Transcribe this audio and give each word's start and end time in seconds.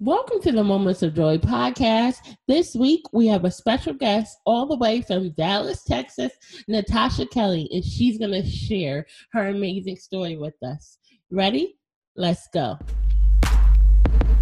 Welcome 0.00 0.40
to 0.42 0.52
the 0.52 0.62
Moments 0.62 1.02
of 1.02 1.12
Joy 1.14 1.38
podcast. 1.38 2.18
This 2.46 2.76
week 2.76 3.02
we 3.12 3.26
have 3.26 3.44
a 3.44 3.50
special 3.50 3.92
guest 3.92 4.38
all 4.46 4.64
the 4.64 4.76
way 4.76 5.02
from 5.02 5.30
Dallas, 5.30 5.82
Texas, 5.82 6.30
Natasha 6.68 7.26
Kelly, 7.26 7.68
and 7.72 7.84
she's 7.84 8.16
going 8.16 8.30
to 8.30 8.48
share 8.48 9.06
her 9.32 9.48
amazing 9.48 9.96
story 9.96 10.36
with 10.36 10.54
us. 10.62 10.98
Ready? 11.32 11.80
Let's 12.14 12.46
go. 12.54 12.78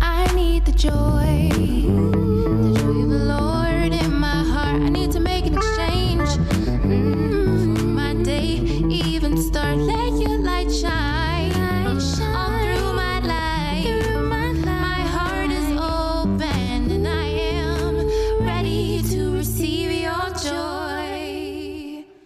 I 0.02 0.30
need 0.34 0.66
the 0.66 0.72
joy, 0.72 1.48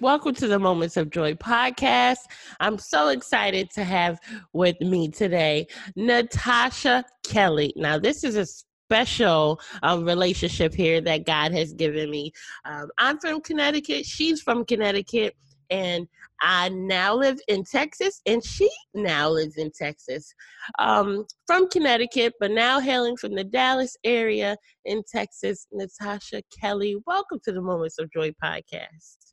Welcome 0.00 0.34
to 0.36 0.48
the 0.48 0.58
Moments 0.58 0.96
of 0.96 1.10
Joy 1.10 1.34
podcast. 1.34 2.20
I'm 2.58 2.78
so 2.78 3.08
excited 3.08 3.68
to 3.72 3.84
have 3.84 4.18
with 4.54 4.80
me 4.80 5.10
today 5.10 5.66
Natasha 5.94 7.04
Kelly. 7.22 7.74
Now, 7.76 7.98
this 7.98 8.24
is 8.24 8.34
a 8.34 8.46
special 8.46 9.60
um, 9.82 10.06
relationship 10.06 10.72
here 10.72 11.02
that 11.02 11.26
God 11.26 11.52
has 11.52 11.74
given 11.74 12.10
me. 12.10 12.32
Um, 12.64 12.88
I'm 12.96 13.18
from 13.18 13.42
Connecticut, 13.42 14.06
she's 14.06 14.40
from 14.40 14.64
Connecticut, 14.64 15.36
and 15.68 16.08
I 16.40 16.70
now 16.70 17.14
live 17.14 17.38
in 17.46 17.62
Texas, 17.64 18.22
and 18.24 18.42
she 18.42 18.70
now 18.94 19.28
lives 19.28 19.58
in 19.58 19.70
Texas. 19.70 20.32
Um, 20.78 21.26
from 21.46 21.68
Connecticut, 21.68 22.32
but 22.40 22.52
now 22.52 22.80
hailing 22.80 23.18
from 23.18 23.34
the 23.34 23.44
Dallas 23.44 23.98
area 24.02 24.56
in 24.86 25.02
Texas, 25.12 25.66
Natasha 25.70 26.40
Kelly. 26.58 26.96
Welcome 27.06 27.40
to 27.44 27.52
the 27.52 27.60
Moments 27.60 27.98
of 27.98 28.10
Joy 28.10 28.32
podcast. 28.42 29.29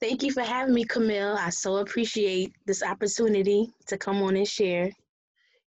Thank 0.00 0.22
you 0.22 0.32
for 0.32 0.42
having 0.42 0.74
me, 0.74 0.84
Camille. 0.84 1.36
I 1.38 1.50
so 1.50 1.76
appreciate 1.76 2.52
this 2.66 2.82
opportunity 2.82 3.72
to 3.86 3.96
come 3.96 4.22
on 4.22 4.36
and 4.36 4.46
share. 4.46 4.90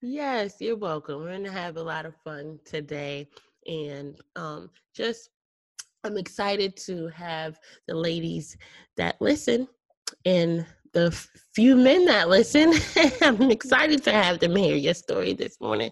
Yes, 0.02 0.56
you're 0.60 0.78
welcome. 0.78 1.22
We're 1.22 1.30
going 1.30 1.44
to 1.46 1.52
have 1.52 1.78
a 1.78 1.84
lot 1.84 2.06
of 2.06 2.16
fun 2.24 2.60
today. 2.66 3.28
And 3.66 4.20
um, 4.36 4.70
just, 4.94 5.30
I'm 6.04 6.18
excited 6.18 6.76
to 6.86 7.08
have 7.08 7.58
the 7.88 7.96
ladies 7.96 8.58
that 8.98 9.16
listen 9.22 9.68
and 10.26 10.66
the 10.94 11.12
few 11.54 11.76
men 11.76 12.06
that 12.06 12.30
listen. 12.30 12.74
I'm 13.22 13.50
excited 13.50 14.04
to 14.04 14.12
have 14.12 14.40
them 14.40 14.56
hear 14.56 14.76
your 14.76 14.94
story 14.94 15.34
this 15.34 15.60
morning. 15.60 15.92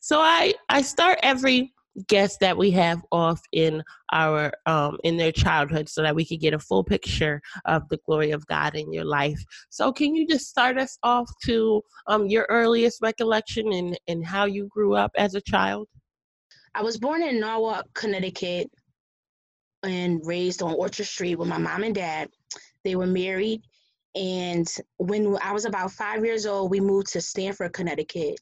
So 0.00 0.20
I, 0.20 0.54
I 0.68 0.82
start 0.82 1.18
every 1.22 1.72
guest 2.08 2.40
that 2.40 2.56
we 2.56 2.70
have 2.70 3.02
off 3.12 3.40
in 3.52 3.82
our 4.12 4.52
um 4.66 4.98
in 5.04 5.16
their 5.16 5.32
childhood 5.32 5.88
so 5.88 6.02
that 6.02 6.14
we 6.14 6.24
could 6.24 6.40
get 6.40 6.54
a 6.54 6.58
full 6.58 6.82
picture 6.82 7.40
of 7.66 7.88
the 7.88 7.98
glory 8.06 8.30
of 8.30 8.46
God 8.46 8.74
in 8.74 8.92
your 8.92 9.04
life. 9.04 9.42
So 9.68 9.92
can 9.92 10.14
you 10.14 10.26
just 10.26 10.48
start 10.48 10.78
us 10.78 10.98
off 11.02 11.30
to 11.44 11.82
um 12.06 12.26
your 12.26 12.46
earliest 12.48 13.00
recollection 13.02 13.72
and 13.72 13.98
and 14.08 14.24
how 14.24 14.46
you 14.46 14.68
grew 14.68 14.94
up 14.94 15.12
as 15.16 15.34
a 15.34 15.40
child? 15.40 15.88
I 16.74 16.82
was 16.82 16.96
born 16.96 17.22
in 17.22 17.38
Norwalk, 17.38 17.86
Connecticut, 17.94 18.70
and 19.82 20.20
raised 20.24 20.62
on 20.62 20.74
Orchard 20.74 21.06
Street 21.06 21.36
with 21.36 21.48
my 21.48 21.58
mom 21.58 21.82
and 21.82 21.94
dad. 21.94 22.30
They 22.84 22.96
were 22.96 23.06
married, 23.06 23.60
and 24.14 24.66
when 24.96 25.36
I 25.42 25.52
was 25.52 25.66
about 25.66 25.92
five 25.92 26.24
years 26.24 26.46
old, 26.46 26.70
we 26.70 26.80
moved 26.80 27.12
to 27.12 27.20
Stamford, 27.20 27.72
Connecticut. 27.72 28.40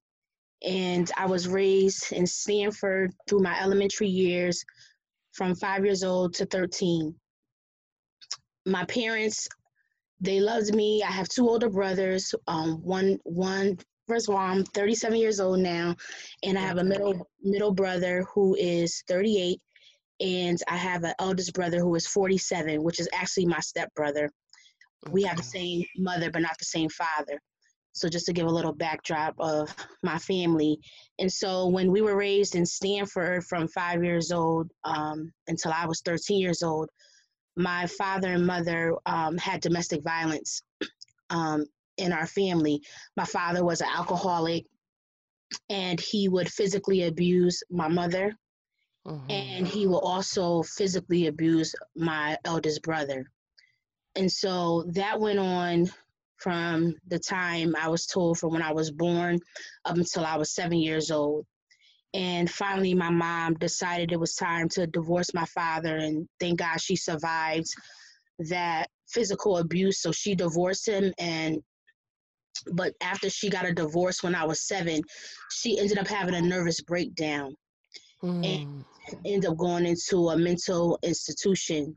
And 0.63 1.11
I 1.17 1.27
was 1.27 1.49
raised 1.49 2.13
in 2.13 2.27
Stamford 2.27 3.13
through 3.29 3.41
my 3.41 3.59
elementary 3.61 4.09
years 4.09 4.65
from 5.33 5.55
five 5.55 5.85
years 5.85 6.05
old 6.05 6.35
to 6.35 6.47
13. 6.47 7.15
My 8.67 8.85
parents, 8.85 9.49
they 10.21 10.41
loved 10.41 10.75
me. 10.75 11.03
I 11.03 11.11
have 11.11 11.29
two 11.29 11.49
older 11.49 11.71
brothers. 11.71 12.35
Um, 12.47 12.83
one, 12.83 13.19
one, 13.25 13.79
first 14.07 14.29
of 14.29 14.35
all, 14.35 14.41
I'm 14.41 14.65
37 14.65 15.19
years 15.19 15.41
old 15.41 15.61
now, 15.61 15.97
and 16.43 16.59
I 16.59 16.63
have 16.63 16.79
a 16.79 16.85
middle 16.85 17.29
middle 17.43 17.73
brother 17.73 18.27
who 18.35 18.55
is 18.57 19.03
38, 19.09 19.61
and 20.21 20.59
I 20.69 20.77
have 20.77 21.05
an 21.05 21.15
eldest 21.19 21.55
brother 21.55 21.79
who 21.79 21.95
is 21.95 22.07
47, 22.07 22.83
which 22.83 23.01
is 23.01 23.09
actually 23.15 23.47
my 23.47 23.61
stepbrother. 23.61 24.31
We 25.11 25.23
have 25.23 25.39
the 25.39 25.43
same 25.43 25.85
mother, 25.97 26.31
but 26.31 26.43
not 26.43 26.59
the 26.59 26.67
same 26.67 26.91
father. 26.91 27.41
So 27.93 28.09
just 28.09 28.27
to 28.27 28.33
give 28.33 28.47
a 28.47 28.51
little 28.51 28.73
backdrop 28.73 29.35
of 29.39 29.75
my 30.03 30.19
family. 30.19 30.79
And 31.19 31.33
so 31.33 31.67
when 31.67 31.91
we 31.91 32.03
were 32.03 32.17
raised 32.17 32.55
in 32.55 32.65
Stamford 32.65 33.45
from 33.45 33.69
five 33.69 34.05
years 34.05 34.33
old 34.33 34.71
um, 34.85 35.33
until 35.49 35.73
I 35.73 35.87
was 35.87 36.01
13 36.03 36.39
years 36.39 36.63
old, 36.63 36.89
my 37.57 37.87
father 37.87 38.29
and 38.29 38.47
mother 38.47 38.95
um, 39.07 39.37
had 39.39 39.61
domestic 39.61 40.03
violence 40.03 40.63
um, 41.31 41.65
in 41.97 42.13
our 42.13 42.27
family. 42.27 42.83
My 43.17 43.25
father 43.25 43.65
was 43.65 43.81
an 43.81 43.89
alcoholic 43.95 44.65
and 45.69 46.01
he 46.01 46.29
would 46.29 46.49
physically 46.49 47.05
abuse 47.05 47.63
my 47.71 47.89
mother 47.89 48.37
and 49.29 49.67
he 49.67 49.87
will 49.87 50.01
also 50.01 50.63
physically 50.63 51.27
abuse 51.27 51.75
my 51.97 52.37
eldest 52.45 52.83
brother. 52.83 53.31
And 54.15 54.31
so 54.31 54.85
that 54.93 55.19
went 55.21 55.39
on 55.39 55.91
from 56.41 56.95
the 57.09 57.19
time 57.19 57.75
I 57.77 57.89
was 57.89 58.07
told 58.07 58.39
from 58.39 58.53
when 58.53 58.63
I 58.63 58.73
was 58.73 58.91
born 58.91 59.39
up 59.85 59.97
until 59.97 60.25
I 60.25 60.37
was 60.37 60.55
seven 60.55 60.79
years 60.79 61.11
old. 61.11 61.47
And 62.15 62.51
finally, 62.51 62.95
my 62.95 63.11
mom 63.11 63.55
decided 63.55 64.13
it 64.13 64.19
was 64.21 64.35
time 64.35 64.69
to 64.71 64.87
divorce 64.87 65.33
my 65.33 65.45
father, 65.47 65.97
and 65.97 66.29
thank 66.41 66.59
God 66.59 66.81
she 66.81 66.97
survived 66.97 67.69
that 68.41 68.89
physical 69.09 69.59
abuse. 69.59 70.01
So 70.01 70.11
she 70.11 70.35
divorced 70.35 70.89
him, 70.89 71.13
and 71.19 71.59
but 72.73 72.95
after 73.01 73.31
she 73.31 73.49
got 73.49 73.67
a 73.67 73.73
divorce 73.73 74.23
when 74.23 74.35
I 74.35 74.45
was 74.45 74.67
seven, 74.67 75.03
she 75.51 75.79
ended 75.79 75.99
up 75.99 76.09
having 76.09 76.35
a 76.35 76.41
nervous 76.41 76.81
breakdown 76.81 77.55
Mm. 78.23 78.85
ended 79.25 79.51
up 79.51 79.57
going 79.57 79.87
into 79.87 80.29
a 80.29 80.37
mental 80.37 80.99
institution. 81.03 81.97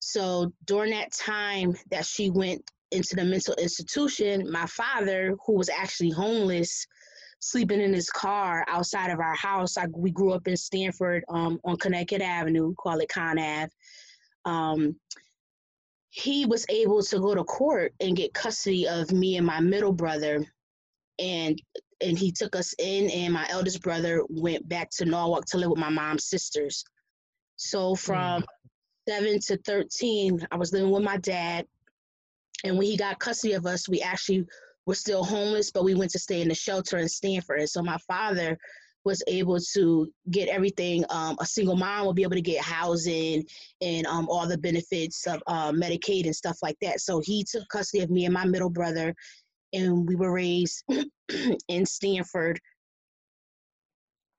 So 0.00 0.52
during 0.66 0.90
that 0.92 1.12
time 1.12 1.74
that 1.90 2.04
she 2.04 2.30
went 2.30 2.62
into 2.90 3.16
the 3.16 3.24
mental 3.24 3.54
institution, 3.54 4.50
my 4.50 4.66
father, 4.66 5.36
who 5.46 5.54
was 5.54 5.68
actually 5.68 6.10
homeless, 6.10 6.86
sleeping 7.40 7.80
in 7.80 7.92
his 7.92 8.08
car 8.10 8.64
outside 8.68 9.10
of 9.10 9.20
our 9.20 9.34
house. 9.34 9.76
I, 9.76 9.86
we 9.94 10.10
grew 10.10 10.32
up 10.32 10.48
in 10.48 10.56
Stamford 10.56 11.24
um, 11.28 11.60
on 11.64 11.76
Connecticut 11.76 12.22
Avenue, 12.22 12.74
call 12.74 13.00
it 13.00 13.08
Con 13.08 13.38
Ave. 13.38 13.70
Um, 14.44 14.96
he 16.10 16.46
was 16.46 16.64
able 16.68 17.02
to 17.02 17.18
go 17.18 17.34
to 17.34 17.42
court 17.42 17.92
and 17.98 18.16
get 18.16 18.32
custody 18.32 18.86
of 18.86 19.10
me 19.10 19.36
and 19.36 19.46
my 19.46 19.60
middle 19.60 19.92
brother, 19.92 20.46
and 21.18 21.60
and 22.00 22.18
he 22.18 22.30
took 22.30 22.54
us 22.54 22.74
in. 22.78 23.10
And 23.10 23.34
my 23.34 23.46
eldest 23.50 23.82
brother 23.82 24.22
went 24.28 24.68
back 24.68 24.90
to 24.92 25.04
Norwalk 25.04 25.44
to 25.46 25.58
live 25.58 25.70
with 25.70 25.78
my 25.78 25.88
mom's 25.90 26.26
sisters. 26.26 26.84
So 27.56 27.96
from 27.96 28.44
seven 29.08 29.40
to 29.40 29.56
thirteen, 29.56 30.46
I 30.52 30.56
was 30.56 30.72
living 30.72 30.90
with 30.90 31.02
my 31.02 31.16
dad. 31.16 31.66
And 32.64 32.78
when 32.78 32.86
he 32.86 32.96
got 32.96 33.18
custody 33.18 33.52
of 33.52 33.66
us, 33.66 33.88
we 33.88 34.00
actually 34.00 34.46
were 34.86 34.94
still 34.94 35.22
homeless, 35.22 35.70
but 35.70 35.84
we 35.84 35.94
went 35.94 36.10
to 36.12 36.18
stay 36.18 36.42
in 36.42 36.48
the 36.48 36.54
shelter 36.54 36.98
in 36.98 37.08
Stamford. 37.08 37.60
And 37.60 37.68
so 37.68 37.82
my 37.82 37.98
father 38.06 38.58
was 39.04 39.22
able 39.26 39.58
to 39.74 40.10
get 40.30 40.48
everything. 40.48 41.04
Um, 41.10 41.36
a 41.38 41.46
single 41.46 41.76
mom 41.76 42.06
will 42.06 42.14
be 42.14 42.22
able 42.22 42.36
to 42.36 42.42
get 42.42 42.62
housing 42.62 43.44
and 43.82 44.06
um, 44.06 44.28
all 44.30 44.46
the 44.46 44.58
benefits 44.58 45.26
of 45.26 45.42
uh, 45.46 45.72
Medicaid 45.72 46.24
and 46.24 46.34
stuff 46.34 46.58
like 46.62 46.76
that. 46.80 47.00
So 47.00 47.20
he 47.22 47.44
took 47.44 47.68
custody 47.68 48.02
of 48.02 48.10
me 48.10 48.24
and 48.24 48.32
my 48.32 48.46
middle 48.46 48.70
brother, 48.70 49.14
and 49.74 50.08
we 50.08 50.16
were 50.16 50.32
raised 50.32 50.84
in 51.68 51.84
Stamford 51.84 52.58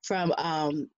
from 0.03 0.33
um, 0.37 0.89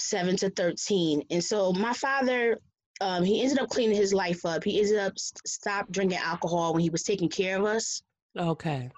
seven 0.00 0.36
to 0.36 0.50
13. 0.50 1.22
And 1.30 1.42
so 1.42 1.72
my 1.72 1.92
father, 1.92 2.60
um, 3.00 3.24
he 3.24 3.42
ended 3.42 3.58
up 3.58 3.68
cleaning 3.68 3.96
his 3.96 4.14
life 4.14 4.44
up. 4.44 4.64
He 4.64 4.80
ended 4.80 4.98
up 4.98 5.18
st- 5.18 5.46
stopped 5.46 5.92
drinking 5.92 6.18
alcohol 6.18 6.72
when 6.72 6.82
he 6.82 6.90
was 6.90 7.02
taking 7.02 7.28
care 7.28 7.58
of 7.58 7.64
us. 7.64 8.02
Okay. 8.38 8.90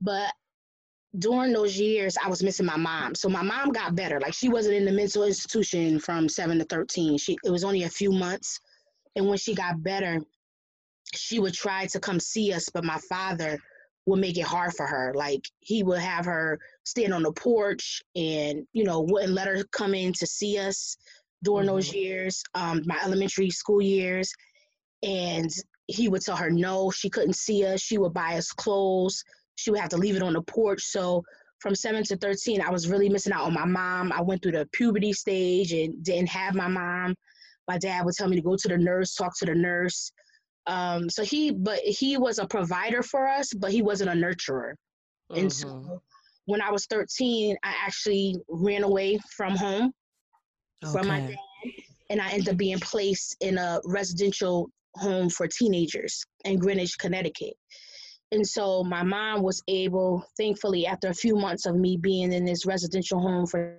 But 0.00 0.32
during 1.18 1.52
those 1.52 1.78
years, 1.78 2.16
I 2.24 2.28
was 2.28 2.42
missing 2.42 2.66
my 2.66 2.76
mom. 2.76 3.14
So 3.14 3.28
my 3.28 3.42
mom 3.42 3.70
got 3.70 3.94
better. 3.94 4.20
Like 4.20 4.34
she 4.34 4.48
wasn't 4.48 4.76
in 4.76 4.84
the 4.84 4.92
mental 4.92 5.24
institution 5.24 5.98
from 5.98 6.28
seven 6.28 6.58
to 6.58 6.64
13. 6.64 7.18
She 7.18 7.36
it 7.44 7.50
was 7.50 7.64
only 7.64 7.82
a 7.82 7.88
few 7.88 8.12
months. 8.12 8.60
And 9.16 9.28
when 9.28 9.38
she 9.38 9.54
got 9.54 9.82
better, 9.82 10.20
she 11.14 11.38
would 11.38 11.52
try 11.52 11.86
to 11.86 12.00
come 12.00 12.18
see 12.18 12.52
us, 12.52 12.68
but 12.72 12.84
my 12.84 12.98
father 13.08 13.58
would 14.06 14.20
make 14.20 14.38
it 14.38 14.46
hard 14.46 14.72
for 14.74 14.86
her. 14.86 15.12
Like 15.14 15.44
he 15.60 15.82
would 15.82 16.00
have 16.00 16.24
her 16.24 16.58
stand 16.84 17.12
on 17.12 17.22
the 17.22 17.32
porch 17.32 18.02
and, 18.16 18.66
you 18.72 18.84
know, 18.84 19.00
wouldn't 19.00 19.34
let 19.34 19.48
her 19.48 19.64
come 19.64 19.94
in 19.94 20.12
to 20.14 20.26
see 20.26 20.58
us 20.58 20.96
during 21.42 21.66
those 21.66 21.92
years, 21.92 22.42
um, 22.54 22.82
my 22.86 22.98
elementary 23.04 23.50
school 23.50 23.82
years. 23.82 24.32
And 25.02 25.50
he 25.86 26.08
would 26.08 26.22
tell 26.22 26.36
her 26.36 26.50
no, 26.50 26.90
she 26.90 27.10
couldn't 27.10 27.34
see 27.34 27.66
us. 27.66 27.80
She 27.80 27.98
would 27.98 28.14
buy 28.14 28.36
us 28.36 28.52
clothes. 28.52 29.22
She 29.56 29.70
would 29.70 29.80
have 29.80 29.90
to 29.90 29.96
leave 29.96 30.16
it 30.16 30.22
on 30.22 30.34
the 30.34 30.42
porch. 30.42 30.82
So 30.82 31.22
from 31.58 31.74
seven 31.74 32.02
to 32.04 32.16
13, 32.16 32.60
I 32.60 32.70
was 32.70 32.88
really 32.88 33.08
missing 33.08 33.32
out 33.32 33.44
on 33.44 33.54
my 33.54 33.64
mom. 33.64 34.12
I 34.12 34.22
went 34.22 34.42
through 34.42 34.52
the 34.52 34.68
puberty 34.72 35.12
stage 35.12 35.72
and 35.72 36.02
didn't 36.04 36.28
have 36.28 36.54
my 36.54 36.68
mom. 36.68 37.14
My 37.68 37.78
dad 37.78 38.04
would 38.04 38.14
tell 38.14 38.28
me 38.28 38.36
to 38.36 38.42
go 38.42 38.56
to 38.56 38.68
the 38.68 38.78
nurse, 38.78 39.14
talk 39.14 39.36
to 39.38 39.46
the 39.46 39.54
nurse. 39.54 40.12
Um, 40.66 41.10
so 41.10 41.24
he, 41.24 41.50
but 41.50 41.80
he 41.80 42.16
was 42.16 42.38
a 42.38 42.46
provider 42.46 43.02
for 43.02 43.26
us, 43.26 43.52
but 43.52 43.72
he 43.72 43.82
wasn't 43.82 44.10
a 44.10 44.14
nurturer. 44.14 44.74
And 45.34 45.50
Mhm. 45.50 45.52
so 45.52 46.02
when 46.46 46.60
I 46.60 46.70
was 46.70 46.86
13, 46.86 47.56
I 47.62 47.74
actually 47.84 48.36
ran 48.48 48.82
away 48.82 49.18
from 49.36 49.56
home 49.56 49.92
from 50.90 51.08
my 51.08 51.20
dad, 51.20 51.36
and 52.10 52.20
I 52.20 52.30
ended 52.30 52.50
up 52.50 52.56
being 52.56 52.78
placed 52.78 53.36
in 53.40 53.58
a 53.58 53.80
residential 53.84 54.70
home 54.96 55.30
for 55.30 55.46
teenagers 55.46 56.24
in 56.44 56.58
Greenwich, 56.58 56.98
Connecticut. 56.98 57.54
And 58.32 58.46
so 58.46 58.82
my 58.82 59.02
mom 59.02 59.42
was 59.42 59.62
able, 59.68 60.24
thankfully, 60.38 60.86
after 60.86 61.08
a 61.08 61.14
few 61.14 61.36
months 61.36 61.66
of 61.66 61.76
me 61.76 61.98
being 61.98 62.32
in 62.32 62.44
this 62.44 62.64
residential 62.64 63.20
home 63.20 63.46
for 63.46 63.78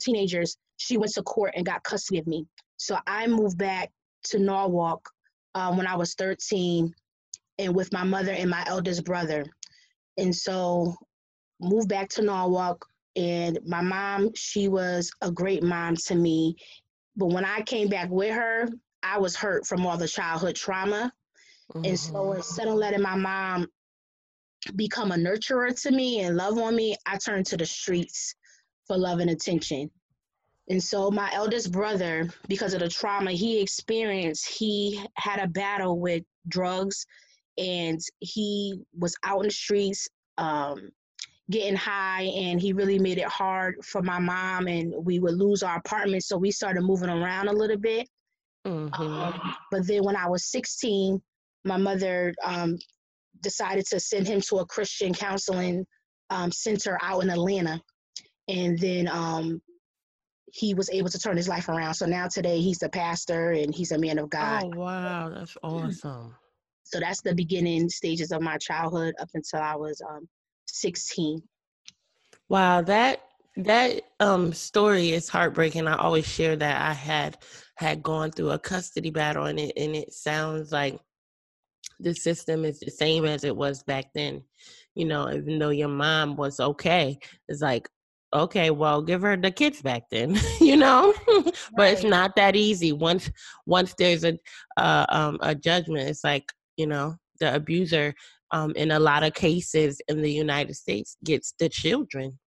teenagers, 0.00 0.56
she 0.76 0.96
went 0.96 1.12
to 1.14 1.22
court 1.22 1.54
and 1.56 1.64
got 1.64 1.82
custody 1.82 2.18
of 2.18 2.26
me. 2.26 2.46
So 2.76 2.98
I 3.06 3.26
moved 3.26 3.56
back 3.56 3.90
to 4.24 4.38
Norwalk 4.38 5.08
um, 5.54 5.76
when 5.76 5.86
I 5.86 5.96
was 5.96 6.14
13 6.14 6.92
and 7.58 7.74
with 7.74 7.92
my 7.92 8.04
mother 8.04 8.32
and 8.32 8.50
my 8.50 8.64
eldest 8.66 9.04
brother. 9.04 9.44
And 10.18 10.34
so 10.34 10.94
moved 11.60 11.88
back 11.88 12.08
to 12.10 12.22
Norwalk 12.22 12.84
and 13.16 13.58
my 13.66 13.80
mom, 13.80 14.34
she 14.34 14.68
was 14.68 15.10
a 15.20 15.30
great 15.30 15.62
mom 15.62 15.96
to 15.96 16.14
me. 16.14 16.56
But 17.16 17.26
when 17.26 17.44
I 17.44 17.62
came 17.62 17.88
back 17.88 18.10
with 18.10 18.34
her, 18.34 18.68
I 19.02 19.18
was 19.18 19.36
hurt 19.36 19.66
from 19.66 19.86
all 19.86 19.96
the 19.96 20.08
childhood 20.08 20.56
trauma. 20.56 21.12
And 21.84 21.98
so 21.98 22.32
Mhm. 22.32 22.36
instead 22.36 22.68
of 22.68 22.74
letting 22.74 23.02
my 23.02 23.14
mom 23.16 23.68
become 24.76 25.12
a 25.12 25.16
nurturer 25.16 25.80
to 25.82 25.90
me 25.90 26.20
and 26.20 26.36
love 26.36 26.58
on 26.58 26.74
me, 26.74 26.96
I 27.06 27.18
turned 27.18 27.46
to 27.46 27.56
the 27.56 27.66
streets 27.66 28.34
for 28.86 28.96
love 28.96 29.20
and 29.20 29.30
attention. 29.30 29.90
And 30.68 30.82
so 30.82 31.10
my 31.10 31.30
eldest 31.32 31.72
brother, 31.72 32.30
because 32.48 32.72
of 32.74 32.80
the 32.80 32.88
trauma 32.88 33.32
he 33.32 33.60
experienced, 33.60 34.48
he 34.48 35.04
had 35.16 35.38
a 35.38 35.46
battle 35.46 36.00
with 36.00 36.24
drugs 36.48 37.06
and 37.58 38.00
he 38.20 38.74
was 38.98 39.14
out 39.22 39.40
in 39.40 39.48
the 39.48 39.52
streets 39.52 40.08
um, 40.38 40.90
getting 41.50 41.76
high 41.76 42.22
and 42.22 42.60
he 42.60 42.72
really 42.72 42.98
made 42.98 43.18
it 43.18 43.26
hard 43.26 43.76
for 43.84 44.02
my 44.02 44.18
mom 44.18 44.66
and 44.66 44.94
we 45.04 45.18
would 45.18 45.34
lose 45.34 45.62
our 45.62 45.76
apartment. 45.76 46.24
So 46.24 46.38
we 46.38 46.50
started 46.50 46.82
moving 46.82 47.10
around 47.10 47.48
a 47.48 47.52
little 47.52 47.76
bit. 47.76 48.08
Mhm. 48.66 48.98
Um, 48.98 49.56
but 49.70 49.86
then 49.86 50.04
when 50.04 50.16
I 50.16 50.28
was 50.28 50.50
16, 50.50 51.20
my 51.64 51.76
mother 51.76 52.34
um, 52.42 52.78
decided 53.40 53.84
to 53.86 54.00
send 54.00 54.26
him 54.26 54.40
to 54.42 54.58
a 54.58 54.66
Christian 54.66 55.12
counseling 55.12 55.86
um, 56.30 56.50
center 56.50 56.98
out 57.02 57.22
in 57.22 57.30
Atlanta. 57.30 57.80
And 58.48 58.78
then 58.78 59.08
um, 59.08 59.60
he 60.52 60.72
was 60.72 60.88
able 60.90 61.10
to 61.10 61.18
turn 61.18 61.36
his 61.36 61.48
life 61.48 61.68
around. 61.68 61.94
So 61.94 62.06
now 62.06 62.28
today 62.28 62.60
he's 62.60 62.82
a 62.82 62.88
pastor 62.88 63.52
and 63.52 63.74
he's 63.74 63.92
a 63.92 63.98
man 63.98 64.18
of 64.18 64.30
God. 64.30 64.64
Oh 64.64 64.78
wow, 64.78 65.28
that's 65.28 65.56
awesome. 65.62 66.34
So 66.84 67.00
that's 67.00 67.22
the 67.22 67.34
beginning 67.34 67.88
stages 67.88 68.30
of 68.30 68.40
my 68.40 68.56
childhood 68.58 69.14
up 69.18 69.28
until 69.34 69.60
I 69.60 69.74
was 69.74 70.00
um, 70.08 70.28
16. 70.66 71.42
Wow, 72.48 72.82
that 72.82 73.20
that 73.56 74.02
um 74.20 74.52
story 74.52 75.12
is 75.12 75.28
heartbreaking. 75.28 75.86
I 75.86 75.96
always 75.96 76.26
share 76.26 76.56
that 76.56 76.82
I 76.82 76.92
had 76.92 77.38
had 77.76 78.02
gone 78.02 78.30
through 78.30 78.50
a 78.50 78.58
custody 78.58 79.10
battle 79.10 79.46
and 79.46 79.58
it 79.58 79.72
and 79.76 79.94
it 79.96 80.12
sounds 80.12 80.72
like 80.72 80.98
the 82.00 82.14
system 82.14 82.64
is 82.64 82.80
the 82.80 82.90
same 82.90 83.24
as 83.24 83.44
it 83.44 83.56
was 83.56 83.82
back 83.82 84.06
then. 84.14 84.42
You 84.94 85.06
know, 85.06 85.30
even 85.30 85.58
though 85.58 85.70
your 85.70 85.88
mom 85.88 86.36
was 86.36 86.60
okay, 86.60 87.18
it's 87.48 87.62
like, 87.62 87.88
okay, 88.32 88.70
well, 88.70 89.02
give 89.02 89.22
her 89.22 89.36
the 89.36 89.50
kids 89.50 89.80
back 89.82 90.04
then, 90.10 90.38
you 90.60 90.76
know? 90.76 91.14
but 91.76 91.92
it's 91.92 92.04
not 92.04 92.36
that 92.36 92.56
easy. 92.56 92.92
Once 92.92 93.30
once 93.66 93.94
there's 93.98 94.24
a 94.24 94.38
uh, 94.76 95.06
um 95.08 95.38
a 95.40 95.54
judgment, 95.54 96.08
it's 96.08 96.24
like, 96.24 96.52
you 96.76 96.86
know, 96.86 97.16
the 97.40 97.54
abuser 97.54 98.14
um 98.54 98.70
in 98.76 98.92
a 98.92 98.98
lot 98.98 99.22
of 99.22 99.34
cases 99.34 100.00
in 100.08 100.22
the 100.22 100.32
United 100.32 100.74
States 100.74 101.16
gets 101.24 101.54
the 101.58 101.68
children. 101.68 102.38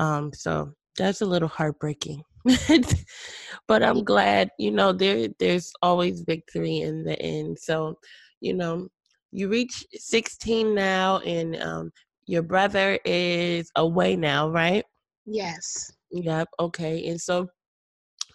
Um 0.00 0.32
so 0.32 0.72
that's 0.96 1.20
a 1.20 1.26
little 1.26 1.48
heartbreaking. 1.48 2.22
but 3.68 3.82
I'm 3.82 4.02
glad, 4.02 4.50
you 4.58 4.72
know, 4.72 4.92
there 4.92 5.28
there's 5.38 5.70
always 5.82 6.22
victory 6.22 6.78
in 6.78 7.04
the 7.04 7.20
end. 7.20 7.58
So, 7.58 7.98
you 8.40 8.54
know, 8.54 8.88
you 9.30 9.48
reach 9.48 9.84
16 9.92 10.74
now 10.74 11.18
and 11.18 11.60
um 11.62 11.92
your 12.26 12.42
brother 12.42 12.98
is 13.04 13.70
away 13.76 14.16
now, 14.16 14.50
right? 14.50 14.84
Yes. 15.26 15.92
Yep, 16.10 16.48
okay. 16.60 17.06
And 17.08 17.20
so 17.20 17.48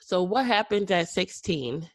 so 0.02 0.22
what 0.22 0.46
happened 0.46 0.92
at 0.92 1.10
16? 1.10 1.90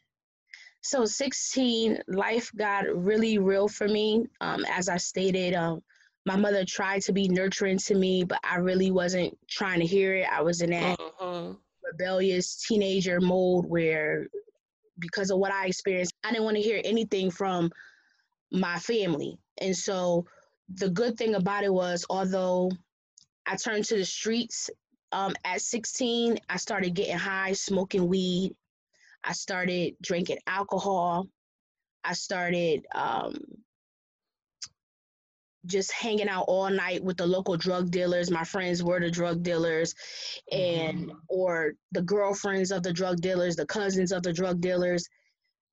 So 0.88 1.04
16, 1.04 1.98
life 2.08 2.50
got 2.56 2.86
really 2.86 3.36
real 3.36 3.68
for 3.68 3.86
me. 3.86 4.24
Um, 4.40 4.64
as 4.64 4.88
I 4.88 4.96
stated, 4.96 5.52
um, 5.52 5.82
my 6.24 6.34
mother 6.34 6.64
tried 6.64 7.02
to 7.02 7.12
be 7.12 7.28
nurturing 7.28 7.76
to 7.76 7.94
me, 7.94 8.24
but 8.24 8.40
I 8.42 8.56
really 8.56 8.90
wasn't 8.90 9.36
trying 9.50 9.80
to 9.80 9.86
hear 9.86 10.14
it. 10.14 10.26
I 10.32 10.40
was 10.40 10.62
in 10.62 10.70
that 10.70 10.98
Mhm. 10.98 11.58
rebellious 11.82 12.56
teenager 12.66 13.20
mode 13.20 13.66
where, 13.66 14.28
because 14.98 15.30
of 15.30 15.38
what 15.38 15.52
I 15.52 15.66
experienced, 15.66 16.14
I 16.24 16.30
didn't 16.30 16.44
want 16.44 16.56
to 16.56 16.62
hear 16.62 16.80
anything 16.82 17.30
from 17.30 17.70
my 18.50 18.78
family. 18.78 19.38
And 19.58 19.76
so 19.76 20.24
the 20.70 20.88
good 20.88 21.18
thing 21.18 21.34
about 21.34 21.64
it 21.64 21.72
was, 21.74 22.06
although 22.08 22.70
I 23.44 23.56
turned 23.56 23.84
to 23.84 23.96
the 23.98 24.06
streets 24.06 24.70
um, 25.12 25.34
at 25.44 25.60
16, 25.60 26.38
I 26.48 26.56
started 26.56 26.94
getting 26.94 27.18
high, 27.18 27.52
smoking 27.52 28.08
weed. 28.08 28.56
I 29.24 29.32
started 29.32 29.94
drinking 30.02 30.38
alcohol. 30.46 31.26
I 32.04 32.14
started 32.14 32.86
um, 32.94 33.36
just 35.66 35.92
hanging 35.92 36.28
out 36.28 36.44
all 36.48 36.70
night 36.70 37.02
with 37.02 37.16
the 37.16 37.26
local 37.26 37.56
drug 37.56 37.90
dealers. 37.90 38.30
My 38.30 38.44
friends 38.44 38.82
were 38.82 39.00
the 39.00 39.10
drug 39.10 39.42
dealers, 39.42 39.94
and 40.50 41.12
or 41.28 41.74
the 41.92 42.02
girlfriends 42.02 42.70
of 42.70 42.82
the 42.82 42.92
drug 42.92 43.20
dealers, 43.20 43.56
the 43.56 43.66
cousins 43.66 44.12
of 44.12 44.22
the 44.22 44.32
drug 44.32 44.60
dealers. 44.60 45.06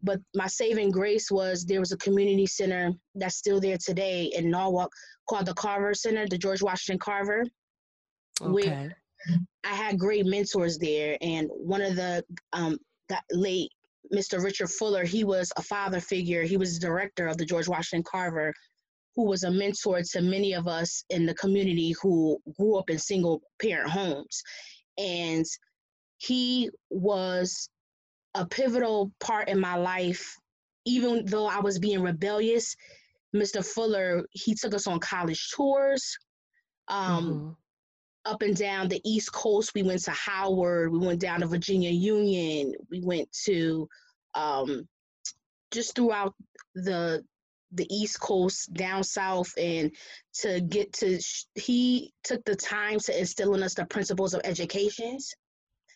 But 0.04 0.20
my 0.36 0.48
saving 0.48 0.92
grace 0.92 1.32
was 1.32 1.66
there 1.66 1.80
was 1.80 1.92
a 1.92 1.98
community 1.98 2.46
center 2.46 2.92
that's 3.16 3.38
still 3.38 3.60
there 3.60 3.78
today 3.78 4.26
in 4.36 4.52
Norwalk 4.52 4.92
called 5.28 5.46
the 5.46 5.54
Carver 5.54 5.94
Center, 5.94 6.28
the 6.28 6.38
George 6.38 6.62
Washington 6.62 7.00
Carver. 7.00 7.44
Where 8.42 8.64
Okay. 8.64 8.90
I 9.64 9.74
had 9.74 9.98
great 9.98 10.26
mentors 10.26 10.78
there, 10.78 11.18
and 11.22 11.50
one 11.52 11.82
of 11.82 11.96
the 11.96 12.24
um, 12.54 12.78
that 13.10 13.24
late 13.32 13.72
Mr. 14.14 14.44
Richard 14.44 14.70
Fuller, 14.70 15.04
he 15.04 15.24
was 15.24 15.52
a 15.58 15.62
father 15.62 16.00
figure. 16.00 16.44
He 16.44 16.58
was 16.58 16.80
director 16.80 17.28
of 17.28 17.38
the 17.38 17.46
George 17.46 17.68
Washington 17.68 18.04
Carver, 18.04 18.54
who 19.16 19.26
was 19.26 19.44
a 19.44 19.52
mentor 19.52 20.02
to 20.12 20.22
many 20.22 20.54
of 20.54 20.68
us 20.68 21.04
in 21.10 21.26
the 21.26 21.34
community 21.36 21.96
who 22.02 22.38
grew 22.58 22.78
up 22.78 22.90
in 22.90 23.00
single 23.00 23.42
parent 23.62 23.90
homes, 23.90 24.44
and 24.98 25.46
he 26.18 26.70
was 26.90 27.70
a 28.36 28.46
pivotal 28.46 29.12
part 29.20 29.50
in 29.50 29.60
my 29.60 29.76
life. 29.76 30.36
Even 30.86 31.26
though 31.26 31.48
I 31.48 31.60
was 31.60 31.80
being 31.80 32.02
rebellious, 32.02 32.76
Mr. 33.36 33.66
Fuller 33.66 34.26
he 34.32 34.54
took 34.54 34.74
us 34.74 34.88
on 34.88 35.00
college 35.00 35.50
tours. 35.56 36.18
Um, 36.88 37.26
Mhm. 37.28 37.56
Up 38.26 38.42
and 38.42 38.56
down 38.56 38.88
the 38.88 39.02
East 39.04 39.32
Coast. 39.32 39.74
We 39.76 39.84
went 39.84 40.02
to 40.04 40.12
Howard. 40.12 40.92
We 40.92 41.00
went 41.00 41.20
down 41.22 41.42
to 41.42 41.48
Virginia 41.48 41.92
Union. 41.92 42.74
We 42.90 43.02
went 43.02 43.32
to 43.46 43.88
um, 44.34 44.88
just 45.72 45.96
throughout 45.96 46.34
the 46.74 47.24
the 47.72 47.88
East 47.94 48.20
Coast, 48.22 48.74
down 48.74 49.04
south, 49.04 49.52
and 49.58 49.92
to 50.34 50.62
get 50.62 50.94
to. 50.94 51.20
He 51.56 52.14
took 52.24 52.44
the 52.46 52.56
time 52.56 53.00
to 53.00 53.20
instill 53.20 53.54
in 53.56 53.64
us 53.64 53.74
the 53.74 53.86
principles 53.86 54.34
of 54.34 54.42
educations, 54.46 55.34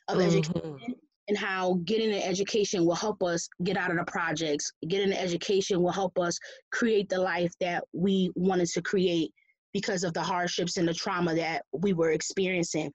of 0.08 0.20
education, 0.20 0.54
Mhm. 0.62 0.94
and 1.30 1.38
how 1.38 1.76
getting 1.86 2.12
an 2.12 2.22
education 2.22 2.86
will 2.86 2.96
help 2.96 3.24
us 3.24 3.48
get 3.64 3.78
out 3.78 3.92
of 3.92 3.98
the 3.98 4.12
projects. 4.12 4.74
Getting 4.88 5.12
an 5.12 5.18
education 5.18 5.82
will 5.82 5.92
help 5.92 6.18
us 6.20 6.38
create 6.72 7.08
the 7.08 7.20
life 7.20 7.54
that 7.60 7.84
we 7.94 8.32
wanted 8.36 8.68
to 8.70 8.82
create 8.82 9.32
because 9.74 10.04
of 10.04 10.14
the 10.14 10.22
hardships 10.22 10.78
and 10.78 10.88
the 10.88 10.94
trauma 10.94 11.36
that 11.36 11.64
we 11.72 11.94
were 11.94 12.12
experiencing. 12.12 12.92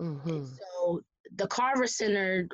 Mhm. 0.00 0.48
So 0.58 1.02
the 1.36 1.46
Carver 1.46 1.86
Center 1.86 2.48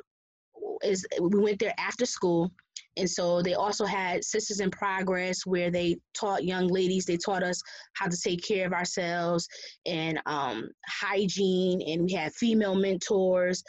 is 0.83 1.05
we 1.19 1.39
went 1.39 1.59
there 1.59 1.73
after 1.77 2.05
school. 2.05 2.51
And 2.95 3.09
so 3.09 3.41
they 3.41 3.53
also 3.53 3.85
had 3.85 4.23
Sisters 4.23 4.59
in 4.59 4.71
Progress 4.71 5.45
where 5.45 5.69
they 5.69 5.97
taught 6.13 6.43
young 6.43 6.67
ladies, 6.67 7.05
they 7.05 7.17
taught 7.17 7.43
us 7.43 7.61
how 7.93 8.07
to 8.07 8.17
take 8.17 8.43
care 8.43 8.65
of 8.65 8.73
ourselves 8.73 9.47
and 9.85 10.19
um, 10.25 10.67
hygiene, 10.87 11.81
and 11.81 12.03
we 12.05 12.13
had 12.13 12.33
female 12.33 12.75
mentors. 12.75 13.63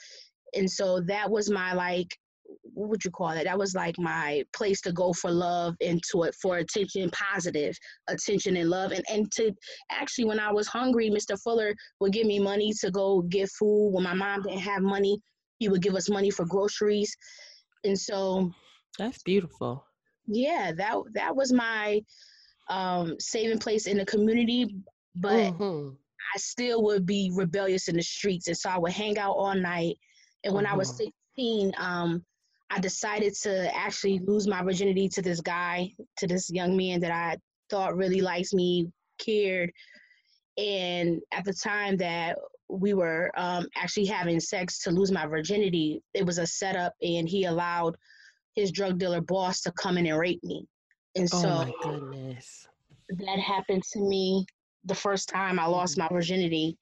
And 0.55 0.71
so 0.71 1.01
that 1.01 1.31
was 1.31 1.51
my 1.51 1.75
like 1.75 2.17
what 2.63 2.89
would 2.89 3.05
you 3.05 3.11
call 3.11 3.31
it? 3.31 3.45
That 3.45 3.59
was 3.59 3.75
like 3.75 3.99
my 3.99 4.43
place 4.55 4.81
to 4.83 4.93
go 4.93 5.13
for 5.13 5.31
love 5.31 5.75
and 5.81 6.03
to 6.13 6.23
it 6.25 6.35
for 6.41 6.59
attention, 6.59 7.11
positive 7.11 7.77
attention 8.09 8.57
and 8.57 8.71
love. 8.71 8.93
And 8.93 9.05
and 9.11 9.31
to 9.33 9.53
actually 9.91 10.25
when 10.25 10.41
I 10.41 10.53
was 10.53 10.67
hungry, 10.69 11.11
Mr. 11.11 11.39
Fuller 11.43 11.75
would 12.01 12.13
give 12.13 12.27
me 12.27 12.39
money 12.39 12.73
to 12.81 12.91
go 12.91 13.23
get 13.23 13.51
food. 13.51 13.91
When 13.93 14.05
my 14.05 14.15
mom 14.15 14.43
didn't 14.43 14.61
have 14.61 14.83
money, 14.83 15.19
he 15.59 15.69
would 15.69 15.83
give 15.83 15.95
us 15.95 16.09
money 16.09 16.31
for 16.31 16.47
groceries. 16.47 17.15
And 17.85 17.99
so 17.99 18.53
That's 18.99 19.23
beautiful. 19.23 19.85
yeah, 20.27 20.73
that 20.77 20.97
that 21.15 21.35
was 21.37 21.53
my 21.53 22.01
um 22.69 23.17
saving 23.19 23.59
place 23.59 23.87
in 23.87 23.99
the 23.99 24.07
community. 24.07 24.67
But 25.17 25.53
Mhm. 25.53 25.97
I 26.35 26.39
still 26.39 26.83
would 26.85 27.07
be 27.07 27.31
rebellious 27.35 27.89
in 27.89 27.97
the 27.97 28.03
streets. 28.03 28.49
And 28.49 28.57
so 28.57 28.71
I 28.71 28.79
would 28.79 28.93
hang 28.93 29.19
out 29.19 29.33
all 29.35 29.55
night. 29.55 29.97
And 30.45 30.55
when 30.55 30.67
I 30.67 30.77
was 30.77 30.91
Mhm. 30.91 31.11
16, 31.37 31.73
um, 31.79 32.25
I 32.71 32.81
decided 32.81 33.35
to 33.43 33.75
actually 33.75 34.19
lose 34.21 34.47
my 34.47 34.63
virginity 34.63 35.09
to 35.11 35.23
this 35.23 35.41
guy, 35.41 35.91
to 36.19 36.27
this 36.27 36.51
young 36.51 36.77
man 36.77 37.01
that 37.01 37.11
I 37.11 37.37
thought 37.71 37.97
really 37.97 38.21
likes 38.21 38.53
me, 38.53 38.91
cared. 39.19 39.71
And 40.59 41.21
at 41.33 41.45
the 41.45 41.55
time 41.55 41.97
that 41.99 42.37
we 42.69 42.93
were 42.93 43.31
um, 43.37 43.67
actually 43.77 44.07
having 44.07 44.41
sex 44.41 44.83
to 44.83 44.91
lose 44.91 45.11
my 45.11 45.27
virginity, 45.27 46.03
it 46.13 46.27
was 46.27 46.39
a 46.39 46.47
setup, 46.47 46.93
and 47.01 47.29
he 47.29 47.45
allowed 47.45 47.97
his 48.55 48.71
drug 48.71 48.99
dealer 48.99 49.21
boss 49.21 49.61
to 49.63 49.73
come 49.73 49.97
in 49.97 50.07
and 50.07 50.19
rape 50.19 50.43
me. 50.43 50.67
And 51.17 51.29
Oh 51.33 51.41
so 51.41 51.49
my 51.49 51.73
goodness. 51.83 52.67
that 53.09 53.39
happened 53.39 53.83
to 53.93 54.01
me 54.01 54.45
the 54.85 54.95
first 54.95 55.29
time 55.29 55.59
I 55.59 55.67
lost 55.67 55.97
my 55.97 56.09
virginity 56.09 56.77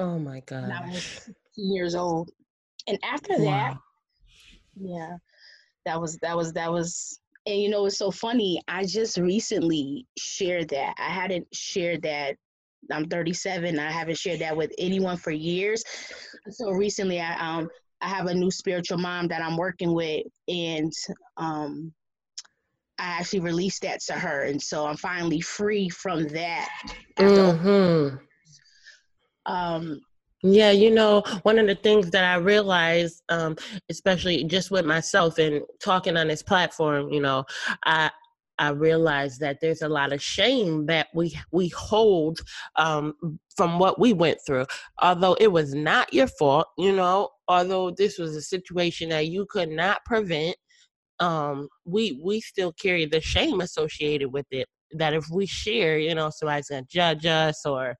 Oh 0.00 0.18
my 0.18 0.40
god! 0.40 0.70
I 0.70 0.88
was 0.88 1.30
years 1.56 1.94
old. 1.94 2.30
And 2.88 2.98
after 3.04 3.38
that, 3.38 3.76
yeah, 4.74 5.16
that 5.90 6.00
was 6.00 6.16
that 6.18 6.36
was 6.36 6.52
that 6.52 6.70
was 6.70 7.18
and 7.46 7.60
you 7.60 7.68
know 7.68 7.86
it's 7.86 7.98
so 7.98 8.12
funny. 8.12 8.62
I 8.68 8.84
just 8.84 9.16
recently 9.16 10.06
shared 10.16 10.68
that. 10.68 10.94
I 10.98 11.10
hadn't 11.10 11.48
shared 11.52 12.02
that. 12.02 12.36
I'm 12.92 13.06
37. 13.08 13.78
I 13.78 13.90
haven't 13.90 14.18
shared 14.18 14.40
that 14.40 14.56
with 14.56 14.70
anyone 14.78 15.16
for 15.16 15.32
years. 15.32 15.82
So 16.50 16.70
recently 16.70 17.20
I 17.20 17.34
um 17.34 17.68
I 18.00 18.08
have 18.08 18.26
a 18.26 18.34
new 18.34 18.52
spiritual 18.52 18.98
mom 18.98 19.26
that 19.28 19.42
I'm 19.42 19.56
working 19.56 19.92
with 19.92 20.26
and 20.46 20.92
um 21.36 21.92
I 22.98 23.18
actually 23.18 23.40
released 23.40 23.82
that 23.82 24.00
to 24.02 24.12
her 24.12 24.44
and 24.44 24.62
so 24.62 24.86
I'm 24.86 24.96
finally 24.96 25.40
free 25.40 25.88
from 25.88 26.28
that. 26.28 26.68
After, 27.18 27.52
hmm 27.52 28.16
um 29.46 30.00
Yeah, 30.42 30.70
you 30.70 30.90
know, 30.90 31.22
one 31.42 31.58
of 31.58 31.66
the 31.66 31.74
things 31.74 32.10
that 32.10 32.24
I 32.24 32.36
realized, 32.38 33.22
um, 33.28 33.56
especially 33.90 34.44
just 34.44 34.70
with 34.70 34.86
myself 34.86 35.38
and 35.38 35.62
talking 35.82 36.16
on 36.16 36.28
this 36.28 36.42
platform, 36.42 37.10
you 37.12 37.20
know, 37.20 37.44
I 37.84 38.10
I 38.58 38.70
realized 38.70 39.40
that 39.40 39.60
there's 39.60 39.82
a 39.82 39.88
lot 39.88 40.12
of 40.12 40.22
shame 40.22 40.86
that 40.86 41.08
we 41.14 41.38
we 41.52 41.68
hold 41.68 42.40
um, 42.76 43.14
from 43.56 43.78
what 43.78 43.98
we 43.98 44.12
went 44.14 44.38
through. 44.46 44.66
Although 45.02 45.34
it 45.34 45.48
was 45.52 45.74
not 45.74 46.12
your 46.14 46.26
fault, 46.28 46.68
you 46.78 46.92
know, 46.94 47.28
although 47.48 47.90
this 47.90 48.18
was 48.18 48.34
a 48.34 48.42
situation 48.42 49.10
that 49.10 49.28
you 49.28 49.46
could 49.46 49.68
not 49.70 50.04
prevent, 50.06 50.56
um, 51.20 51.68
we 51.84 52.20
we 52.24 52.40
still 52.40 52.72
carry 52.72 53.04
the 53.06 53.20
shame 53.20 53.60
associated 53.60 54.32
with 54.32 54.46
it. 54.50 54.68
That 54.92 55.14
if 55.14 55.26
we 55.30 55.46
share, 55.46 55.98
you 55.98 56.14
know, 56.14 56.30
somebody's 56.30 56.68
gonna 56.68 56.84
judge 56.90 57.26
us 57.26 57.66
or 57.66 57.96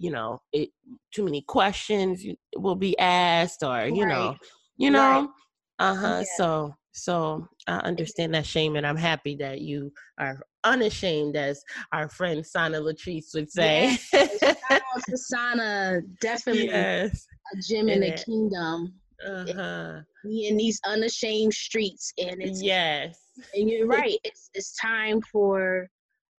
you 0.00 0.10
know 0.10 0.40
it 0.52 0.70
too 1.14 1.24
many 1.24 1.42
questions 1.42 2.24
will 2.56 2.74
be 2.74 2.98
asked 2.98 3.62
or 3.62 3.86
you 3.86 4.06
know 4.06 4.30
Right. 4.30 4.38
you 4.78 4.90
Right. 4.90 5.22
know 5.22 5.32
uh-huh 5.78 6.20
Yeah. 6.20 6.36
so 6.36 6.74
so 6.92 7.46
i 7.68 7.76
understand 7.90 8.34
that 8.34 8.46
shame 8.46 8.76
and 8.76 8.86
i'm 8.86 8.96
happy 8.96 9.36
that 9.36 9.60
you 9.60 9.92
are 10.18 10.40
unashamed 10.64 11.36
as 11.36 11.62
our 11.92 12.08
friend 12.08 12.44
sana 12.44 12.78
latrice 12.80 13.34
would 13.34 13.50
say 13.50 13.96
to 14.12 15.16
Sana, 15.16 16.00
definitely 16.20 16.66
yes 16.66 17.26
a 17.54 17.60
gem 17.68 17.88
in 17.88 18.00
the 18.00 18.08
It- 18.08 18.24
kingdom. 18.24 18.94
uh-huh 19.26 20.00
in 20.24 20.56
these 20.56 20.78
unashamed 20.86 21.52
streets, 21.54 22.12
and 22.18 22.42
it's 22.42 22.62
yes 22.62 23.18
and 23.54 23.70
you're 23.70 23.86
right. 23.98 24.18
It's 24.24 24.50
it's 24.54 24.74
time 24.76 25.20
for 25.32 25.88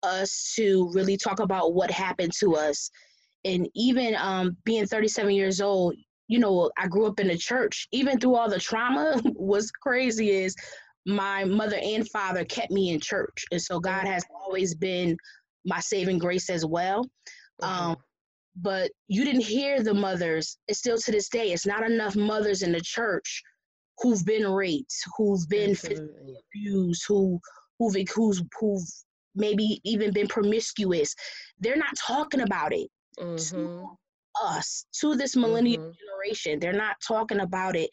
us 0.03 0.53
to 0.55 0.89
really 0.93 1.17
talk 1.17 1.39
about 1.39 1.73
what 1.73 1.89
happened 1.91 2.33
to 2.39 2.55
us, 2.55 2.89
and 3.45 3.67
even 3.75 4.15
um 4.15 4.57
being 4.63 4.85
37 4.85 5.31
years 5.31 5.61
old. 5.61 5.95
You 6.27 6.39
know, 6.39 6.71
I 6.77 6.87
grew 6.87 7.07
up 7.07 7.19
in 7.19 7.27
the 7.27 7.37
church. 7.37 7.87
Even 7.91 8.19
through 8.19 8.35
all 8.35 8.49
the 8.49 8.59
trauma, 8.59 9.21
what's 9.35 9.69
crazy 9.71 10.29
is 10.29 10.55
my 11.05 11.43
mother 11.43 11.77
and 11.83 12.07
father 12.09 12.45
kept 12.45 12.71
me 12.71 12.91
in 12.91 12.99
church, 12.99 13.45
and 13.51 13.61
so 13.61 13.79
God 13.79 14.05
has 14.05 14.23
always 14.33 14.75
been 14.75 15.17
my 15.65 15.79
saving 15.79 16.19
grace 16.19 16.49
as 16.49 16.65
well. 16.65 17.05
Um, 17.61 17.95
Mhm. 17.95 18.01
but 18.57 18.91
you 19.07 19.23
didn't 19.23 19.41
hear 19.45 19.81
the 19.83 19.93
mothers. 19.93 20.57
It's 20.67 20.79
still 20.79 20.97
to 20.97 21.11
this 21.11 21.29
day. 21.29 21.51
It's 21.51 21.65
not 21.65 21.83
enough 21.89 22.15
mothers 22.15 22.63
in 22.63 22.71
the 22.71 22.81
church 22.81 23.41
who've 23.99 24.25
been 24.25 24.47
raped, 24.47 24.93
who've 25.17 25.47
been 25.49 25.75
physically 25.75 26.35
abused, 26.47 27.03
who 27.07 27.39
who've 27.77 27.95
who's 28.13 28.43
who've 28.59 28.83
maybe 29.35 29.79
even 29.83 30.11
been 30.11 30.27
promiscuous. 30.27 31.13
They're 31.59 31.77
not 31.77 31.95
talking 31.97 32.41
about 32.41 32.73
it 32.73 32.89
Mhm. 33.19 33.49
to 33.49 33.97
us, 34.41 34.85
to 34.99 35.15
this 35.15 35.35
millennial 35.35 35.77
Mhm. 35.77 35.95
generation. 35.97 36.59
They're 36.59 36.73
not 36.73 36.95
talking 37.05 37.41
about 37.41 37.75
it 37.75 37.89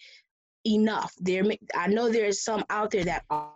enough. 0.66 1.12
There, 1.18 1.44
I 1.75 1.87
know 1.88 2.08
there's 2.08 2.42
some 2.42 2.64
out 2.70 2.90
there 2.90 3.04
that 3.04 3.25
are, 3.30 3.54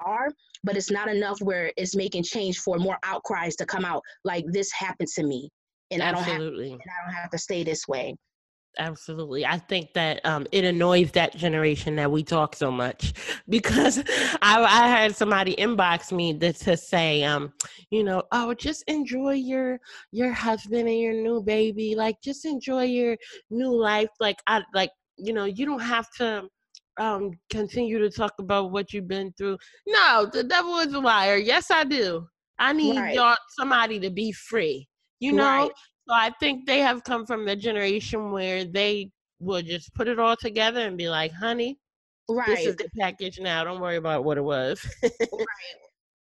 are, 0.00 0.28
but 0.64 0.76
it's 0.76 0.90
not 0.90 1.08
enough 1.08 1.40
where 1.42 1.72
it's 1.76 1.94
making 1.94 2.22
change 2.22 2.58
for 2.58 2.78
more 2.78 2.98
outcries 3.02 3.56
to 3.56 3.66
come 3.66 3.84
out. 3.84 4.02
Like 4.24 4.44
this 4.48 4.72
happened 4.72 5.08
to 5.16 5.22
me, 5.22 5.50
and 5.90 6.02
I 6.02 6.12
don't 6.12 6.22
have 6.22 6.36
absolutely 6.36 6.72
and 6.72 6.82
I 6.82 7.04
don't 7.04 7.14
have 7.14 7.30
to 7.30 7.38
stay 7.38 7.62
this 7.64 7.86
way. 7.86 8.16
Absolutely. 8.78 9.44
I 9.44 9.58
think 9.58 9.92
that 9.94 10.24
um, 10.24 10.46
it 10.52 10.64
annoys 10.64 11.10
that 11.12 11.36
generation 11.36 11.96
that 11.96 12.10
we 12.10 12.22
talk 12.22 12.54
so 12.54 12.70
much 12.70 13.12
because 13.48 13.98
I, 14.40 14.62
I 14.62 14.88
had 14.88 15.14
somebody 15.16 15.54
inbox 15.56 16.12
me 16.12 16.32
that, 16.34 16.56
to 16.56 16.76
say, 16.76 17.24
um, 17.24 17.52
you 17.90 18.04
know, 18.04 18.22
oh, 18.32 18.54
just 18.54 18.84
enjoy 18.86 19.32
your 19.34 19.80
your 20.12 20.32
husband 20.32 20.88
and 20.88 20.98
your 20.98 21.14
new 21.14 21.42
baby. 21.42 21.94
Like, 21.96 22.22
just 22.22 22.44
enjoy 22.44 22.84
your 22.84 23.16
new 23.50 23.74
life. 23.74 24.08
Like, 24.20 24.38
I 24.46 24.62
like, 24.72 24.90
you 25.16 25.32
know, 25.32 25.44
you 25.46 25.66
don't 25.66 25.80
have 25.80 26.08
to 26.18 26.44
um 26.98 27.32
continue 27.50 27.98
to 27.98 28.10
talk 28.10 28.32
about 28.38 28.70
what 28.72 28.92
you've 28.92 29.08
been 29.08 29.32
through. 29.36 29.58
No, 29.86 30.28
the 30.32 30.44
devil 30.44 30.78
is 30.78 30.92
a 30.92 31.00
liar. 31.00 31.36
Yes, 31.36 31.70
I 31.70 31.84
do. 31.84 32.26
I 32.58 32.72
need 32.72 32.98
Right. 32.98 33.14
y'all 33.14 33.36
somebody 33.50 33.98
to 34.00 34.10
be 34.10 34.32
free. 34.32 34.86
You 35.18 35.32
know, 35.32 35.44
Right. 35.44 35.70
So 36.10 36.16
I 36.16 36.30
think 36.40 36.66
they 36.66 36.80
have 36.80 37.04
come 37.04 37.24
from 37.24 37.44
the 37.44 37.54
generation 37.54 38.32
where 38.32 38.64
they 38.64 39.10
will 39.38 39.62
just 39.62 39.94
put 39.94 40.08
it 40.08 40.18
all 40.18 40.34
together 40.34 40.80
and 40.80 40.98
be 40.98 41.08
like, 41.08 41.32
honey, 41.32 41.78
this 42.48 42.66
is 42.66 42.74
the 42.74 42.88
package 42.98 43.38
now. 43.38 43.62
Don't 43.62 43.80
worry 43.80 43.94
about 43.94 44.24
what 44.24 44.36
it 44.36 44.42
was. 44.42 44.84
right. 45.04 45.12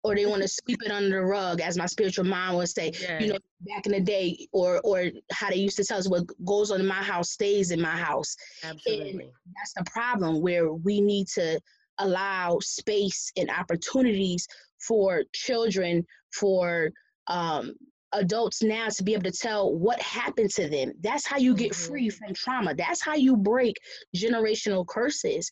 or 0.06 0.16
they 0.16 0.26
want 0.26 0.42
to 0.44 0.48
sweep 0.48 0.80
it 0.82 0.92
under 0.92 1.10
the 1.10 1.26
rug, 1.26 1.60
as 1.60 1.78
my 1.78 1.88
spiritual 1.88 2.24
mom 2.24 2.56
would 2.56 2.70
say. 2.70 2.94
Yeah. 3.02 3.20
You 3.20 3.34
know, 3.34 3.38
back 3.68 3.86
in 3.86 3.92
the 3.92 4.00
day, 4.00 4.48
or 4.54 4.80
or 4.86 5.12
how 5.34 5.50
they 5.50 5.58
used 5.58 5.76
to 5.76 5.84
tell 5.84 5.98
us 5.98 6.08
what 6.08 6.24
goes 6.46 6.72
on 6.72 6.80
in 6.80 6.88
my 6.88 7.04
house 7.04 7.32
stays 7.32 7.72
in 7.72 7.82
my 7.82 7.98
house. 7.98 8.34
Absolutely. 8.64 9.30
That's 9.58 9.74
the 9.76 9.84
problem 9.92 10.42
where 10.42 10.72
we 10.72 11.02
need 11.02 11.28
to 11.36 11.60
allow 11.98 12.60
space 12.62 13.30
and 13.36 13.50
opportunities 13.50 14.48
for 14.80 15.24
children, 15.34 16.06
for 16.32 16.92
um, 17.28 17.74
adults 18.14 18.62
now 18.64 18.88
to 18.90 19.04
be 19.04 19.14
able 19.14 19.24
to 19.24 19.32
tell 19.32 19.74
what 19.74 20.00
happened 20.02 20.50
to 20.52 20.70
them. 20.70 20.92
That's 21.02 21.26
how 21.28 21.38
you 21.38 21.56
get 21.56 21.72
Mhm. 21.72 21.88
free 21.88 22.10
from 22.10 22.34
trauma. 22.34 22.74
That's 22.76 23.02
how 23.02 23.16
you 23.16 23.36
break 23.36 23.76
generational 24.16 24.86
curses. 24.88 25.52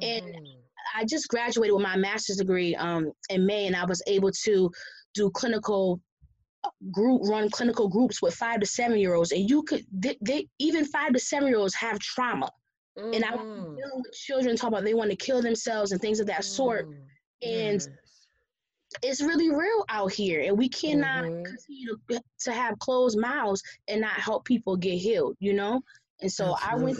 and- 0.00 0.24
Mhm. 0.36 0.62
I 0.94 1.04
just 1.04 1.26
graduated 1.28 1.74
with 1.74 1.82
my 1.82 1.96
master's 1.96 2.36
degree 2.36 2.74
um, 2.76 3.10
in 3.30 3.44
May, 3.46 3.66
and 3.66 3.74
I 3.74 3.84
was 3.84 4.00
able 4.06 4.30
to 4.44 4.70
do 5.14 5.30
clinical 5.30 6.00
uh, 6.64 6.70
group 6.92 7.22
run 7.24 7.50
clinical 7.50 7.88
groups 7.88 8.22
with 8.22 8.32
five 8.34 8.60
to 8.60 8.66
seven 8.66 8.98
year 8.98 9.14
olds, 9.14 9.32
and 9.32 9.50
you 9.50 9.64
could 9.64 9.84
they, 9.92 10.16
they 10.20 10.48
even 10.60 10.84
five 10.84 11.12
to 11.14 11.18
seven 11.18 11.48
year 11.48 11.58
olds 11.58 11.74
have 11.74 11.98
trauma, 11.98 12.48
and 12.96 13.24
I 13.24 13.34
was 13.34 13.40
dealing 13.76 14.02
with 14.04 14.12
children 14.12 14.54
talking 14.54 14.74
about 14.74 14.84
they 14.84 14.94
want 14.94 15.10
to 15.10 15.16
kill 15.16 15.42
themselves 15.42 15.90
and 15.90 16.00
things 16.00 16.20
of 16.20 16.26
that 16.28 16.44
sort, 16.44 16.88
Mhm. 16.88 17.06
and. 17.42 17.88
It's 19.02 19.22
really 19.22 19.50
real 19.50 19.84
out 19.88 20.12
here, 20.12 20.40
and 20.40 20.56
we 20.56 20.68
cannot 20.68 21.24
Mhm. 21.24 21.44
continue 21.44 21.96
to, 22.10 22.22
to 22.40 22.52
have 22.52 22.78
closed 22.78 23.18
mouths 23.18 23.62
and 23.88 24.00
not 24.00 24.12
help 24.12 24.44
people 24.44 24.76
get 24.76 24.96
healed, 24.96 25.36
you 25.40 25.54
know. 25.54 25.82
And 26.20 26.32
so 26.32 26.56
I 26.62 26.76
went 26.76 26.98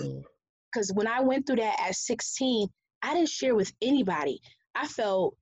because 0.73 0.93
when 0.93 1.07
I 1.07 1.21
went 1.21 1.47
through 1.47 1.57
that 1.57 1.79
at 1.81 1.95
16, 1.95 2.69
I 3.03 3.15
didn't 3.15 3.29
share 3.29 3.55
with 3.55 3.73
anybody. 3.83 4.41
I 4.75 4.87
felt, 4.89 5.37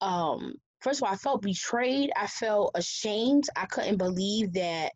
um, 0.00 0.54
first 0.80 1.00
of 1.00 1.04
all, 1.08 1.12
I 1.12 1.16
felt 1.16 1.42
betrayed. 1.42 2.12
I 2.16 2.26
felt 2.26 2.70
ashamed. 2.74 3.48
I 3.56 3.66
couldn't 3.66 3.96
believe 3.96 4.52
that 4.52 4.92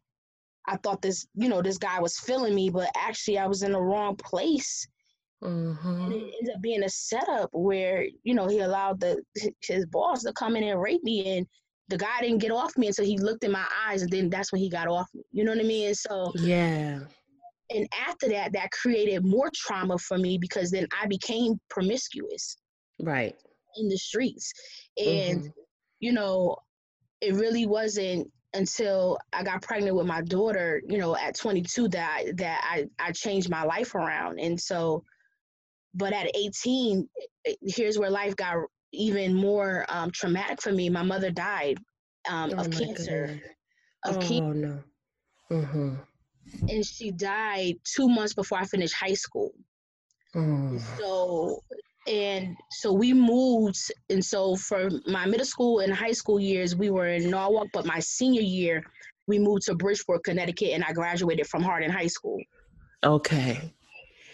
I 0.69 0.77
thought 0.79 1.03
this, 1.03 1.27
you 1.35 1.49
know, 1.49 1.63
this 1.63 1.79
guy 1.79 2.01
was 2.01 2.19
feeling 2.19 2.55
me, 2.55 2.71
but 2.71 2.91
actually 2.97 3.39
I 3.39 3.47
was 3.47 3.63
in 3.63 3.73
the 3.73 3.81
wrong 3.81 4.17
place. 4.17 4.87
And 6.09 6.13
Mm-hmm. 6.13 6.13
it 6.15 6.35
ends 6.41 6.51
up 6.55 6.61
being 6.63 6.85
a 6.85 6.89
setup 6.89 7.51
where, 7.53 8.07
you 8.23 8.35
know, 8.35 8.47
he 8.49 8.61
allowed 8.61 9.01
the 9.01 9.23
his 9.63 9.87
boss 9.87 10.23
to 10.23 10.33
come 10.33 10.57
in 10.57 10.65
and 10.65 10.81
rape 10.81 11.03
me 11.03 11.39
and 11.39 11.47
the 11.89 11.99
guy 11.99 12.21
didn't 12.21 12.39
get 12.39 12.51
off 12.51 12.77
me 12.77 12.89
until 12.89 13.05
he 13.05 13.19
looked 13.19 13.45
in 13.45 13.53
my 13.53 13.67
eyes 13.87 14.03
and 14.03 14.11
then 14.11 14.29
that's 14.31 14.53
when 14.53 14.61
he 14.61 14.69
got 14.71 14.89
off 14.89 15.09
me. 15.15 15.23
You 15.33 15.45
know 15.45 15.53
what 15.53 15.61
I 15.61 15.65
mean? 15.65 15.89
And 15.89 15.97
so 15.97 16.33
Yeah. 16.35 17.01
and 17.71 17.89
after 18.07 18.29
that, 18.29 18.53
that 18.53 18.71
created 18.71 19.25
more 19.25 19.51
trauma 19.55 19.99
for 19.99 20.19
me 20.19 20.39
because 20.39 20.71
then 20.71 20.87
I 21.01 21.07
became 21.07 21.59
promiscuous 21.69 22.57
Right. 23.01 23.37
in 23.77 23.89
the 23.89 23.97
streets. 23.97 24.53
And, 24.97 25.43
Mhm. 25.43 25.53
you 26.01 26.13
know, 26.13 26.57
it 27.21 27.35
really 27.35 27.67
wasn't 27.67 28.31
until 28.55 29.19
I 29.33 29.43
got 29.43 29.63
pregnant 29.63 29.97
with 29.97 30.07
my 30.07 30.23
daughter, 30.23 30.81
you 30.89 30.99
know, 30.99 31.17
at 31.17 31.35
22 31.37 31.89
that 31.89 32.17
I, 32.19 32.33
that 32.37 32.61
I, 32.65 32.87
I 32.99 33.13
changed 33.13 33.51
my 33.51 33.65
life 33.65 33.95
around. 33.95 34.39
And 34.39 34.61
so, 34.61 35.03
but 35.97 36.13
at 36.13 36.31
18, 36.37 37.09
here's 37.63 37.99
where 37.99 38.11
life 38.11 38.37
got 38.37 38.57
even 38.93 39.35
more 39.35 39.85
um, 39.89 40.11
traumatic 40.11 40.63
for 40.63 40.73
me. 40.73 40.89
My 40.89 41.03
mother 41.03 41.31
died 41.31 41.79
um, 42.29 42.53
Oh 42.55 42.61
of 42.61 42.71
cancer. 42.71 43.27
goodness. 43.27 43.41
Of. 44.05 44.17
Oh 44.31 44.53
no. 44.53 44.83
Mm-hmm. 45.51 45.95
And 46.69 46.87
she 46.87 47.11
died 47.11 47.75
two 47.85 48.09
months 48.09 48.35
before 48.35 48.59
I 48.59 48.65
finished 48.65 48.95
high 48.95 49.15
school. 49.15 49.53
Mm. 50.35 50.81
So 50.99 51.61
and 52.07 52.57
so 52.71 52.93
we 52.93 53.13
moved 53.13 53.79
and 54.11 54.25
so 54.25 54.55
for 54.55 54.91
my 55.07 55.27
middle 55.27 55.47
school 55.47 55.81
and 55.81 55.93
high 55.93 56.13
school 56.13 56.39
years 56.39 56.77
we 56.77 56.91
were 56.91 57.09
in 57.09 57.31
Norwalk, 57.31 57.69
but 57.73 57.87
my 57.87 57.99
senior 57.99 58.43
year 58.43 58.85
we 59.27 59.39
moved 59.39 59.63
to 59.63 59.75
Bridgeport, 59.75 60.25
Connecticut 60.25 60.71
and 60.71 60.85
I 60.85 60.93
graduated 60.93 61.47
from 61.49 61.63
Harding 61.63 61.91
High 61.91 62.07
School. 62.07 62.41
Okay. 63.03 63.73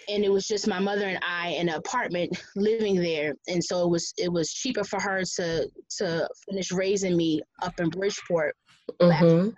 And 0.08 0.24
it 0.24 0.30
was 0.30 0.46
just 0.46 0.68
my 0.68 0.78
mother 0.78 1.06
and 1.06 1.18
I 1.22 1.50
in 1.50 1.68
an 1.68 1.74
apartment 1.74 2.40
living 2.56 2.96
there. 2.96 3.34
And 3.48 3.62
so 3.62 3.82
it 3.82 3.90
was 3.90 4.12
it 4.18 4.32
was 4.32 4.52
cheaper 4.52 4.84
for 4.84 5.00
her 5.00 5.22
to 5.36 5.68
to 5.98 6.28
finish 6.48 6.72
raising 6.72 7.16
me 7.16 7.42
up 7.62 7.78
in 7.80 7.88
Bridgeport. 7.88 8.56
Mm-hmm. 9.00 9.50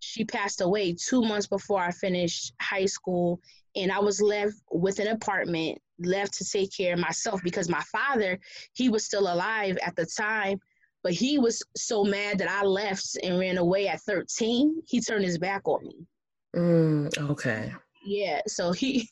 She 0.00 0.24
passed 0.24 0.60
away 0.60 0.94
two 0.94 1.22
months 1.22 1.46
before 1.46 1.80
I 1.80 1.92
finished 1.92 2.52
high 2.60 2.86
school 2.86 3.40
and 3.76 3.90
I 3.90 4.00
was 4.00 4.20
left 4.20 4.56
with 4.70 4.98
an 4.98 5.08
apartment, 5.08 5.78
left 5.98 6.34
to 6.34 6.44
take 6.44 6.76
care 6.76 6.94
of 6.94 6.98
myself 6.98 7.40
because 7.42 7.68
my 7.68 7.82
father, 7.92 8.38
he 8.74 8.88
was 8.88 9.04
still 9.04 9.32
alive 9.32 9.78
at 9.84 9.96
the 9.96 10.06
time, 10.06 10.60
but 11.02 11.12
he 11.12 11.38
was 11.38 11.62
so 11.76 12.04
mad 12.04 12.38
that 12.38 12.50
I 12.50 12.64
left 12.64 13.16
and 13.22 13.38
ran 13.38 13.58
away 13.58 13.88
at 13.88 14.02
13, 14.02 14.82
he 14.86 15.00
turned 15.00 15.24
his 15.24 15.38
back 15.38 15.66
on 15.66 15.86
me. 15.86 16.06
Mm. 16.54 17.30
Okay. 17.30 17.72
Yeah, 18.04 18.40
so 18.46 18.72
he 18.72 19.08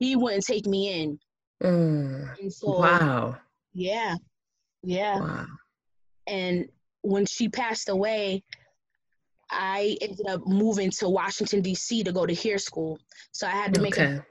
he 0.00 0.16
wouldn't 0.16 0.44
take 0.44 0.66
me 0.66 1.02
in. 1.02 1.18
Mm. 1.62 2.52
So 2.52 2.78
Wow. 2.78 3.36
yeah. 3.72 4.16
Yeah. 4.82 5.20
Wow. 5.20 5.46
And 6.26 6.66
when 7.02 7.26
she 7.26 7.48
passed 7.48 7.88
away, 7.88 8.42
I 9.50 9.96
ended 10.00 10.26
up 10.26 10.46
moving 10.46 10.90
to 10.92 11.08
Washington 11.08 11.60
D.C. 11.60 12.02
to 12.04 12.12
go 12.12 12.24
to 12.24 12.34
hair 12.34 12.58
school. 12.58 12.98
So 13.32 13.46
I 13.46 13.50
had 13.50 13.74
to 13.74 13.80
make 13.80 13.98
a 13.98 14.24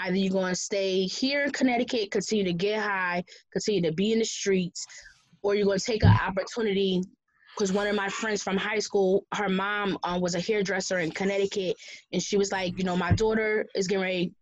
Either 0.00 0.16
you're 0.16 0.32
going 0.32 0.52
to 0.52 0.60
stay 0.60 1.04
here 1.04 1.44
in 1.44 1.52
Connecticut, 1.52 2.10
continue 2.10 2.44
to 2.44 2.52
get 2.52 2.82
high, 2.82 3.22
continue 3.52 3.82
to 3.82 3.92
be 3.92 4.12
in 4.12 4.18
the 4.18 4.24
streets, 4.24 4.84
or 5.42 5.54
you're 5.54 5.66
going 5.66 5.78
to 5.78 5.84
take 5.84 6.02
an 6.02 6.16
opportunity. 6.26 7.02
Because 7.54 7.72
one 7.72 7.86
of 7.86 7.94
my 7.94 8.08
friends 8.08 8.42
from 8.42 8.56
high 8.56 8.80
school, 8.80 9.24
her 9.32 9.48
mom 9.48 9.96
um, 10.02 10.20
was 10.20 10.34
a 10.34 10.40
hairdresser 10.40 10.98
in 10.98 11.10
Connecticut, 11.10 11.76
and 12.12 12.20
she 12.20 12.36
was 12.36 12.50
like, 12.50 12.76
you 12.78 12.84
know, 12.84 12.96
my 12.96 13.12
daughter 13.12 13.66
is 13.74 13.86
getting 13.86 14.02
ready 14.02 14.32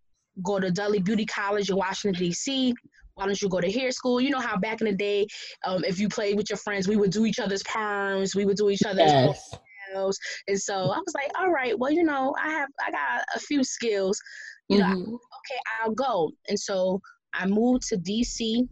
go 0.43 0.59
to 0.61 0.71
Dudley 0.71 1.01
Beauty 1.01 1.27
College 1.27 1.71
in 1.71 1.77
Washington 1.77 2.19
D.C. 2.21 2.75
Why 3.15 3.27
don't 3.27 3.41
you 3.41 3.49
go 3.49 3.61
to 3.61 3.71
hair 3.71 3.93
school? 3.93 4.21
You 4.21 4.31
know 4.31 4.41
how 4.41 4.57
back 4.57 4.81
in 4.81 4.87
the 4.89 4.93
day, 4.95 5.27
um, 5.65 5.85
if 5.85 6.01
you 6.01 6.09
played 6.09 6.37
with 6.37 6.51
your 6.51 6.57
friends, 6.57 6.89
we 6.89 6.97
would 6.97 7.13
do 7.13 7.27
each 7.27 7.39
other's 7.39 7.63
perms, 7.63 8.35
we 8.35 8.45
would 8.45 8.57
do 8.57 8.71
each 8.71 8.83
other's 8.85 9.13
Yes. 9.13 9.55
nails, 9.93 10.19
and 10.49 10.61
so 10.61 10.75
I 10.91 10.99
was 10.99 11.15
like, 11.15 11.31
all 11.39 11.51
right, 11.51 11.79
well, 11.79 11.93
you 11.93 12.03
know, 12.03 12.35
I 12.43 12.49
have 12.51 12.69
I 12.85 12.91
got 12.91 13.25
a 13.37 13.39
few 13.39 13.63
skills, 13.63 14.21
you 14.69 14.79
know, 14.79 14.87
Mhm. 14.87 15.07
okay, 15.15 15.61
I'll 15.83 15.93
go. 15.93 16.33
And 16.49 16.59
so 16.59 17.01
I 17.33 17.47
moved 17.47 17.87
to 17.89 17.97
DC 17.97 18.67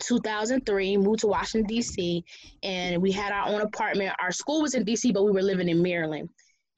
2003, 0.00 0.96
moved 0.96 1.20
to 1.20 1.26
Washington, 1.26 1.66
DC, 1.74 2.22
and 2.62 3.00
we 3.00 3.12
had 3.12 3.32
our 3.32 3.46
own 3.48 3.60
apartment. 3.62 4.14
Our 4.20 4.32
school 4.32 4.60
was 4.62 4.74
in 4.74 4.84
DC, 4.84 5.12
but 5.12 5.22
we 5.24 5.30
were 5.32 5.42
living 5.42 5.68
in 5.68 5.80
Maryland. 5.82 6.28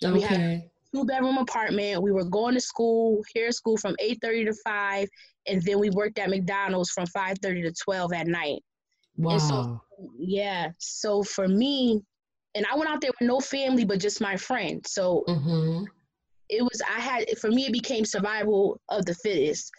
We 0.02 0.20
had- 0.20 0.32
Okay. 0.38 0.70
Two 0.94 1.04
bedroom 1.04 1.38
apartment. 1.38 2.02
We 2.02 2.12
were 2.12 2.24
going 2.24 2.54
to 2.54 2.60
school, 2.60 3.22
hair 3.34 3.52
school 3.52 3.76
from 3.76 3.94
8:30 4.00 4.46
to 4.46 4.54
5, 4.64 5.08
and 5.46 5.62
then 5.62 5.78
we 5.78 5.90
worked 5.90 6.18
at 6.18 6.30
McDonald's 6.30 6.90
from 6.90 7.06
5:30 7.06 7.62
to 7.62 7.72
12 7.84 8.12
at 8.14 8.26
night. 8.26 8.62
And 9.18 9.40
so- 9.42 9.54
Wow. 9.62 9.82
Yeah. 10.18 10.68
So 10.78 11.22
for 11.24 11.48
me, 11.48 12.00
and 12.54 12.64
I 12.72 12.76
went 12.76 12.88
out 12.88 13.00
there 13.00 13.10
with 13.20 13.26
no 13.28 13.40
family 13.40 13.84
but 13.84 13.98
just 14.00 14.20
my 14.20 14.36
friend. 14.36 14.84
So 14.86 15.24
Mm-hmm. 15.28 15.84
it 16.48 16.62
was 16.62 16.80
I 16.88 17.00
had 17.00 17.38
for 17.38 17.50
me 17.50 17.66
it 17.66 17.72
became 17.72 18.04
survival 18.04 18.80
of 18.88 19.04
the 19.04 19.14
fittest. 19.14 19.70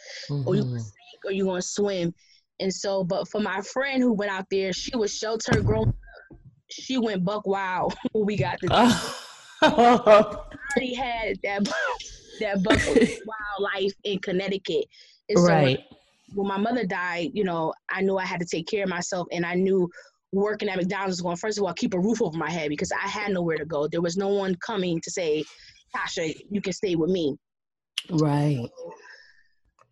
or 0.46 0.56
you 0.56 0.64
gonna 0.64 0.80
sink 0.80 1.26
or 1.26 1.32
you 1.32 1.46
gonna 1.46 1.62
swim. 1.62 2.14
And 2.60 2.72
so, 2.74 3.04
but 3.06 3.28
for 3.30 3.40
my 3.40 3.62
friend 3.62 4.04
who 4.04 4.12
went 4.14 4.32
out 4.32 4.46
there, 4.52 4.74
she 4.74 4.96
was 4.96 5.16
sheltered, 5.16 5.66
grown. 5.66 5.88
up. 5.88 5.96
She 6.70 6.98
went 6.98 7.24
buck 7.24 7.48
wild 7.48 7.96
when 8.12 8.26
we 8.26 8.36
got 8.38 8.60
the. 8.62 8.68
Already 10.76 10.94
had 10.94 11.38
that 11.44 11.68
that 12.40 12.64
buck 12.64 12.80
wild 13.26 13.74
life 13.76 13.94
in 14.04 14.20
Connecticut. 14.20 14.86
And 15.30 15.38
so 15.38 15.44
when, 15.44 15.54
right. 15.54 15.80
when 16.34 16.48
my 16.48 16.58
mother 16.58 16.86
died, 16.86 17.32
you 17.34 17.44
know, 17.44 17.74
I 17.90 18.02
knew 18.02 18.18
I 18.18 18.26
had 18.26 18.40
to 18.40 18.46
take 18.46 18.68
care 18.68 18.84
of 18.84 18.90
myself, 18.90 19.28
and 19.32 19.46
I 19.46 19.56
knew 19.56 19.90
working 20.32 20.70
at 20.70 20.78
McDonald's 20.78 21.14
was 21.14 21.22
going 21.22 21.38
first 21.38 21.58
of 21.58 21.64
all 21.64 21.74
keep 21.74 21.94
a 21.94 22.00
roof 22.00 22.22
over 22.22 22.38
my 22.38 22.52
head 22.52 22.70
because 22.70 22.92
I 22.92 23.08
had 23.08 23.32
nowhere 23.32 23.58
to 23.58 23.66
go. 23.66 23.88
There 23.88 24.02
was 24.02 24.18
no 24.18 24.28
one 24.28 24.56
coming 24.56 25.02
to 25.02 25.12
say, 25.12 25.44
Tasha, 25.96 26.36
you 26.50 26.62
can 26.62 26.74
stay 26.74 26.96
with 26.96 27.10
me. 27.10 27.36
Right. 28.12 28.68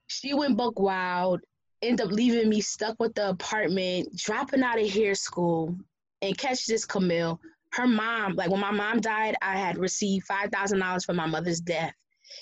she 0.07 0.33
went 0.33 0.57
buck 0.57 0.79
wild, 0.79 1.41
ended 1.81 2.05
up 2.05 2.11
leaving 2.11 2.49
me 2.49 2.61
stuck 2.61 2.95
with 2.99 3.15
the 3.15 3.29
apartment, 3.29 4.15
dropping 4.17 4.63
out 4.63 4.79
of 4.79 4.89
hair 4.89 5.15
school, 5.15 5.75
and 6.21 6.37
catch 6.37 6.65
this 6.65 6.85
Camille. 6.85 7.39
Her 7.77 7.87
mom, 7.87 8.33
like 8.35 8.49
when 8.49 8.59
my 8.59 8.71
mom 8.71 8.99
died, 8.99 9.35
I 9.41 9.55
had 9.55 9.77
received 9.77 10.25
five 10.25 10.49
thousand 10.51 10.79
dollars 10.79 11.05
for 11.05 11.13
my 11.13 11.27
mother's 11.27 11.61
death, 11.61 11.93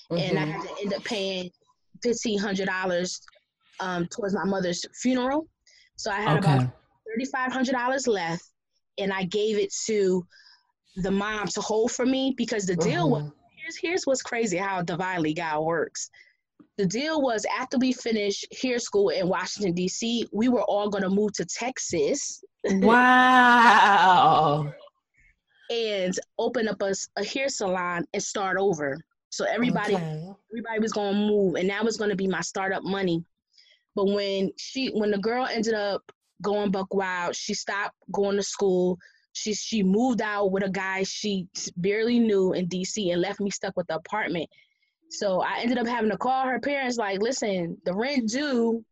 and 0.09 0.39
I 0.39 0.45
had 0.45 0.61
to 0.61 0.69
end 0.81 0.93
up 0.93 1.03
paying 1.03 1.51
fifteen 2.01 2.39
hundred 2.39 2.67
dollars 2.67 3.21
um, 3.81 4.07
towards 4.07 4.33
my 4.33 4.45
mother's 4.45 4.85
funeral. 5.01 5.47
So 5.97 6.09
I 6.09 6.21
had 6.21 6.37
about 6.37 6.61
thirty 7.05 7.25
five 7.25 7.51
hundred 7.51 7.73
dollars 7.73 8.07
left, 8.07 8.45
and 8.97 9.11
I 9.11 9.25
gave 9.25 9.57
it 9.57 9.73
to 9.87 10.25
the 10.95 11.11
mom 11.11 11.47
to 11.47 11.59
hold 11.59 11.91
for 11.91 12.05
me 12.05 12.33
because 12.37 12.65
the 12.65 12.77
deal 12.77 13.09
was 13.09 13.23
Mhm. 13.23 13.33
here's 13.57 13.75
here's 13.75 14.07
what's 14.07 14.21
crazy 14.21 14.55
how 14.57 14.81
divinely 14.81 15.33
God 15.33 15.65
works. 15.65 16.09
The 16.77 16.85
deal 16.85 17.21
was 17.21 17.45
after 17.45 17.77
we 17.77 17.91
finished 17.91 18.45
here 18.51 18.79
school 18.79 19.09
in 19.09 19.27
Washington 19.27 19.73
D.C., 19.73 20.29
we 20.31 20.47
were 20.47 20.63
all 20.63 20.89
gonna 20.89 21.09
move 21.09 21.33
to 21.33 21.45
Texas 21.45 22.41
Wow. 22.65 24.73
And 25.69 26.17
open 26.37 26.67
up 26.67 26.81
a 26.81 27.23
hair 27.25 27.49
salon 27.49 28.05
and 28.13 28.21
start 28.23 28.57
over. 28.57 28.97
So 29.29 29.45
everybody 29.45 29.95
Okay. 29.95 30.29
everybody 30.51 30.79
was 30.79 30.93
gonna 30.93 31.17
move, 31.17 31.55
and 31.55 31.69
that 31.69 31.83
was 31.83 31.97
gonna 31.97 32.15
be 32.15 32.27
my 32.27 32.41
startup 32.41 32.83
money. 32.83 33.23
But 33.95 34.05
when 34.05 34.51
she 34.57 34.89
when 34.89 35.11
the 35.11 35.17
girl 35.17 35.45
ended 35.45 35.73
up 35.73 36.03
going 36.41 36.71
buck 36.71 36.93
wild, 36.93 37.35
she 37.35 37.53
stopped 37.53 37.95
going 38.11 38.35
to 38.37 38.43
school. 38.43 38.97
She 39.33 39.53
she 39.53 39.83
moved 39.83 40.21
out 40.21 40.51
with 40.51 40.63
a 40.63 40.69
guy 40.69 41.03
she 41.03 41.47
barely 41.77 42.19
knew 42.19 42.53
in 42.53 42.67
DC 42.67 43.11
and 43.11 43.21
left 43.21 43.39
me 43.39 43.49
stuck 43.49 43.75
with 43.75 43.87
the 43.87 43.95
apartment. 43.95 44.49
So 45.09 45.41
I 45.41 45.59
ended 45.59 45.77
up 45.77 45.87
having 45.87 46.11
to 46.11 46.17
call 46.17 46.45
her 46.45 46.59
parents 46.59 46.97
like, 46.97 47.21
listen, 47.21 47.77
the 47.85 47.93
rent 47.93 48.29
due 48.29 48.83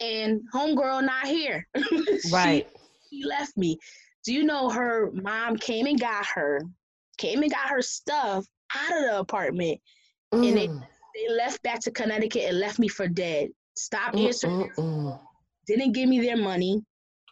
and 0.00 0.40
homegirl 0.54 1.04
not 1.04 1.26
here. 1.26 1.66
She- 1.76 2.30
Right. 2.32 2.66
she 3.08 3.24
left 3.24 3.56
me. 3.56 3.78
Do 4.24 4.32
you 4.34 4.44
know 4.44 4.68
her 4.70 5.10
mom 5.12 5.56
came 5.56 5.86
and 5.86 5.98
got 5.98 6.26
her, 6.34 6.60
came 7.18 7.42
and 7.42 7.50
got 7.50 7.68
her 7.70 7.82
stuff 7.82 8.44
out 8.74 8.96
of 8.96 9.02
the 9.04 9.18
apartment. 9.18 9.80
and 10.32 10.56
they- 10.56 10.68
Mm. 10.68 10.86
They 11.14 11.28
left 11.34 11.60
back 11.62 11.80
to 11.80 11.90
Connecticut 11.90 12.42
and 12.44 12.60
left 12.60 12.78
me 12.78 12.86
for 12.86 13.08
dead. 13.08 13.50
Stopped 13.76 14.14
Mm, 14.16 14.26
answering, 14.26 14.70
mm, 14.70 14.74
mm. 14.76 15.20
didn't 15.66 15.92
give 15.92 16.08
me 16.08 16.20
their 16.20 16.36
money. 16.36 16.84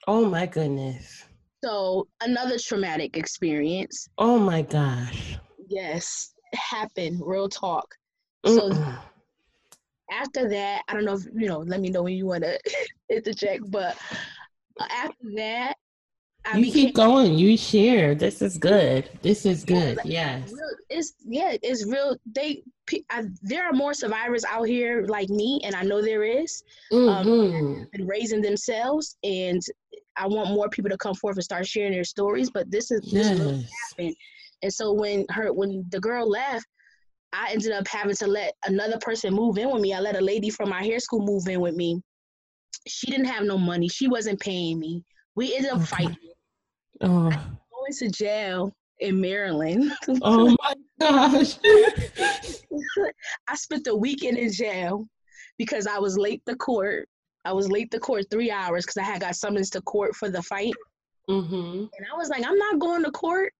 Oh 0.09 0.25
my 0.25 0.47
goodness. 0.47 1.25
So 1.63 2.09
another 2.21 2.59
traumatic 2.59 3.17
experience. 3.17 4.09
Oh 4.19 4.37
my 4.39 4.63
gosh. 4.63 5.39
Yes, 5.69 6.35
happened. 6.55 7.21
Real 7.25 7.49
talk. 7.49 7.95
So 8.47 8.69
Mm-mm. 8.71 8.99
after 10.11 10.49
that, 10.49 10.83
I 10.89 10.95
don't 10.95 11.05
know 11.05 11.15
if 11.15 11.25
you 11.35 11.47
know. 11.49 11.59
Let 11.61 11.81
me 11.81 11.91
know 11.91 12.03
when 12.03 12.15
you 12.15 12.27
want 12.27 12.45
to 12.45 12.59
interject. 13.11 13.71
But 13.71 13.97
uh, 14.81 14.87
after 14.91 15.25
that, 15.37 15.75
I 16.51 16.57
you 16.57 16.65
became 16.67 16.87
keep 16.87 16.95
going. 16.95 17.39
You 17.39 17.57
share. 17.57 18.15
This 18.15 18.41
is 18.43 18.57
good. 18.59 19.11
This 19.23 19.45
is 19.45 19.65
good. 19.65 19.99
Yes. 20.05 20.51
real, 20.51 20.71
it's 20.89 21.13
yeah, 21.27 21.57
it's 21.63 21.87
real. 21.87 22.17
They 22.27 22.63
I, 23.11 23.25
there 23.43 23.65
are 23.65 23.73
more 23.73 23.93
survivors 23.93 24.45
out 24.45 24.65
here 24.67 25.05
like 25.09 25.29
me, 25.29 25.61
and 25.65 25.75
I 25.75 25.83
know 25.83 26.01
there 26.01 26.23
is, 26.25 26.63
Mhm. 26.91 27.87
and 27.93 28.09
raising 28.09 28.41
themselves, 28.41 29.17
and 29.23 29.61
I 30.17 30.27
want 30.27 30.51
more 30.51 30.69
people 30.71 30.91
to 30.91 30.97
come 30.97 31.15
forth 31.15 31.37
and 31.37 31.45
start 31.45 31.67
sharing 31.67 31.93
their 31.93 32.05
stories. 32.05 32.51
But 32.51 32.71
this 32.71 32.91
is 32.91 33.03
this 33.13 33.39
really 33.39 33.67
happened, 33.91 34.17
and 34.63 34.73
so 34.73 34.93
when 34.93 35.27
her 35.31 35.53
when 35.53 35.85
the 35.91 36.01
girl 36.01 36.29
left. 36.29 36.67
I 37.35 37.53
ended 37.53 37.73
up 37.73 37.87
having 37.87 38.17
to 38.17 38.27
let 38.27 38.55
another 38.65 38.97
person 39.03 39.35
move 39.35 39.59
in 39.59 39.71
with 39.71 39.83
me. 39.83 39.93
I 39.93 40.01
let 40.01 40.17
a 40.17 40.21
lady 40.21 40.49
from 40.49 40.71
my 40.71 40.83
hair 40.83 40.99
school 40.99 41.21
move 41.21 41.47
in 41.47 41.61
with 41.61 41.75
me. 41.75 42.01
She 42.87 43.11
didn't 43.11 43.27
have 43.27 43.45
no 43.45 43.59
money. 43.59 43.87
She 43.87 44.09
wasn't 44.09 44.41
paying 44.41 44.79
me. 44.79 45.05
We 45.37 45.55
ended 45.55 45.73
up 45.73 45.77
Okay. 45.83 45.87
fighting, 46.07 46.17
Oh. 47.01 47.31
going 47.31 47.93
to 47.99 48.11
jail 48.11 48.73
in 49.01 49.21
Maryland. 49.21 49.93
Oh 50.23 50.57
my 50.63 50.75
gosh. 51.01 51.59
I 53.49 53.55
spent 53.55 53.85
the 53.85 53.97
weekend 53.97 54.39
in 54.39 54.53
jail 54.53 55.07
because 55.57 55.87
I 55.87 55.99
was 55.99 56.19
late 56.19 56.43
to 56.47 56.57
court. 56.57 57.09
I 57.45 57.53
was 57.53 57.71
late 57.71 57.91
to 57.93 58.01
court 58.01 58.27
three 58.31 58.51
hours 58.51 58.85
because 58.85 58.97
I 58.97 59.03
had 59.03 59.21
got 59.21 59.37
summons 59.37 59.71
to 59.71 59.81
court 59.83 60.15
for 60.17 60.29
the 60.29 60.43
fight. 60.43 60.75
mm-hmm. 61.29 61.55
And 61.55 62.07
I 62.13 62.17
was 62.17 62.29
like, 62.29 62.45
I'm 62.47 62.59
not 62.59 62.79
going 62.79 63.05
to 63.05 63.11
court. 63.11 63.53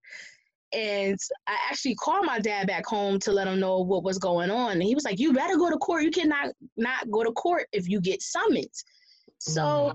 And 0.75 1.19
I 1.47 1.57
actually 1.71 1.95
called 1.95 2.27
my 2.27 2.39
dad 2.39 2.67
back 2.67 2.85
home 2.85 3.19
to 3.21 3.33
let 3.33 3.47
him 3.47 3.59
know 3.59 3.79
what 3.79 4.05
was 4.05 4.19
going 4.19 4.51
on. 4.51 4.73
And 4.73 4.83
he 4.83 4.95
was 4.95 5.05
like, 5.05 5.19
You 5.19 5.33
better 5.33 5.57
go 5.57 5.71
to 5.71 5.79
court. 5.79 6.03
You 6.03 6.11
cannot 6.11 6.51
not 6.77 7.11
go 7.11 7.25
to 7.25 7.33
court 7.33 7.67
if 7.73 7.89
you 7.89 8.01
get 8.01 8.21
summons. 8.21 8.85
So 9.39 9.95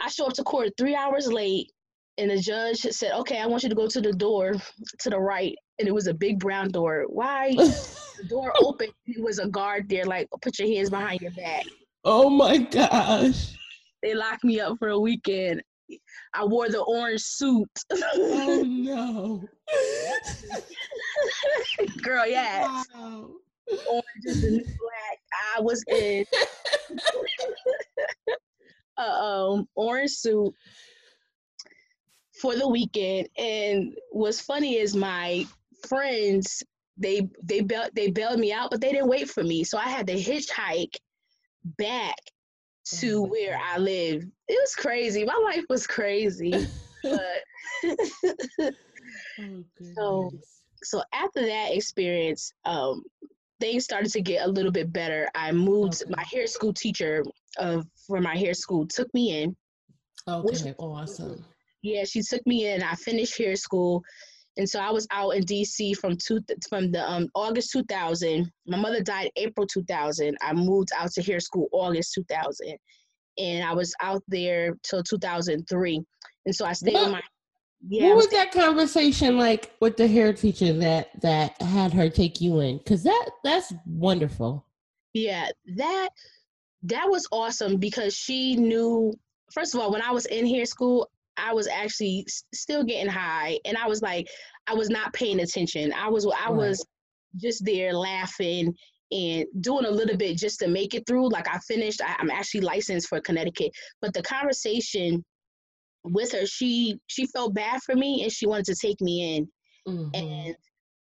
I 0.00 0.08
show 0.08 0.26
up 0.26 0.32
to 0.34 0.44
court 0.44 0.70
three 0.78 0.94
hours 0.94 1.30
late, 1.30 1.70
and 2.18 2.30
the 2.30 2.38
judge 2.38 2.78
said, 2.78 3.12
Okay, 3.12 3.38
I 3.38 3.46
want 3.46 3.62
you 3.62 3.68
to 3.68 3.74
go 3.74 3.88
to 3.88 4.00
the 4.00 4.12
door 4.12 4.54
to 5.00 5.10
the 5.10 5.18
right. 5.18 5.56
And 5.78 5.88
it 5.88 5.94
was 5.94 6.06
a 6.06 6.14
big 6.14 6.38
brown 6.38 6.68
door. 6.68 7.04
Why? 7.08 7.54
the 7.56 8.26
door 8.28 8.52
opened. 8.60 8.92
It 9.06 9.22
was 9.22 9.38
a 9.38 9.48
guard 9.48 9.88
there, 9.88 10.04
like, 10.04 10.28
put 10.42 10.58
your 10.58 10.68
hands 10.68 10.90
behind 10.90 11.20
your 11.20 11.32
back. 11.32 11.64
oh 12.04 12.30
my 12.30 12.58
gosh. 12.58 13.54
They 14.02 14.14
locked 14.14 14.44
me 14.44 14.60
up 14.60 14.78
for 14.78 14.88
a 14.88 15.00
weekend. 15.00 15.62
I 16.34 16.44
wore 16.44 16.68
the 16.68 16.80
orange 16.80 17.22
suit. 17.22 17.68
Oh 17.92 18.62
no. 18.66 19.44
Girl, 22.02 22.26
yeah. 22.26 22.82
Wow. 22.94 23.30
Orange 23.88 24.04
is 24.24 24.42
the 24.42 24.50
new 24.50 24.64
black. 24.64 25.18
I 25.56 25.60
was 25.60 25.82
in 25.88 26.24
a 28.98 29.02
um, 29.02 29.66
orange 29.74 30.10
suit 30.10 30.52
for 32.44 32.54
the 32.56 32.68
weekend. 32.68 33.26
And 33.38 33.94
what's 34.10 34.42
funny 34.42 34.76
is 34.76 34.94
my 34.94 35.46
friends, 35.88 36.62
they 36.98 37.26
they 37.42 37.62
bailed 37.62 37.88
they 37.94 38.10
bailed 38.10 38.38
me 38.38 38.52
out, 38.52 38.70
but 38.70 38.82
they 38.82 38.92
didn't 38.92 39.08
wait 39.08 39.30
for 39.30 39.42
me. 39.42 39.64
So 39.64 39.78
I 39.78 39.88
had 39.88 40.06
to 40.08 40.12
hitchhike 40.14 40.94
back 41.78 42.16
to 43.00 43.22
Oh 43.24 43.28
where 43.28 43.58
I 43.58 43.78
live. 43.78 44.22
It 44.46 44.58
was 44.60 44.74
crazy. 44.74 45.24
My 45.24 45.40
life 45.42 45.64
was 45.70 45.86
crazy. 45.86 46.52
but 47.02 47.40
Oh 49.40 49.64
So- 49.96 50.30
so 50.82 51.02
after 51.14 51.46
that 51.46 51.70
experience, 51.72 52.52
um, 52.66 53.02
things 53.58 53.84
started 53.84 54.12
to 54.12 54.20
get 54.20 54.46
a 54.46 54.50
little 54.50 54.70
bit 54.70 54.92
better. 54.92 55.30
I 55.34 55.50
moved. 55.50 56.02
Okay. 56.02 56.12
My 56.14 56.22
hair 56.30 56.46
school 56.46 56.74
teacher 56.74 57.24
of 57.56 57.86
for 58.06 58.20
my 58.20 58.36
hair 58.36 58.52
school 58.52 58.86
took 58.86 59.08
me 59.14 59.42
in. 59.42 59.56
Okay, 60.28 60.74
awesome. 60.78 61.42
Yeah, 61.84 62.04
she 62.04 62.22
took 62.22 62.44
me 62.46 62.66
in. 62.66 62.82
I 62.82 62.94
finished 62.94 63.36
hair 63.36 63.56
school, 63.56 64.02
and 64.56 64.66
so 64.66 64.80
I 64.80 64.90
was 64.90 65.06
out 65.10 65.32
in 65.32 65.44
DC 65.44 65.96
from 65.98 66.16
two 66.16 66.40
from 66.66 66.90
the 66.90 67.08
um, 67.08 67.28
August 67.34 67.72
2000. 67.72 68.50
My 68.66 68.78
mother 68.78 69.02
died 69.02 69.30
April 69.36 69.66
2000. 69.66 70.34
I 70.40 70.54
moved 70.54 70.88
out 70.96 71.12
to 71.12 71.22
hair 71.22 71.40
school 71.40 71.68
August 71.72 72.14
2000, 72.14 72.78
and 73.36 73.64
I 73.64 73.74
was 73.74 73.94
out 74.00 74.22
there 74.28 74.74
till 74.82 75.02
2003. 75.02 76.00
And 76.46 76.54
so 76.54 76.64
I 76.64 76.72
stayed 76.72 76.94
What? 76.94 77.04
with 77.04 77.12
my 77.12 77.22
yeah. 77.86 78.08
What 78.08 78.16
was 78.16 78.24
was 78.26 78.32
that 78.32 78.50
conversation 78.50 79.36
like 79.36 79.72
with 79.80 79.98
the 79.98 80.08
hair 80.08 80.32
teacher 80.32 80.72
that 80.72 81.20
that 81.20 81.60
had 81.60 81.92
her 81.92 82.08
take 82.08 82.40
you 82.40 82.60
in? 82.60 82.78
Because 82.78 83.02
that 83.02 83.30
that's 83.44 83.74
wonderful. 83.84 84.64
Yeah, 85.12 85.50
that 85.76 86.08
that 86.84 87.10
was 87.10 87.28
awesome 87.30 87.76
because 87.76 88.14
she 88.14 88.56
knew. 88.56 89.12
First 89.52 89.74
of 89.74 89.80
all, 89.80 89.92
when 89.92 90.00
I 90.00 90.12
was 90.12 90.24
in 90.24 90.46
hair 90.46 90.64
school, 90.64 91.10
I 91.36 91.52
was 91.54 91.66
actually 91.68 92.24
s- 92.28 92.44
still 92.54 92.84
getting 92.84 93.10
high, 93.10 93.58
and 93.64 93.76
I 93.76 93.86
was 93.88 94.02
like, 94.02 94.28
I 94.66 94.74
was 94.74 94.90
not 94.90 95.12
paying 95.12 95.40
attention. 95.40 95.92
I 95.92 96.08
was 96.08 96.26
I 96.26 96.50
Right. 96.50 96.68
was 96.68 96.86
just 97.36 97.64
there 97.64 97.92
laughing 97.94 98.74
and 99.12 99.46
doing 99.60 99.84
a 99.86 99.90
little 99.90 100.16
bit 100.16 100.38
just 100.38 100.60
to 100.60 100.68
make 100.68 100.94
it 100.94 101.04
through. 101.06 101.28
Like 101.30 101.48
I 101.48 101.58
finished. 101.58 102.00
I, 102.02 102.16
I'm 102.18 102.30
actually 102.30 102.62
licensed 102.62 103.08
for 103.08 103.20
Connecticut, 103.20 103.72
but 104.00 104.14
the 104.14 104.22
conversation 104.22 105.24
with 106.04 106.32
her, 106.32 106.46
she 106.46 106.98
she 107.06 107.26
felt 107.26 107.54
bad 107.54 107.82
for 107.82 107.94
me, 107.96 108.22
and 108.22 108.32
she 108.32 108.46
wanted 108.46 108.66
to 108.66 108.76
take 108.76 109.00
me 109.00 109.36
in 109.36 109.48
Mhm. 109.86 110.10
and 110.14 110.56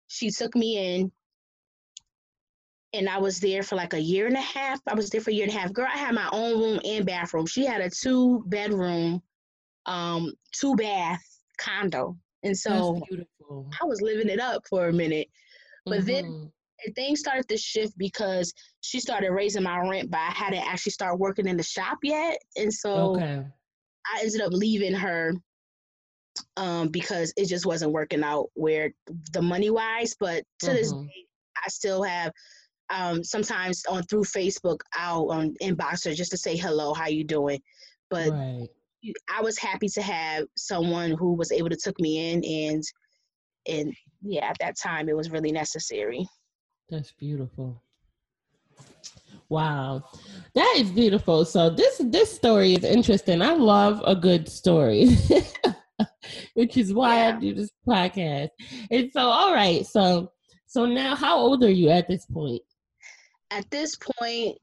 she 0.07 0.29
took 0.31 0.55
me 0.55 0.95
in 0.97 1.11
and 2.93 3.09
I 3.09 3.17
was 3.19 3.39
there 3.39 3.63
for 3.63 3.75
like 3.75 3.93
a 3.93 3.99
year 4.01 4.27
and 4.27 4.35
a 4.37 4.41
half. 4.41 4.79
I 4.87 4.95
was 4.95 5.09
there 5.09 5.21
for 5.21 5.29
a 5.29 5.33
year 5.33 5.43
and 5.45 5.53
a 5.53 5.57
half. 5.57 5.73
Girl, 5.73 5.87
I 5.91 5.97
had 5.97 6.15
my 6.15 6.29
own 6.31 6.59
room 6.59 6.79
and 6.85 7.05
bathroom. 7.05 7.45
She 7.45 7.65
had 7.65 7.81
a 7.81 7.89
two 7.89 8.43
bedroom, 8.47 9.21
um, 9.87 10.31
two 10.51 10.75
bath 10.75 11.23
condo. 11.57 12.15
And 12.43 12.55
so 12.55 13.01
I 13.81 13.85
was 13.85 14.01
living 14.01 14.29
it 14.29 14.39
up 14.39 14.61
for 14.69 14.87
a 14.87 14.93
minute. 14.93 15.27
but 15.85 16.05
then- 16.05 16.25
Mhm. 16.25 16.51
And 16.85 16.95
things 16.95 17.19
started 17.19 17.47
to 17.47 17.57
shift 17.57 17.97
because 17.97 18.53
she 18.81 18.99
started 18.99 19.31
raising 19.31 19.63
my 19.63 19.79
rent, 19.79 20.11
but 20.11 20.19
I 20.19 20.29
hadn't 20.29 20.67
actually 20.67 20.91
started 20.91 21.15
working 21.15 21.47
in 21.47 21.57
the 21.57 21.63
shop 21.63 21.97
yet. 22.03 22.37
And 22.55 22.71
so 22.71 23.15
okay. 23.15 23.43
I 24.13 24.21
ended 24.21 24.41
up 24.41 24.51
leaving 24.53 24.93
her 24.93 25.33
um, 26.55 26.89
because 26.89 27.33
it 27.35 27.45
just 27.45 27.65
wasn't 27.65 27.93
working 27.93 28.23
out 28.23 28.51
where 28.53 28.93
the 29.33 29.41
money 29.41 29.69
wise. 29.71 30.15
But 30.19 30.43
to 30.59 30.67
this 30.73 30.93
Mhm. 30.93 31.07
day, 31.07 31.25
I 31.65 31.69
still 31.69 32.03
have 32.03 32.31
um, 32.89 33.23
sometimes 33.23 33.83
on 33.85 34.03
through 34.03 34.23
Facebook, 34.25 34.79
I'll 34.93 35.31
um, 35.31 35.55
inbox 35.61 36.05
her 36.05 36.13
just 36.13 36.31
to 36.31 36.37
say 36.37 36.55
hello, 36.55 36.93
how 36.93 37.07
you 37.07 37.23
doing? 37.23 37.61
But 38.09 38.29
right. 38.31 38.69
I 39.35 39.41
was 39.41 39.57
happy 39.57 39.87
to 39.89 40.01
have 40.01 40.45
someone 40.55 41.11
who 41.11 41.33
was 41.33 41.51
able 41.51 41.69
to 41.69 41.77
took 41.77 41.99
me 41.99 42.31
in, 42.31 42.43
and 42.43 42.83
and 43.67 43.93
yeah, 44.21 44.45
at 44.45 44.57
that 44.59 44.77
time 44.77 45.09
it 45.09 45.15
was 45.15 45.31
really 45.31 45.51
necessary. 45.51 46.27
That's 46.89 47.11
beautiful. 47.11 47.81
Wow. 49.49 50.03
That 50.55 50.75
is 50.77 50.91
beautiful. 50.91 51.45
So 51.45 51.69
this 51.69 52.01
this 52.05 52.33
story 52.33 52.73
is 52.73 52.83
interesting. 52.83 53.41
I 53.41 53.53
love 53.53 54.01
a 54.05 54.15
good 54.15 54.49
story. 54.49 55.09
Which 56.53 56.77
is 56.77 56.93
why 56.93 57.27
I 57.27 57.31
do 57.31 57.53
this 57.53 57.71
podcast. 57.87 58.49
And 58.91 59.09
so 59.11 59.21
all 59.21 59.53
right, 59.53 59.85
so 59.85 60.31
so 60.67 60.85
now 60.85 61.15
how 61.15 61.37
old 61.37 61.63
are 61.63 61.71
you 61.71 61.89
at 61.89 62.07
this 62.07 62.25
point? 62.25 62.61
At 63.51 63.69
this 63.71 63.95
point, 63.95 64.57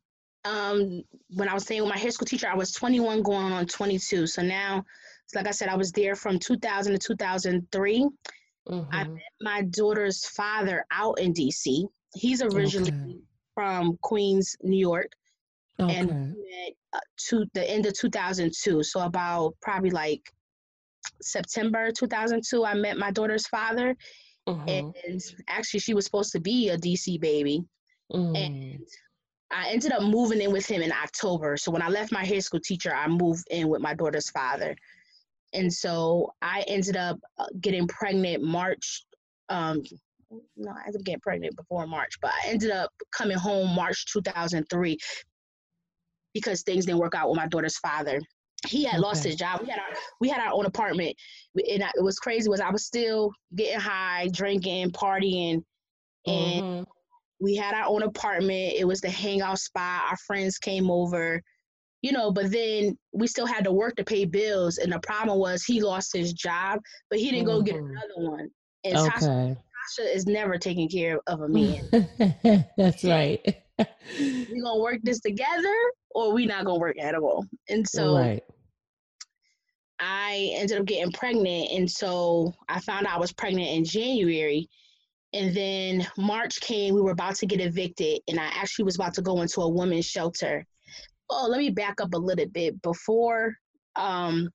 um, 0.45 1.03
when 1.31 1.49
I 1.49 1.55
was 1.55 1.65
staying 1.65 1.83
with 1.83 1.91
my 1.91 1.99
hair 1.99 2.11
school 2.11 2.27
teacher, 2.27 2.49
I 2.49 2.55
was 2.55 2.73
21 2.73 3.23
going 3.23 3.53
on 3.53 3.67
22. 3.67 4.27
So 4.27 4.43
now, 4.43 4.85
it's 5.25 5.35
like 5.35 5.47
I 5.47 5.53
said, 5.53 5.69
I 5.69 5.77
was 5.77 5.93
there 5.93 6.15
from 6.15 6.39
2000 6.39 6.93
to 6.93 6.99
2003. 6.99 8.09
Mhm. 8.69 8.89
I 8.93 9.05
met 9.05 9.23
my 9.41 9.63
daughter's 9.63 10.27
father 10.27 10.85
out 10.91 11.19
in 11.19 11.33
DC. 11.33 11.87
He's 12.15 12.43
originally 12.43 12.91
Okay. 12.93 13.19
from 13.55 13.99
Queens, 14.03 14.57
New 14.63 14.79
York, 14.79 15.13
Okay. 15.81 15.97
and 15.97 16.09
met 16.09 16.73
uh, 16.93 17.01
to 17.29 17.45
the 17.55 17.69
end 17.69 17.87
of 17.87 17.95
2002. 17.95 18.83
So 18.83 19.01
about 19.01 19.55
probably 19.61 19.91
like 19.91 20.33
September 21.21 21.91
2002, 21.91 22.65
I 22.65 22.75
met 22.75 22.97
my 22.97 23.11
daughter's 23.11 23.47
father, 23.49 23.97
Mhm. 24.49 24.95
and 25.09 25.21
actually 25.49 25.81
she 25.81 25.95
was 25.95 26.05
supposed 26.05 26.33
to 26.33 26.41
be 26.41 26.69
a 26.71 26.77
DC 26.79 27.19
baby. 27.19 27.65
Mhm. 28.13 28.37
And 28.37 28.87
I 29.55 29.69
ended 29.69 29.93
up 29.93 30.03
moving 30.03 30.41
in 30.41 30.53
with 30.53 30.67
him 30.67 30.83
in 30.83 30.91
October. 30.93 31.57
So 31.57 31.71
when 31.71 31.83
I 31.83 31.89
left 31.89 32.11
my 32.13 32.25
hair 32.25 32.41
school 32.41 32.61
teacher, 32.61 32.93
I 32.95 33.07
moved 33.07 33.47
in 33.51 33.69
with 33.69 33.81
my 33.81 33.95
daughter's 33.95 34.29
father. 34.31 34.77
And 35.53 35.73
so 35.73 36.33
I 36.43 36.65
ended 36.67 36.97
up 36.97 37.21
uh, 37.39 37.47
getting 37.61 37.87
pregnant 37.87 38.43
March. 38.43 39.05
Um, 39.49 39.83
no, 40.57 40.73
I 40.73 40.87
ended 40.87 41.01
up 41.01 41.05
getting 41.05 41.21
pregnant 41.21 41.57
before 41.57 41.87
March, 41.87 42.15
but 42.21 42.33
I 42.33 42.49
ended 42.49 42.73
up 42.73 42.91
coming 43.13 43.37
home 43.39 43.73
March 43.75 44.07
2003 44.13 44.99
because 46.33 46.63
things 46.63 46.87
didn't 46.87 46.99
work 46.99 47.15
out 47.15 47.29
with 47.29 47.37
my 47.37 47.47
daughter's 47.47 47.79
father. 47.79 48.21
He 48.67 48.83
had 48.85 48.99
lost 48.99 49.23
his 49.23 49.37
job. 49.37 49.61
We 49.63 49.69
had 49.69 49.79
our 49.79 49.95
we 50.21 50.29
had 50.31 50.41
our 50.41 50.53
own 50.53 50.65
apartment, 50.65 51.15
and 51.71 51.85
I, 51.85 51.91
it 51.95 52.03
was 52.03 52.19
crazy. 52.19 52.49
Was 52.49 52.61
I 52.61 52.71
was 52.71 52.87
still 52.87 53.31
getting 53.55 53.79
high, 53.79 54.29
drinking, 54.33 54.91
partying, 54.91 55.63
and 56.27 56.65
Mhm. 56.65 56.87
We 57.45 57.55
had 57.55 57.75
our 57.75 57.85
own 57.87 58.03
apartment. 58.03 58.75
It 58.75 58.87
was 58.87 59.03
the 59.03 59.11
hangout 59.11 59.59
spot. 59.59 60.05
Our 60.11 60.17
friends 60.17 60.57
came 60.57 60.91
over, 60.91 61.43
you 62.01 62.11
know, 62.11 62.33
but 62.33 62.51
then 62.51 62.97
we 63.13 63.27
still 63.27 63.45
had 63.45 63.65
to 63.65 63.73
work 63.73 63.97
to 63.97 64.05
pay 64.05 64.25
bills. 64.25 64.79
And 64.79 64.91
the 64.91 64.99
problem 65.01 65.39
was 65.39 65.63
he 65.63 65.83
lost 65.83 66.17
his 66.17 66.33
job, 66.33 66.81
but 67.11 67.19
he 67.19 67.31
didn't 67.31 67.45
go 67.47 67.61
get 67.61 67.77
Mhm. 67.77 67.91
another 67.91 68.31
one. 68.31 68.51
And 68.85 68.97
Tasha, 68.97 69.17
Okay. 69.17 69.61
Tasha 70.01 70.15
is 70.15 70.27
never 70.27 70.57
taking 70.57 70.89
care 70.89 71.21
of 71.27 71.43
a 71.43 71.49
man. 71.49 71.91
That's 72.79 73.05
right. 73.05 73.41
we 74.19 74.61
gonna 74.63 74.81
work 74.81 75.01
this 75.03 75.21
together 75.21 75.77
or 76.15 76.33
we 76.33 76.47
not 76.47 76.65
gonna 76.65 76.79
work 76.79 76.99
at 76.99 77.15
all. 77.15 77.45
And 77.69 77.87
so 77.87 78.15
right. 78.17 78.43
I 80.01 80.51
ended 80.55 80.79
up 80.79 80.87
getting 80.87 81.13
pregnant. 81.13 81.71
And 81.73 81.91
so 81.91 82.55
I 82.71 82.81
found 82.81 83.07
out 83.07 83.17
I 83.17 83.19
was 83.19 83.33
pregnant 83.33 83.69
in 83.69 83.85
January. 83.85 84.69
And 85.35 85.55
then 85.55 86.07
March 86.17 86.61
came, 86.61 86.95
we 86.95 87.01
were 87.01 87.11
about 87.11 87.35
to 87.37 87.47
get 87.47 87.61
evicted, 87.61 88.21
and 88.29 88.39
I 88.39 88.45
actually 88.45 88.85
was 88.85 88.95
about 88.95 89.15
to 89.15 89.23
go 89.23 89.43
into 89.43 89.61
a 89.63 89.69
women's 89.69 90.07
shelter. 90.07 90.65
Oh, 91.29 91.49
let 91.51 91.59
me 91.59 91.71
back 91.71 92.01
up 92.01 92.15
a 92.15 92.19
little 92.19 92.47
bit. 92.47 92.81
Before 92.83 93.53
um, 93.97 94.49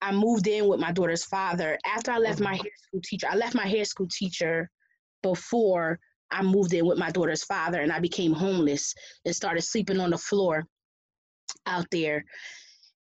I 0.00 0.10
moved 0.12 0.46
in 0.46 0.66
with 0.68 0.80
my 0.80 0.90
daughter's 0.90 1.24
father, 1.24 1.78
after 1.84 2.12
I 2.12 2.18
left 2.18 2.40
my 2.40 2.54
hair 2.54 2.72
school 2.86 3.00
teacher, 3.04 3.26
I 3.30 3.36
left 3.36 3.54
my 3.54 3.66
hair 3.66 3.84
school 3.84 4.08
teacher 4.10 4.70
before 5.22 5.98
I 6.30 6.42
moved 6.42 6.72
in 6.72 6.86
with 6.86 6.96
my 6.98 7.10
daughter's 7.10 7.44
father, 7.44 7.82
and 7.82 7.92
I 7.92 8.00
became 8.00 8.32
homeless 8.32 8.94
and 9.26 9.36
started 9.36 9.62
sleeping 9.62 10.00
on 10.00 10.10
the 10.10 10.18
floor 10.18 10.64
out 11.66 11.86
there 11.90 12.24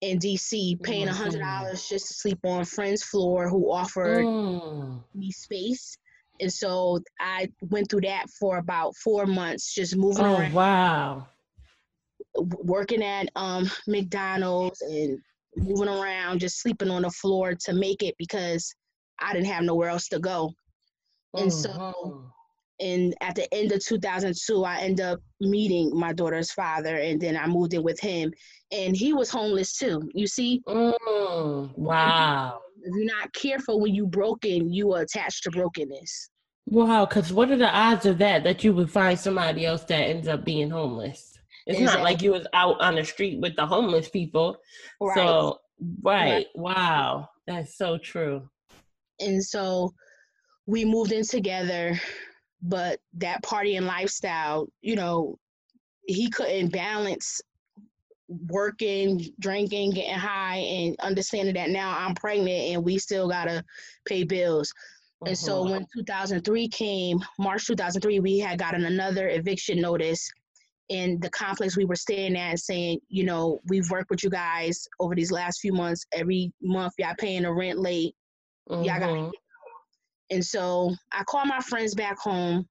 in 0.02 0.20
DC, 0.20 0.82
paying 0.84 1.08
a 1.08 1.14
hundred 1.14 1.40
dollars 1.40 1.90
just 1.90 2.08
to 2.10 2.14
sleep 2.14 2.38
on 2.44 2.66
friends' 2.66 3.02
floor 3.04 3.50
who 3.50 3.72
offered 3.72 4.28
Mm. 4.28 5.04
me 5.16 5.32
space. 5.32 5.98
And 6.40 6.52
so 6.52 7.00
I 7.20 7.50
went 7.62 7.90
through 7.90 8.02
that 8.02 8.30
for 8.40 8.58
about 8.58 8.96
four 8.98 9.26
months, 9.26 9.74
just 9.74 9.96
moving 9.96 10.26
Oh 10.26 10.36
around, 10.38 10.54
wow. 10.54 11.28
working 12.36 13.04
at 13.04 13.30
um, 13.36 13.70
McDonald's 13.88 14.82
and 14.82 15.20
moving 15.56 15.88
around, 15.88 16.40
just 16.40 16.62
sleeping 16.62 16.90
on 16.90 17.04
the 17.04 17.10
floor 17.10 17.56
to 17.56 17.74
make 17.74 18.04
it 18.04 18.16
because 18.18 18.74
I 19.20 19.34
didn't 19.34 19.48
have 19.48 19.64
nowhere 19.64 19.90
else 19.90 20.10
to 20.10 20.20
go. 20.20 20.54
And 21.38 21.52
so 21.52 21.70
Mhm. 21.70 22.32
and 22.82 23.16
at 23.22 23.36
the 23.36 23.54
end 23.54 23.72
of 23.72 23.80
2002 23.86 24.66
i 24.66 24.80
end 24.80 25.00
up 25.00 25.20
meeting 25.40 25.98
my 25.98 26.12
daughter's 26.12 26.52
father 26.52 26.98
and 26.98 27.22
then 27.22 27.38
i 27.38 27.48
moved 27.48 27.74
in 27.74 27.82
with 27.84 28.00
him 28.02 28.34
and 28.72 28.98
he 28.98 29.14
was 29.14 29.30
homeless 29.30 29.78
too 29.78 30.10
you 30.14 30.28
see 30.28 30.62
Mm. 30.68 31.78
Wow. 31.78 32.62
If 32.86 32.96
you're 32.96 33.06
not 33.06 33.34
careful 33.34 33.82
when 33.82 33.94
you 33.94 34.08
broken 34.08 34.72
you 34.72 34.94
are 34.94 35.02
attached 35.02 35.44
to 35.44 35.52
brokenness 35.52 36.30
Wow, 36.68 37.06
because 37.06 37.32
what 37.32 37.52
are 37.52 37.58
the 37.58 37.70
odds 37.70 38.08
of 38.08 38.18
that 38.18 38.44
that 38.44 38.64
you 38.64 38.74
would 38.74 38.90
find 38.90 39.20
somebody 39.20 39.68
else 39.68 39.84
that 39.84 40.02
ends 40.02 40.28
up 40.28 40.44
being 40.44 40.72
homeless? 40.72 41.38
It's 41.68 41.80
not 41.80 42.02
like 42.02 42.24
you 42.24 42.32
was 42.32 42.48
out 42.54 42.82
on 42.82 42.96
the 42.96 43.04
street 43.04 43.40
with 43.40 43.56
the 43.56 43.66
homeless 43.66 44.10
people. 44.10 44.58
So 45.14 45.60
right. 46.02 46.48
Wow. 46.56 47.30
That's 47.46 47.78
so 47.78 48.00
true. 48.00 48.50
and 49.20 49.44
so 49.44 49.94
we 50.66 50.86
moved 50.86 51.12
in 51.12 51.24
together 51.24 52.00
but 52.62 53.00
that 53.14 53.44
party 53.44 53.76
and 53.76 53.86
lifestyle 53.86 54.68
you 54.82 54.96
know 54.96 55.38
he 56.08 56.30
couldn't 56.30 56.72
balance 56.72 57.42
working 58.48 59.22
drinking 59.40 59.92
getting 59.92 60.14
high 60.14 60.58
and 60.58 60.96
understanding 61.00 61.54
that 61.56 61.70
now 61.70 61.96
i'm 61.98 62.16
pregnant 62.16 62.50
and 62.50 62.84
we 62.84 62.98
still 62.98 63.28
gotta 63.30 63.64
pay 64.06 64.24
bills 64.24 64.74
And 65.26 65.38
so 65.38 65.64
Mhm. 65.64 65.72
when 65.72 65.86
2003 65.96 66.68
came, 66.70 67.20
March 67.40 67.66
2003, 67.68 68.20
we 68.20 68.38
had 68.40 68.60
gotten 68.60 68.86
another 68.86 69.30
eviction 69.30 69.82
notice 69.82 70.30
in 70.90 71.20
the 71.20 71.30
complex 71.32 71.76
we 71.76 71.86
were 71.86 71.96
staying 71.96 72.36
at 72.38 72.60
saying, 72.60 73.00
you 73.10 73.24
know, 73.24 73.60
we've 73.66 73.90
worked 73.90 74.12
with 74.12 74.24
you 74.24 74.30
guys 74.30 74.88
over 75.00 75.16
these 75.16 75.32
last 75.32 75.60
few 75.62 75.74
months. 75.74 76.06
Every 76.12 76.54
month 76.62 76.94
y'all 77.00 77.16
paying 77.18 77.44
the 77.44 77.52
rent 77.52 77.80
late. 77.80 78.14
y'all 78.86 79.00
gotta 79.00 79.14
Mhm. 79.16 79.32
And 80.30 80.46
so 80.46 80.94
I 81.12 81.24
called 81.24 81.48
my 81.48 81.60
friends 81.60 81.96
back 81.96 82.20
home. 82.20 82.68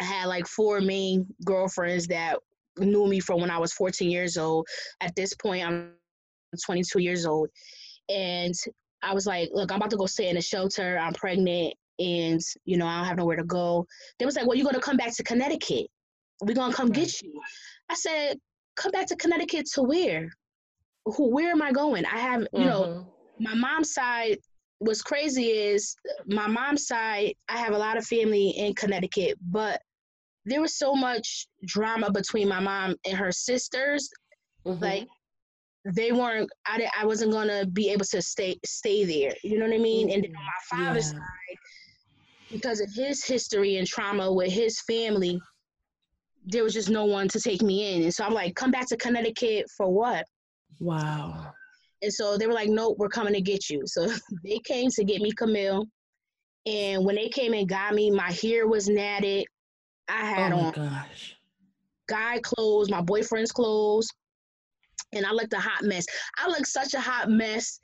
I 0.00 0.04
had 0.04 0.26
like 0.26 0.46
four 0.46 0.80
main 0.80 1.26
girlfriends 1.44 2.06
that 2.08 2.38
knew 2.80 3.06
me 3.06 3.20
from 3.20 3.40
when 3.40 3.50
I 3.50 3.58
was 3.58 3.72
14 3.72 4.10
years 4.10 4.36
old. 4.36 4.66
At 5.00 5.14
this 5.16 5.34
point, 5.34 5.66
I'm 5.66 5.92
22 6.64 7.00
years 7.00 7.26
old. 7.26 7.48
And 8.08 8.54
I 9.02 9.14
was 9.14 9.26
like, 9.26 9.50
look, 9.52 9.70
I'm 9.70 9.76
about 9.76 9.90
to 9.90 9.96
go 9.96 10.06
stay 10.06 10.28
in 10.28 10.36
a 10.36 10.42
shelter. 10.42 10.98
I'm 10.98 11.12
pregnant 11.12 11.74
and, 11.98 12.40
you 12.64 12.76
know, 12.76 12.86
I 12.86 12.98
don't 12.98 13.06
have 13.06 13.16
nowhere 13.16 13.36
to 13.36 13.44
go. 13.44 13.86
They 14.18 14.24
was 14.26 14.36
like, 14.36 14.46
well, 14.46 14.56
you're 14.56 14.64
going 14.64 14.74
to 14.74 14.80
come 14.80 14.96
back 14.96 15.14
to 15.16 15.22
Connecticut. 15.22 15.86
We're 16.40 16.54
going 16.54 16.70
to 16.70 16.76
come 16.76 16.90
get 16.90 17.20
you. 17.22 17.40
I 17.88 17.94
said, 17.94 18.38
come 18.76 18.92
back 18.92 19.06
to 19.08 19.16
Connecticut 19.16 19.66
to 19.74 19.82
where? 19.82 20.30
Who, 21.04 21.34
where 21.34 21.50
am 21.50 21.62
I 21.62 21.72
going? 21.72 22.04
I 22.06 22.18
have, 22.18 22.46
you 22.52 22.64
know, 22.66 22.84
Mhm. 22.84 23.06
my 23.40 23.54
mom's 23.54 23.92
side 23.92 24.38
what's 24.80 25.02
crazy 25.02 25.46
is 25.50 25.96
my 26.26 26.46
mom's 26.46 26.86
side 26.86 27.34
i 27.48 27.56
have 27.58 27.72
a 27.72 27.78
lot 27.78 27.96
of 27.96 28.06
family 28.06 28.50
in 28.50 28.72
connecticut 28.74 29.36
but 29.40 29.80
there 30.48 30.60
was 30.60 30.76
so 30.76 30.94
much 30.94 31.46
drama 31.66 32.10
between 32.10 32.48
my 32.48 32.60
mom 32.60 32.94
and 33.06 33.16
her 33.16 33.32
sisters 33.32 34.08
Mhm. 34.66 34.80
like 34.82 35.06
they 35.94 36.12
weren't 36.12 36.50
I, 36.66 36.78
di- 36.78 36.90
I 36.98 37.06
wasn't 37.06 37.32
gonna 37.32 37.66
be 37.66 37.88
able 37.90 38.04
to 38.06 38.20
stay 38.20 38.58
stay 38.64 39.04
there 39.04 39.34
you 39.44 39.58
know 39.58 39.66
what 39.66 39.74
i 39.74 39.78
mean 39.78 40.10
and 40.10 40.22
then 40.24 40.32
on 40.36 40.44
my 40.44 40.84
father's 40.86 41.06
Yeah. 41.06 41.18
side 41.18 41.58
because 42.50 42.80
of 42.80 42.88
his 42.94 43.24
history 43.24 43.76
and 43.76 43.86
trauma 43.86 44.32
with 44.32 44.52
his 44.52 44.80
family 44.82 45.40
there 46.46 46.64
was 46.64 46.74
just 46.74 46.88
no 46.90 47.04
one 47.04 47.28
to 47.28 47.40
take 47.40 47.62
me 47.62 47.94
in 47.94 48.02
and 48.02 48.14
so 48.14 48.24
i'm 48.24 48.34
like 48.34 48.54
come 48.54 48.70
back 48.70 48.86
to 48.88 48.96
connecticut 48.96 49.66
for 49.76 49.92
what 49.92 50.24
Wow. 50.80 51.52
And 52.02 52.12
so 52.12 52.36
they 52.38 52.46
were 52.46 52.52
like, 52.52 52.68
nope, 52.68 52.96
we're 52.98 53.08
coming 53.08 53.34
to 53.34 53.40
get 53.40 53.68
you. 53.68 53.82
So 53.86 54.06
they 54.44 54.60
came 54.60 54.88
to 54.90 55.02
get 55.02 55.20
me 55.20 55.32
Camille. 55.32 55.84
And 56.66 57.04
when 57.04 57.16
they 57.16 57.28
came 57.28 57.52
and 57.54 57.68
got 57.68 57.94
me, 57.94 58.10
my 58.12 58.30
hair 58.30 58.68
was 58.68 58.88
natted. 58.88 59.42
I 60.08 60.22
oh 60.22 60.34
had 60.34 60.52
oh 60.52 60.56
my 60.56 60.62
on 60.62 60.72
gosh. 60.72 61.36
guy 62.08 62.40
clothes, 62.42 62.90
my 62.90 63.00
boyfriend's 63.00 63.52
clothes. 63.52 64.08
And 65.12 65.24
I 65.24 65.32
looked 65.32 65.54
a 65.54 65.58
hot 65.58 65.84
mess. 65.84 66.04
I 66.38 66.48
looked 66.48 66.66
such 66.66 66.94
a 66.94 67.00
hot 67.00 67.30
mess. 67.30 67.80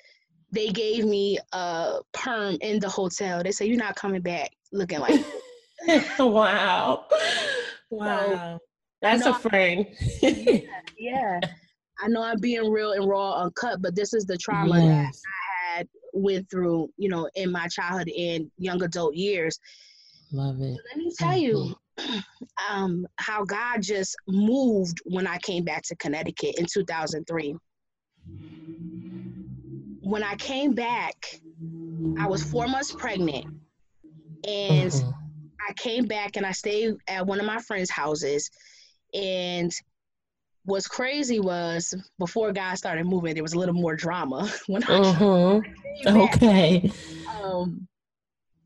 They 0.53 0.69
gave 0.69 1.05
me 1.05 1.39
a 1.53 2.01
perm 2.13 2.59
in 2.61 2.79
the 2.81 2.89
hotel. 2.89 3.43
They 3.43 3.51
said, 3.51 3.67
you're 3.67 3.77
not 3.77 3.97
coming 3.97 4.21
back 4.21 4.51
looking 4.73 5.01
like 5.01 5.25
wow. 6.19 7.07
Wow. 7.91 8.59
That's 9.01 9.25
know- 9.25 9.33
a 9.33 9.39
friend. 9.39 9.87
Yeah. 10.99 11.41
I 12.01 12.09
know 12.09 12.23
I'm 12.23 12.41
being 12.41 12.71
real 12.71 12.93
and 12.93 13.09
raw 13.09 13.43
uncut, 13.43 13.81
but 13.81 13.95
this 13.95 14.15
is 14.15 14.25
the 14.25 14.37
trauma 14.37 14.81
that. 14.81 15.13
I 15.13 15.77
had 15.77 15.89
went 16.13 16.51
through, 16.51 16.91
you 16.97 17.09
know, 17.09 17.29
in 17.37 17.53
my 17.53 17.69
childhood 17.69 18.09
and 18.09 18.51
young 18.59 18.83
adult 18.83 19.15
years. 19.15 19.59
Love 20.33 20.61
it. 20.61 20.77
let 20.89 20.97
me 20.97 21.13
tell 21.17 21.37
you 21.37 21.55
mm-hmm. 21.55 21.73
Um, 22.71 23.07
how 23.17 23.45
God 23.45 23.83
just 23.83 24.17
moved 24.27 25.01
when 25.05 25.27
I 25.27 25.39
came 25.39 25.65
back 25.65 25.83
to 25.85 25.97
Connecticut 25.97 26.59
in 26.59 26.67
2003. 26.67 27.55
When 30.01 30.23
I 30.23 30.35
came 30.37 30.75
back, 30.75 31.15
I 32.19 32.29
was 32.29 32.43
four 32.43 32.67
months 32.69 32.93
pregnant, 32.93 33.45
and 34.47 34.91
Mhm. 34.93 35.15
I 35.69 35.73
came 35.75 36.05
back 36.05 36.37
and 36.37 36.45
I 36.45 36.53
stayed 36.53 36.95
at 37.09 37.27
one 37.27 37.41
of 37.41 37.47
my 37.47 37.59
friends' 37.59 37.91
houses. 37.91 38.51
And 39.15 39.73
what's 40.65 40.87
crazy 40.87 41.41
was 41.41 41.95
before 42.19 42.53
God 42.53 42.75
started 42.77 43.07
moving, 43.07 43.35
there 43.35 43.43
was 43.43 43.55
a 43.55 43.59
little 43.59 43.75
more 43.75 43.97
drama. 43.97 44.51
When 44.67 44.83
I 44.85 44.99
Mhm. 44.99 45.65
back, 46.05 46.35
Okay. 46.35 46.93
um, 47.43 47.87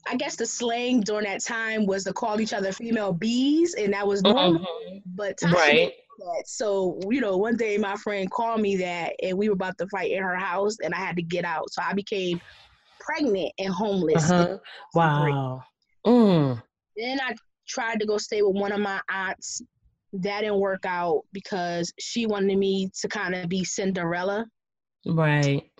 I 0.08 0.16
guess 0.16 0.36
the 0.36 0.46
slang 0.46 1.00
during 1.00 1.24
that 1.24 1.44
time 1.44 1.86
was 1.86 2.04
to 2.04 2.12
call 2.12 2.40
each 2.40 2.52
other 2.52 2.72
female 2.72 3.12
bees, 3.12 3.74
and 3.74 3.92
that 3.92 4.06
was 4.06 4.22
normal. 4.22 4.66
Mhm. 4.88 5.02
But 5.06 5.36
Tasha 5.38 5.52
Right. 5.52 5.72
didn't 5.72 5.94
know 6.18 6.34
that. 6.34 6.48
So, 6.48 6.98
you 7.10 7.20
know, 7.20 7.36
one 7.36 7.56
day 7.56 7.76
my 7.76 7.96
friend 7.96 8.30
called 8.30 8.60
me 8.60 8.76
that, 8.76 9.14
and 9.22 9.36
we 9.36 9.48
were 9.48 9.54
about 9.54 9.76
to 9.78 9.86
fight 9.88 10.10
in 10.10 10.22
her 10.22 10.36
house, 10.36 10.76
and 10.82 10.94
I 10.94 10.98
had 10.98 11.16
to 11.16 11.22
get 11.22 11.44
out. 11.44 11.70
So 11.72 11.82
I 11.82 11.92
became 11.92 12.40
pregnant 13.00 13.52
and 13.58 13.72
homeless. 13.72 14.30
Uh-huh. 14.30 14.58
2003. 14.94 15.32
Wow. 15.32 15.62
Mm. 16.06 16.62
Then 16.96 17.20
I 17.20 17.34
tried 17.66 18.00
to 18.00 18.06
go 18.06 18.16
stay 18.18 18.40
with 18.42 18.56
one 18.56 18.72
of 18.72 18.80
my 18.80 19.00
aunts. 19.10 19.60
That 20.14 20.40
didn't 20.40 20.58
work 20.58 20.86
out 20.86 21.24
because 21.32 21.92
she 21.98 22.24
wanted 22.24 22.56
me 22.56 22.90
to 23.00 23.08
kind 23.08 23.34
of 23.34 23.48
be 23.48 23.62
Cinderella. 23.62 24.46
Right. 25.04 25.70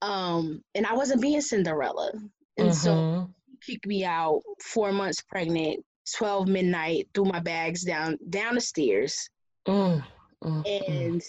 Um, 0.00 0.62
and 0.74 0.86
I 0.86 0.94
wasn't 0.94 1.20
being 1.20 1.40
Cinderella. 1.42 2.12
And 2.56 2.74
so 2.74 2.94
Mhm. 2.94 3.34
kicked 3.66 3.86
me 3.86 4.04
out 4.04 4.42
four 4.62 4.92
months 4.92 5.22
pregnant 5.22 5.84
12 6.16 6.48
midnight 6.48 7.08
threw 7.14 7.24
my 7.24 7.40
bags 7.40 7.82
down 7.82 8.18
down 8.28 8.54
the 8.54 8.60
stairs 8.60 9.28
Mm. 9.66 10.04
Mm. 10.42 10.62
Mm. 10.62 11.10
and 11.10 11.22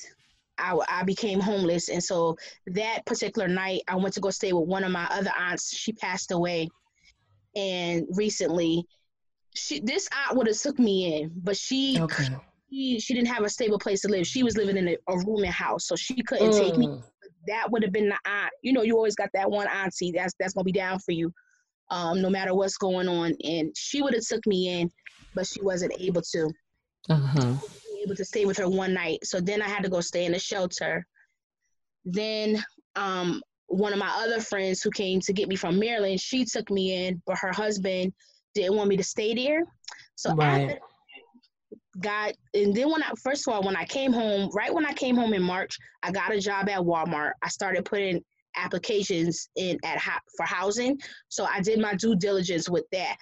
I, 0.58 0.78
I 0.90 1.04
became 1.04 1.40
homeless 1.40 1.88
and 1.88 2.04
so 2.04 2.36
that 2.68 3.06
particular 3.06 3.48
night 3.48 3.84
i 3.88 3.96
went 3.96 4.14
to 4.16 4.20
go 4.20 4.30
stay 4.32 4.52
with 4.52 4.68
one 4.68 4.84
of 4.84 4.92
my 4.92 5.06
other 5.12 5.32
aunts 5.38 5.74
she 5.74 5.94
passed 5.94 6.32
away 6.32 6.68
and 7.56 8.06
recently 8.12 8.86
she 9.54 9.80
this 9.80 10.10
aunt 10.12 10.38
would 10.38 10.48
have 10.48 10.58
took 10.58 10.78
me 10.78 11.22
in 11.22 11.32
but 11.38 11.56
she 11.56 11.98
Okay. 12.02 12.36
she, 12.70 13.00
she 13.00 13.14
didn't 13.14 13.30
have 13.30 13.44
a 13.44 13.50
stable 13.50 13.80
place 13.80 14.02
to 14.02 14.10
live. 14.10 14.26
She 14.28 14.44
was 14.44 14.58
living 14.58 14.76
in 14.76 14.88
a, 14.90 14.98
a 15.08 15.18
rooming 15.20 15.52
house, 15.52 15.86
so 15.88 15.96
she 15.96 16.22
couldn't 16.24 16.52
take 16.52 16.76
me. 16.76 16.90
That 17.48 17.72
would 17.72 17.84
have 17.84 17.92
been 17.92 18.10
the 18.10 18.18
aunt. 18.26 18.52
You 18.62 18.74
know, 18.74 18.82
you 18.82 18.96
always 18.96 19.16
got 19.16 19.30
that 19.34 19.50
one 19.50 19.68
auntie 19.68 20.12
that's 20.12 20.34
that's 20.40 20.54
gonna 20.54 20.64
be 20.64 20.72
down 20.72 21.00
for 21.00 21.12
you, 21.12 21.32
um, 21.92 22.22
no 22.22 22.30
matter 22.30 22.54
what's 22.54 22.78
going 22.78 23.08
on. 23.08 23.36
And 23.44 23.76
she 23.76 24.02
would 24.02 24.14
have 24.14 24.26
took 24.26 24.46
me 24.48 24.82
in, 24.82 24.92
but 25.34 25.48
she 25.48 25.62
wasn't 25.62 25.94
able 26.00 26.22
to. 26.34 26.50
Uh-huh. 27.10 27.56
Able 28.04 28.16
to 28.16 28.26
stay 28.26 28.46
with 28.46 28.58
her 28.58 28.70
one 28.70 28.94
night. 28.94 29.20
So 29.24 29.40
then 29.40 29.62
I 29.62 29.68
had 29.68 29.84
to 29.84 29.90
go 29.90 30.02
stay 30.02 30.26
in 30.26 30.36
a 30.36 30.40
shelter. 30.40 31.06
Then 32.04 32.64
um, 32.96 33.42
one 33.68 33.94
of 33.94 34.00
my 34.00 34.12
other 34.18 34.40
friends 34.40 34.82
who 34.82 34.92
came 34.92 35.20
to 35.22 35.34
get 35.34 35.48
me 35.48 35.56
from 35.56 35.80
Maryland, 35.80 36.20
she 36.20 36.46
took 36.46 36.70
me 36.70 37.08
in, 37.08 37.22
but 37.26 37.38
her 37.38 37.52
husband 37.52 38.14
didn't 38.54 38.76
want 38.76 38.90
me 38.90 38.98
to 38.98 39.04
stay 39.04 39.34
there. 39.34 39.64
So 40.16 40.34
Right. 40.36 40.62
after 40.62 40.80
got 42.02 42.34
and 42.54 42.76
then 42.76 42.92
when 42.92 43.04
I 43.04 43.12
first 43.24 43.48
of 43.48 43.54
all 43.54 43.64
when 43.64 43.76
I 43.76 43.86
came 43.86 44.12
home, 44.12 44.50
right 44.54 44.74
when 44.74 44.86
I 44.86 44.94
came 44.94 45.16
home 45.16 45.34
in 45.34 45.42
March, 45.42 45.78
I 46.04 46.12
got 46.12 46.34
a 46.34 46.40
job 46.40 46.70
at 46.70 46.80
Walmart. 46.80 47.32
I 47.42 47.50
started 47.50 47.86
putting 47.86 48.24
applications 48.56 49.50
in 49.56 49.78
at 49.84 50.02
for 50.36 50.46
housing. 50.46 51.00
So 51.30 51.46
I 51.46 51.62
did 51.62 51.80
my 51.80 51.96
due 51.96 52.16
diligence 52.16 52.70
with 52.70 52.86
that. 52.92 53.18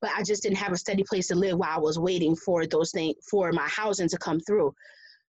But 0.00 0.10
I 0.16 0.22
just 0.22 0.42
didn't 0.42 0.58
have 0.58 0.72
a 0.72 0.76
steady 0.76 1.02
place 1.02 1.26
to 1.28 1.34
live 1.34 1.58
while 1.58 1.76
I 1.76 1.80
was 1.80 1.98
waiting 1.98 2.36
for 2.36 2.66
those 2.66 2.92
things 2.92 3.16
for 3.28 3.50
my 3.52 3.66
housing 3.66 4.08
to 4.08 4.18
come 4.18 4.38
through. 4.40 4.72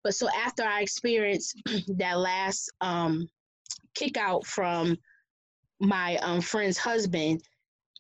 But 0.05 0.15
so 0.15 0.29
after 0.31 0.63
I 0.63 0.83
experienced 0.83 1.61
that 1.97 2.19
last 2.19 2.71
um 2.81 3.29
kick 3.95 4.17
out 4.17 4.47
from 4.47 4.97
my 5.81 6.17
um 6.19 6.41
friend's 6.41 6.79
husband, 6.79 7.41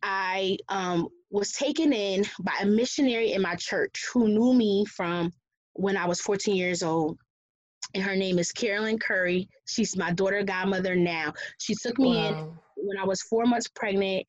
I 0.02 0.58
um 0.68 1.08
was 1.30 1.52
taken 1.52 1.92
in 1.92 2.24
by 2.40 2.52
a 2.60 2.66
missionary 2.66 3.32
in 3.32 3.42
my 3.42 3.54
church 3.54 4.04
who 4.12 4.28
knew 4.28 4.52
me 4.52 4.84
from 4.84 5.32
when 5.74 5.96
I 5.96 6.06
was 6.06 6.20
14 6.20 6.56
years 6.56 6.82
old. 6.82 7.18
And 7.94 8.02
her 8.02 8.16
name 8.16 8.38
is 8.38 8.52
Carolyn 8.52 8.98
Curry. 8.98 9.48
She's 9.66 9.96
my 9.96 10.12
daughter 10.12 10.42
godmother 10.42 10.94
now. 10.94 11.32
She 11.58 11.74
took 11.74 11.98
me 11.98 12.26
in 12.26 12.34
when 12.76 12.98
I 12.98 13.04
was 13.04 13.22
four 13.22 13.46
months 13.46 13.68
pregnant, 13.74 14.26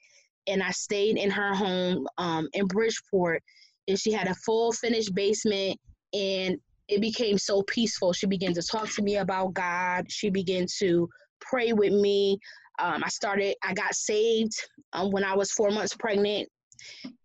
and 0.47 0.63
I 0.63 0.71
stayed 0.71 1.17
in 1.17 1.29
her 1.29 1.53
home 1.53 2.07
um, 2.17 2.47
in 2.53 2.65
Bridgeport. 2.67 3.43
And 3.87 3.99
she 3.99 4.11
had 4.11 4.27
a 4.27 4.35
full 4.35 4.71
finished 4.71 5.13
basement, 5.13 5.79
and 6.13 6.57
it 6.87 7.01
became 7.01 7.37
so 7.37 7.61
peaceful. 7.63 8.13
She 8.13 8.25
began 8.25 8.53
to 8.53 8.61
talk 8.61 8.89
to 8.91 9.01
me 9.01 9.17
about 9.17 9.53
God. 9.53 10.11
She 10.11 10.29
began 10.29 10.65
to 10.79 11.07
pray 11.39 11.73
with 11.73 11.93
me. 11.93 12.39
Um, 12.79 13.03
I 13.03 13.09
started. 13.09 13.55
I 13.63 13.73
got 13.73 13.93
saved 13.93 14.53
um, 14.93 15.11
when 15.11 15.23
I 15.23 15.35
was 15.35 15.51
four 15.51 15.69
months 15.69 15.95
pregnant, 15.95 16.49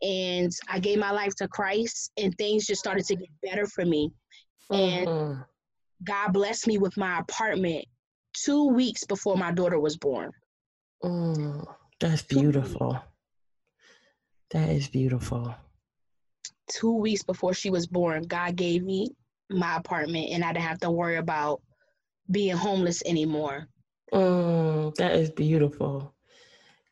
and 0.02 0.52
I 0.68 0.78
gave 0.78 0.98
my 0.98 1.10
life 1.10 1.34
to 1.36 1.48
Christ, 1.48 2.12
and 2.16 2.36
things 2.36 2.66
just 2.66 2.80
started 2.80 3.04
to 3.06 3.16
get 3.16 3.28
better 3.42 3.66
for 3.66 3.84
me. 3.84 4.12
And 4.70 5.08
Mhm. 5.08 5.46
God 6.04 6.32
blessed 6.32 6.66
me 6.66 6.78
with 6.78 6.96
my 6.96 7.20
apartment 7.20 7.86
two 8.32 8.68
weeks 8.68 9.04
before 9.04 9.36
my 9.36 9.52
daughter 9.52 9.80
was 9.80 9.96
born. 9.96 10.32
Mm, 11.02 11.66
that's 12.00 12.22
beautiful. 12.22 13.02
That 14.50 14.70
is 14.70 14.88
beautiful. 14.88 15.54
two 16.68 16.92
weeks 16.92 17.22
before 17.22 17.54
she 17.54 17.70
was 17.70 17.86
born, 17.86 18.24
God 18.24 18.56
gave 18.56 18.82
me 18.82 19.10
my 19.48 19.76
apartment 19.76 20.30
and 20.30 20.44
I 20.44 20.52
didn't 20.52 20.64
have 20.64 20.80
to 20.80 20.90
worry 20.90 21.16
about 21.16 21.62
being 22.30 22.56
homeless 22.56 23.04
anymore. 23.06 23.68
Mm, 24.12 24.94
that 24.96 25.12
is 25.12 25.30
beautiful. 25.30 26.12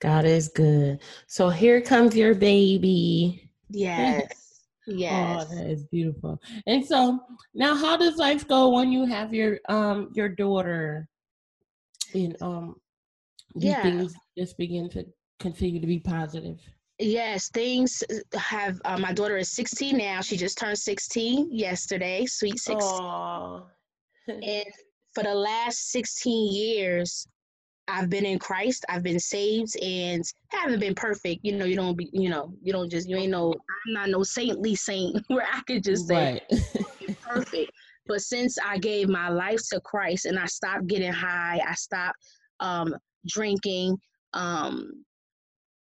God 0.05 0.27
is 0.27 0.49
good. 0.49 1.01
So 1.29 1.49
here 1.49 1.81
comes 1.81 2.15
your 2.15 2.35
baby. 2.35 3.51
Yes. 3.71 4.23
Yes. 4.87 5.47
Oh, 5.51 5.55
that 5.55 5.67
is 5.71 5.85
beautiful. 5.85 6.39
And 6.67 6.85
so 6.85 7.19
now 7.55 7.75
how 7.75 7.97
does 7.97 8.19
life 8.19 8.47
go 8.47 8.69
when 8.69 8.93
you 8.93 9.07
have 9.07 9.33
your 9.33 9.59
um 9.71 10.11
your 10.13 10.29
daughter 10.29 11.09
and 12.13 12.37
um 12.43 12.77
Yeah. 13.55 13.81
things 13.81 14.15
just 14.37 14.59
begin 14.59 14.91
to 14.91 15.07
continue 15.41 15.81
to 15.81 15.87
be 15.87 16.01
positive? 16.01 16.61
Yes, 16.99 17.49
things 17.49 18.05
have 18.35 18.79
uh, 18.85 18.99
my 18.99 19.15
daughter 19.15 19.39
is 19.39 19.53
16 19.53 19.97
now. 19.97 20.21
She 20.21 20.37
just 20.37 20.59
turned 20.59 20.77
16 20.77 21.49
yesterday, 21.51 22.27
sweet 22.27 22.59
16. 22.59 22.79
Oh. 22.79 23.67
And 24.29 24.67
for 25.15 25.23
the 25.23 25.35
last 25.35 25.93
16 25.93 26.53
years, 26.53 27.27
I've 27.87 28.09
been 28.09 28.25
in 28.25 28.39
Christ. 28.39 28.85
I've 28.89 29.03
been 29.03 29.21
saved 29.21 29.77
and 29.83 30.25
haven't 30.49 30.81
been 30.81 30.95
perfect. 30.95 31.41
You 31.45 31.57
know, 31.57 31.65
you 31.65 31.77
don't 31.77 31.97
be, 31.97 32.09
you 32.13 32.31
know, 32.31 32.55
you 32.63 32.73
don't 32.73 32.91
just, 32.91 33.09
you 33.09 33.17
ain't 33.17 33.31
no, 33.31 33.53
I'm 33.53 33.93
not 33.93 34.09
no 34.09 34.23
saintly 34.23 34.75
saint 34.75 35.23
where 35.29 35.47
I 35.51 35.61
could 35.67 35.85
just 35.85 36.09
say 36.09 36.41
right. 36.51 36.63
perfect. 37.21 37.73
But 38.07 38.21
since 38.21 38.59
I 38.59 38.79
gave 38.79 39.09
my 39.09 39.29
life 39.29 39.61
to 39.73 39.81
Christ 39.81 40.27
and 40.27 40.39
I 40.39 40.47
stopped 40.47 40.87
getting 40.87 41.13
high, 41.13 41.61
I 41.67 41.75
stopped 41.75 42.19
um, 42.61 42.95
drinking. 43.27 43.99
Um, 44.33 45.05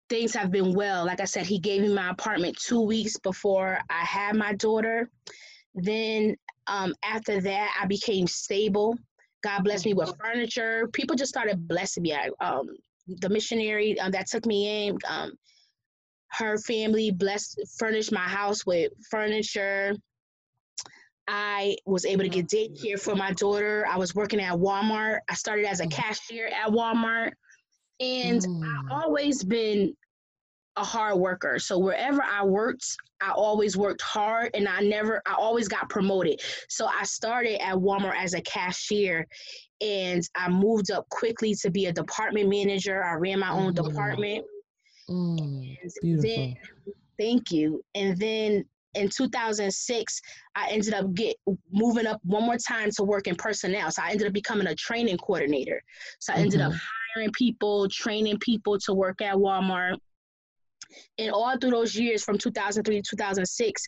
things 0.08 0.34
have 0.34 0.50
been 0.50 0.74
well. 0.74 1.04
Like 1.04 1.20
I 1.20 1.24
said, 1.24 1.46
he 1.46 1.58
gave 1.58 1.82
me 1.82 1.92
my 1.92 2.10
apartment 2.10 2.56
two 2.58 2.80
weeks 2.80 3.18
before 3.18 3.78
I 3.90 4.04
had 4.04 4.36
my 4.36 4.54
daughter. 4.54 5.10
Then 5.74 6.36
um, 6.66 6.94
after 7.04 7.40
that, 7.40 7.76
I 7.80 7.86
became 7.86 8.26
stable. 8.26 8.96
God 9.44 9.62
blessed 9.62 9.84
me 9.84 9.92
with 9.92 10.16
furniture. 10.18 10.88
People 10.92 11.16
just 11.16 11.28
started 11.28 11.68
blessing 11.68 12.02
me. 12.02 12.14
I, 12.14 12.30
um, 12.40 12.66
the 13.06 13.28
missionary 13.28 13.98
uh, 14.00 14.08
that 14.10 14.26
took 14.26 14.46
me 14.46 14.88
in, 14.88 14.98
um, 15.06 15.32
her 16.28 16.56
family 16.56 17.10
blessed, 17.10 17.60
furnished 17.78 18.10
my 18.10 18.26
house 18.26 18.64
with 18.64 18.90
furniture. 19.10 19.94
I 21.28 21.76
was 21.84 22.06
able 22.06 22.22
to 22.22 22.28
get 22.30 22.48
daycare 22.48 22.98
for 22.98 23.14
my 23.14 23.32
daughter. 23.32 23.86
I 23.88 23.98
was 23.98 24.14
working 24.14 24.40
at 24.40 24.54
Walmart. 24.54 25.18
I 25.28 25.34
started 25.34 25.66
as 25.66 25.80
a 25.80 25.86
cashier 25.86 26.48
at 26.48 26.70
Walmart. 26.70 27.32
And 28.00 28.40
Mm. 28.40 28.62
I've 28.64 29.02
always 29.02 29.44
been 29.44 29.94
a 30.76 30.84
hard 30.84 31.16
worker. 31.18 31.58
So 31.58 31.78
wherever 31.78 32.22
I 32.22 32.44
worked, 32.44 32.84
I 33.20 33.30
always 33.30 33.76
worked 33.76 34.02
hard 34.02 34.50
and 34.54 34.68
I 34.68 34.80
never 34.80 35.22
I 35.26 35.34
always 35.34 35.68
got 35.68 35.88
promoted. 35.88 36.40
So 36.68 36.86
I 36.86 37.04
started 37.04 37.62
at 37.62 37.76
Walmart 37.76 38.16
as 38.16 38.34
a 38.34 38.40
cashier 38.42 39.26
and 39.80 40.28
I 40.36 40.48
moved 40.48 40.90
up 40.90 41.08
quickly 41.10 41.54
to 41.56 41.70
be 41.70 41.86
a 41.86 41.92
department 41.92 42.48
manager. 42.48 43.04
I 43.04 43.14
ran 43.14 43.38
my 43.38 43.50
own 43.50 43.72
Mhm. 43.72 43.84
department. 43.84 44.44
Mm, 45.08 45.76
beautiful. 46.02 46.30
then 46.30 46.56
thank 47.18 47.52
you. 47.52 47.84
And 47.94 48.16
then 48.18 48.64
in 48.94 49.08
2006, 49.08 50.20
I 50.54 50.70
ended 50.70 50.94
up 50.94 51.12
get 51.14 51.36
moving 51.70 52.06
up 52.06 52.20
one 52.24 52.44
more 52.44 52.56
time 52.56 52.90
to 52.92 53.04
work 53.04 53.26
in 53.26 53.36
personnel. 53.36 53.90
So 53.90 54.02
I 54.02 54.10
ended 54.10 54.26
up 54.26 54.32
becoming 54.32 54.66
a 54.66 54.74
training 54.74 55.18
coordinator. 55.18 55.82
So 56.20 56.32
I 56.32 56.36
ended 56.36 56.60
up 56.60 56.72
Mhm. 56.72 56.80
hiring 57.14 57.32
people, 57.32 57.88
training 57.88 58.38
people 58.38 58.78
to 58.80 58.94
work 58.94 59.20
at 59.20 59.34
Walmart. 59.36 59.98
And 61.18 61.30
all 61.32 61.56
through 61.58 61.70
those 61.70 61.94
years 61.94 62.22
from 62.24 62.38
2003 62.38 62.96
to 62.96 63.02
2006, 63.02 63.86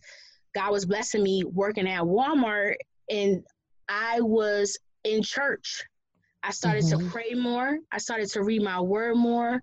God 0.54 0.70
was 0.72 0.86
blessing 0.86 1.22
me 1.22 1.44
working 1.44 1.88
at 1.88 2.02
Walmart 2.02 2.76
and 3.10 3.42
I 3.88 4.20
was 4.20 4.78
in 5.04 5.22
church. 5.22 5.84
I 6.42 6.50
started 6.50 6.84
Mhm. 6.84 6.90
to 6.90 7.10
pray 7.10 7.34
more. 7.34 7.78
I 7.92 7.98
started 7.98 8.28
to 8.30 8.42
read 8.42 8.62
my 8.62 8.80
word 8.80 9.16
more. 9.16 9.62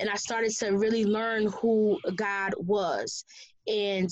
And 0.00 0.08
I 0.10 0.16
started 0.16 0.50
to 0.58 0.70
really 0.76 1.04
learn 1.04 1.46
who 1.52 2.00
God 2.16 2.54
was. 2.56 3.24
And 3.66 4.10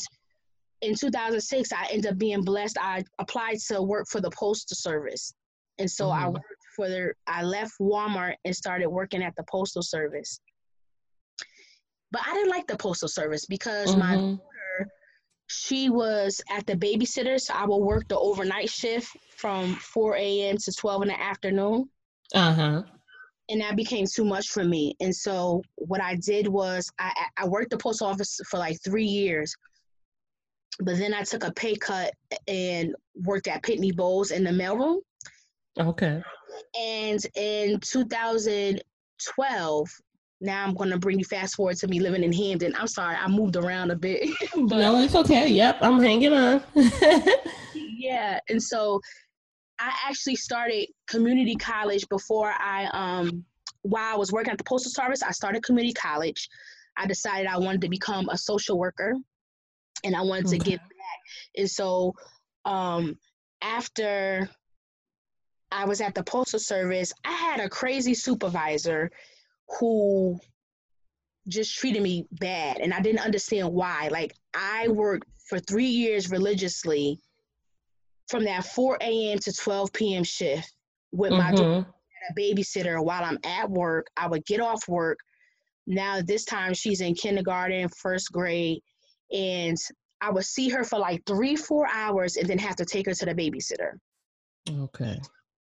in 0.83 0.95
2006, 0.95 1.73
I 1.73 1.87
ended 1.91 2.13
up 2.13 2.19
being 2.19 2.43
blessed. 2.43 2.79
I 2.81 3.03
applied 3.19 3.59
to 3.69 3.83
work 3.83 4.07
for 4.09 4.21
the 4.21 4.31
Postal 4.31 4.77
Service. 4.77 5.33
And 5.79 5.91
so 5.91 6.11
I 6.11 6.25
Mhm. 6.25 6.35
worked 6.35 6.67
for 6.77 6.89
the, 6.89 7.15
I 7.27 7.43
left 7.43 7.73
Walmart 7.81 8.37
and 8.45 8.55
started 8.55 8.89
working 8.89 9.23
at 9.23 9.35
the 9.37 9.45
Postal 9.51 9.83
Service. 9.83 10.39
But 12.11 12.23
I 12.27 12.35
didn't 12.35 12.51
like 12.51 12.67
the 12.67 12.77
Postal 12.77 13.09
Service 13.09 13.47
because 13.47 13.97
my 13.97 14.17
Mhm. 14.17 14.39
daughter, 14.39 14.89
she 15.47 15.89
was 15.91 16.41
at 16.51 16.67
the 16.67 16.75
babysitter. 16.77 17.41
So 17.41 17.55
I 17.55 17.65
would 17.67 17.77
work 17.79 18.09
the 18.09 18.19
overnight 18.19 18.69
shift 18.71 19.17
from 19.37 19.75
4 19.77 20.17
a.m. 20.17 20.57
to 20.59 20.73
12 20.73 21.03
in 21.03 21.09
the 21.09 21.21
afternoon. 21.21 21.89
Uh-huh. 22.35 22.83
and 23.49 23.61
that 23.61 23.75
became 23.75 24.07
too 24.07 24.25
much 24.25 24.51
for 24.51 24.63
me. 24.63 24.95
And 25.01 25.13
so 25.15 25.61
what 25.75 26.01
I 26.01 26.15
did 26.15 26.47
was 26.47 26.89
I 27.01 27.13
I 27.37 27.49
worked 27.49 27.71
the 27.71 27.79
post 27.79 28.01
office 28.01 28.41
for 28.49 28.59
like 28.59 28.81
three 28.85 29.05
years, 29.05 29.57
but 30.79 30.97
then 30.99 31.13
I 31.13 31.25
took 31.25 31.43
a 31.43 31.51
pay 31.53 31.75
cut 31.75 32.15
and 32.47 32.95
worked 33.17 33.49
at 33.49 33.65
Pitney 33.65 33.93
Bowes 33.93 34.31
in 34.31 34.45
the 34.45 34.51
mailroom. 34.51 35.01
Okay. 35.81 36.23
And 36.79 37.27
in 37.35 37.81
2012, 37.81 39.91
now 40.41 40.65
I'm 40.65 40.75
going 40.75 40.91
to 40.91 40.99
bring 40.99 41.19
you 41.19 41.25
fast 41.25 41.57
forward 41.57 41.77
to 41.79 41.89
me 41.89 42.01
living 42.01 42.25
in 42.25 42.33
Hamden. 42.33 42.75
I'm 42.79 42.87
sorry, 42.87 43.17
I 43.17 43.29
moved 43.29 43.57
around 43.57 43.91
a 43.91 43.97
bit, 43.97 44.29
but 44.55 44.79
no, 44.79 45.03
it's 45.03 45.15
okay. 45.15 45.49
Yep, 45.49 45.79
I'm 45.83 46.01
hanging 46.01 46.33
on. 46.33 46.63
yeah. 47.75 48.41
And 48.49 48.63
so 48.63 49.01
I 49.79 49.93
actually 50.09 50.37
started 50.37 50.87
community 51.09 51.57
college 51.57 52.09
before 52.09 52.53
I 52.59 52.87
um 52.93 53.45
while 53.83 54.15
I 54.15 54.17
was 54.17 54.33
working 54.33 54.53
at 54.53 54.59
the 54.59 54.65
postal 54.65 54.93
service, 54.93 55.23
I 55.23 55.33
started 55.33 55.63
community 55.63 55.95
college. 55.95 56.49
I 56.97 57.07
decided 57.07 57.47
I 57.47 57.59
wanted 57.59 57.81
to 57.83 57.89
become 57.89 58.29
a 58.29 58.37
social 58.37 58.79
worker 58.79 59.15
and 60.05 60.15
I 60.15 60.21
wanted 60.23 60.49
to 60.49 60.57
Okay. 60.57 60.71
give 60.71 60.79
back. 60.79 61.19
And 61.57 61.71
so 61.71 62.15
um, 62.67 63.17
after 63.63 64.51
I 65.73 65.85
was 65.87 66.01
at 66.01 66.15
the 66.15 66.23
postal 66.23 66.59
service, 66.59 67.13
I 67.25 67.33
had 67.33 67.61
a 67.61 67.69
crazy 67.69 68.13
supervisor 68.13 69.11
who 69.79 70.39
just 71.49 71.77
treated 71.77 72.03
me 72.03 72.27
bad 72.33 72.79
and 72.81 72.93
I 72.93 73.01
didn't 73.01 73.25
understand 73.25 73.73
why. 73.73 74.09
Like 74.11 74.35
I 74.55 74.89
worked 74.89 75.29
for 75.49 75.59
three 75.59 75.87
years 75.87 76.31
religiously 76.31 77.19
from 78.29 78.45
that 78.45 78.65
4 78.65 78.99
a.m. 79.01 79.39
to 79.41 79.53
12 79.53 79.93
p.m. 79.93 80.25
shift 80.25 80.73
with 81.13 81.33
my 81.33 81.53
Mhm. 81.53 81.87
a 82.29 82.35
babysitter 82.39 83.03
while 83.03 83.25
I'm 83.25 83.39
at 83.45 83.71
work. 83.71 84.07
I 84.17 84.29
would 84.29 84.45
get 84.45 84.61
off 84.61 84.87
work. 84.89 85.19
Now 85.87 86.21
this 86.21 86.45
time 86.45 86.75
she's 86.75 87.01
in 87.01 87.15
kindergarten, 87.15 87.89
first 87.89 88.31
grade, 88.31 88.81
and 89.33 89.77
I 90.21 90.31
would 90.31 90.45
see 90.45 90.69
her 90.69 90.85
for 90.85 90.99
like 90.99 91.25
three, 91.27 91.57
four 91.57 91.89
hours 91.91 92.37
and 92.37 92.47
then 92.47 92.59
have 92.59 92.77
to 92.77 92.85
take 92.85 93.07
her 93.07 93.15
to 93.15 93.25
the 93.25 93.35
babysitter. 93.35 93.93
Okay. 94.69 95.19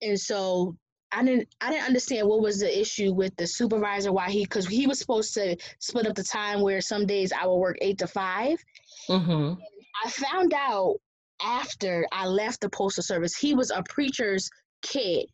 And 0.02 0.20
so 0.20 0.76
I 1.12 1.24
didn't 1.24 1.48
I 1.60 1.72
didn't 1.72 1.86
understand 1.88 2.28
what 2.28 2.42
was 2.42 2.60
the 2.60 2.80
issue 2.80 3.14
with 3.14 3.36
the 3.36 3.48
supervisor, 3.48 4.12
why 4.12 4.30
he 4.30 4.44
because 4.46 4.68
he 4.68 4.88
was 4.88 5.00
supposed 5.00 5.34
to 5.36 5.58
split 5.80 6.08
up 6.08 6.16
the 6.16 6.24
time 6.24 6.62
where 6.62 6.82
some 6.82 7.06
days 7.06 7.32
I 7.32 7.46
would 7.46 7.56
work 7.58 7.78
eight 7.82 7.98
to 8.00 8.08
five. 8.08 8.58
Mhm. 9.10 9.58
I 10.04 10.10
found 10.10 10.54
out 10.54 10.96
after 11.44 12.06
I 12.12 12.28
left 12.28 12.62
the 12.62 12.70
postal 12.70 13.04
service, 13.04 13.36
he 13.36 13.54
was 13.54 13.72
a 13.72 13.84
preacher's 13.90 14.50
kid, 14.82 15.26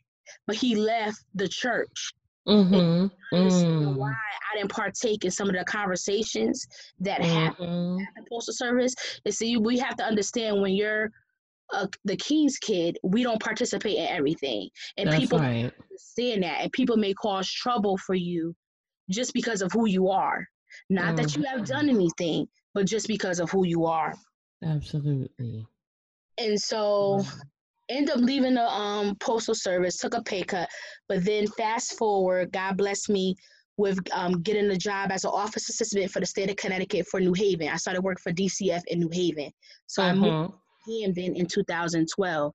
but 0.46 0.56
he 0.56 0.76
left 0.76 1.24
the 1.36 1.48
church. 1.48 2.14
Mhm. 2.48 3.12
understand 3.34 3.98
why 3.98 4.12
Mm. 4.12 4.16
I 4.54 4.58
didn't 4.58 4.72
partake 4.72 5.26
in 5.26 5.32
some 5.32 5.50
of 5.50 5.56
the 5.56 5.66
conversations 5.66 6.66
that 7.02 7.22
happened 7.22 8.00
Mhm. 8.00 8.02
at 8.02 8.16
the 8.16 8.30
postal 8.30 8.54
service. 8.54 8.96
And 9.26 9.34
see, 9.36 9.58
we 9.58 9.78
have 9.80 9.98
to 9.98 10.06
understand 10.06 10.62
when 10.62 10.74
you're 10.74 11.12
uh, 11.74 11.88
the 12.06 12.16
king's 12.18 12.58
kid, 12.58 12.98
we 13.04 13.24
don't 13.24 13.42
participate 13.42 13.98
in 13.98 14.08
everything, 14.08 14.70
and 14.98 15.08
That's 15.08 15.20
people 15.20 15.40
right. 15.40 15.74
understand 15.92 16.44
that, 16.44 16.62
and 16.62 16.72
people 16.72 16.98
may 16.98 17.14
cause 17.14 17.50
trouble 17.52 17.98
for 17.98 18.16
you 18.16 18.56
just 19.10 19.34
because 19.34 19.62
of 19.62 19.72
who 19.72 19.88
you 19.88 20.10
are. 20.10 20.48
Not 20.90 21.16
that 21.16 21.36
you 21.36 21.44
have 21.44 21.66
done 21.66 21.90
anything, 21.90 22.48
but 22.74 22.86
just 22.86 23.08
because 23.08 23.40
of 23.40 23.50
who 23.50 23.66
you 23.66 23.86
are. 23.86 24.14
Absolutely. 24.64 25.66
And 26.38 26.60
so 26.62 27.24
Mhm. 27.24 27.42
end 27.90 28.10
up 28.10 28.18
leaving 28.18 28.56
the 28.56 28.68
um 28.70 29.16
postal 29.16 29.56
service, 29.56 29.98
took 29.98 30.14
a 30.14 30.22
pay 30.22 30.44
cut, 30.44 30.70
but 31.08 31.24
then 31.24 31.48
fast 31.48 31.98
forward, 31.98 32.52
God 32.52 32.78
bless 32.78 33.08
me 33.10 33.36
with 33.78 33.98
um 34.12 34.42
getting 34.42 34.70
a 34.72 34.76
job 34.76 35.12
as 35.12 35.24
an 35.24 35.32
office 35.34 35.70
assistant 35.70 36.12
for 36.12 36.20
the 36.20 36.26
state 36.26 36.50
of 36.50 36.56
Connecticut 36.58 37.08
for 37.08 37.20
New 37.20 37.34
Haven. 37.34 37.70
I 37.70 37.78
started 37.78 38.02
working 38.02 38.22
for 38.22 38.32
DCF 38.34 38.84
in 38.88 39.00
New 39.00 39.10
Haven. 39.12 39.52
So 39.86 40.04
I 40.04 40.14
moved 40.14 40.54
To 40.88 41.02
Hamden 41.02 41.36
in 41.36 41.46
2012. 41.46 42.54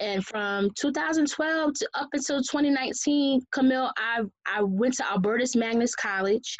And 0.00 0.24
from 0.24 0.70
2012 0.78 1.74
to 1.74 1.88
up 1.94 2.08
until 2.12 2.38
2019, 2.38 3.40
Camille, 3.52 3.90
I 3.96 4.22
I 4.46 4.62
went 4.62 4.94
to 4.94 5.08
Albertus 5.10 5.54
Magnus 5.54 5.94
College, 5.94 6.56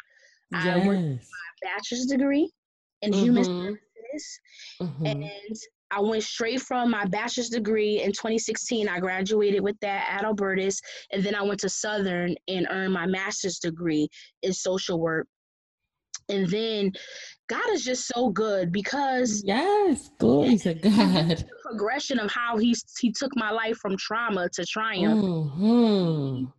Yes. 0.51 0.65
I 0.65 0.87
worked- 0.87 1.01
Yes. 1.01 1.29
bachelor's 1.61 2.05
degree 2.05 2.49
in 3.01 3.11
human 3.13 3.43
Mhm. 3.43 3.77
services. 3.77 4.39
Mhm. 4.81 5.07
And 5.11 5.55
I 5.91 5.99
went 5.99 6.23
straight 6.23 6.61
from 6.61 6.91
my 6.91 7.05
bachelor's 7.05 7.49
degree 7.49 8.01
in 8.01 8.11
2016. 8.11 8.87
I 8.87 8.99
graduated 8.99 9.61
with 9.61 9.79
that 9.81 10.07
at 10.09 10.23
Albertus. 10.25 10.79
And 11.11 11.23
then 11.23 11.35
I 11.35 11.41
went 11.41 11.59
to 11.61 11.69
Southern 11.69 12.35
and 12.47 12.67
earned 12.69 12.93
my 12.93 13.05
master's 13.07 13.59
degree 13.59 14.07
in 14.41 14.53
social 14.53 14.99
work. 14.99 15.27
And 16.29 16.47
then 16.49 16.91
God 17.47 17.69
is 17.71 17.83
just 17.83 18.07
so 18.07 18.29
good 18.29 18.71
because 18.71 19.43
Yes. 19.45 20.09
Glory 20.19 20.57
to 20.59 20.73
God. 20.75 20.91
the 20.91 21.45
progression 21.65 22.19
of 22.19 22.31
how 22.31 22.57
he, 22.57 22.75
he 22.99 23.11
took 23.11 23.35
my 23.35 23.51
life 23.51 23.77
from 23.77 23.97
trauma 23.97 24.49
to 24.53 24.65
triumph. 24.65 25.19
Mhm. 25.19 26.51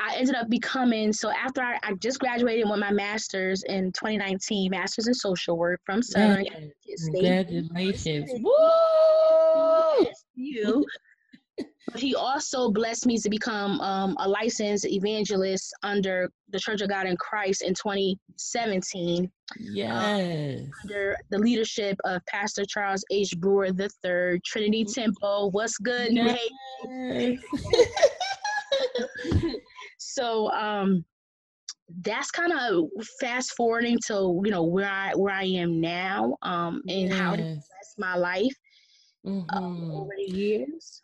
I 0.00 0.16
ended 0.16 0.34
up 0.34 0.48
becoming 0.48 1.12
so 1.12 1.30
after 1.30 1.60
I, 1.62 1.78
I 1.82 1.92
just 1.94 2.18
graduated 2.18 2.68
with 2.68 2.80
my 2.80 2.90
master's 2.90 3.62
in 3.62 3.92
2019, 3.92 4.70
master's 4.70 5.06
in 5.06 5.14
social 5.14 5.56
work 5.56 5.80
from 5.86 6.02
Southern 6.02 6.44
Yes. 6.44 6.54
Connecticut 6.54 6.98
State 6.98 7.46
Congratulations. 7.46 8.30
Woo! 8.42 10.06
You. 10.34 10.84
But 11.58 12.00
he 12.00 12.14
also 12.14 12.70
blessed 12.70 13.06
me 13.06 13.18
to 13.18 13.28
become 13.28 13.80
um, 13.80 14.16
a 14.20 14.28
licensed 14.28 14.86
evangelist 14.86 15.74
under 15.82 16.30
the 16.50 16.58
Church 16.58 16.80
of 16.80 16.88
God 16.88 17.06
in 17.06 17.16
Christ 17.16 17.62
in 17.62 17.74
2017 17.74 19.30
Yes. 19.60 20.20
under 20.84 21.16
the 21.30 21.38
leadership 21.38 21.96
of 22.04 22.20
Pastor 22.26 22.64
Charles 22.66 23.04
H. 23.10 23.34
Brewer 23.38 23.66
III, 23.66 24.40
Trinity 24.44 24.84
Temple. 24.84 25.50
What's 25.52 25.76
good? 25.78 26.12
Yes. 26.12 26.38
So 29.98 30.50
um, 30.50 31.04
that's 32.02 32.30
kind 32.30 32.52
of 32.52 32.84
fast 33.20 33.52
forwarding 33.56 33.98
to 34.08 34.40
you 34.44 34.50
know 34.50 34.64
where 34.64 34.88
I 34.88 35.14
where 35.14 35.32
I 35.32 35.44
am 35.44 35.80
now 35.80 36.36
um, 36.42 36.82
and 36.88 37.12
how 37.12 37.32
he 37.34 37.38
Yes. 37.42 37.68
blessed 37.68 37.98
my 37.98 38.16
life 38.16 38.54
um, 39.24 39.62
Mhm. 39.62 39.94
over 40.02 40.10
the 40.16 40.36
years. 40.36 41.00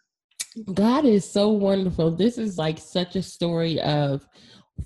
God 0.74 1.04
is 1.04 1.30
so 1.30 1.48
wonderful. 1.48 2.10
This 2.10 2.38
is 2.38 2.58
like 2.58 2.78
such 2.78 3.16
a 3.16 3.22
story 3.22 3.80
of 3.80 4.26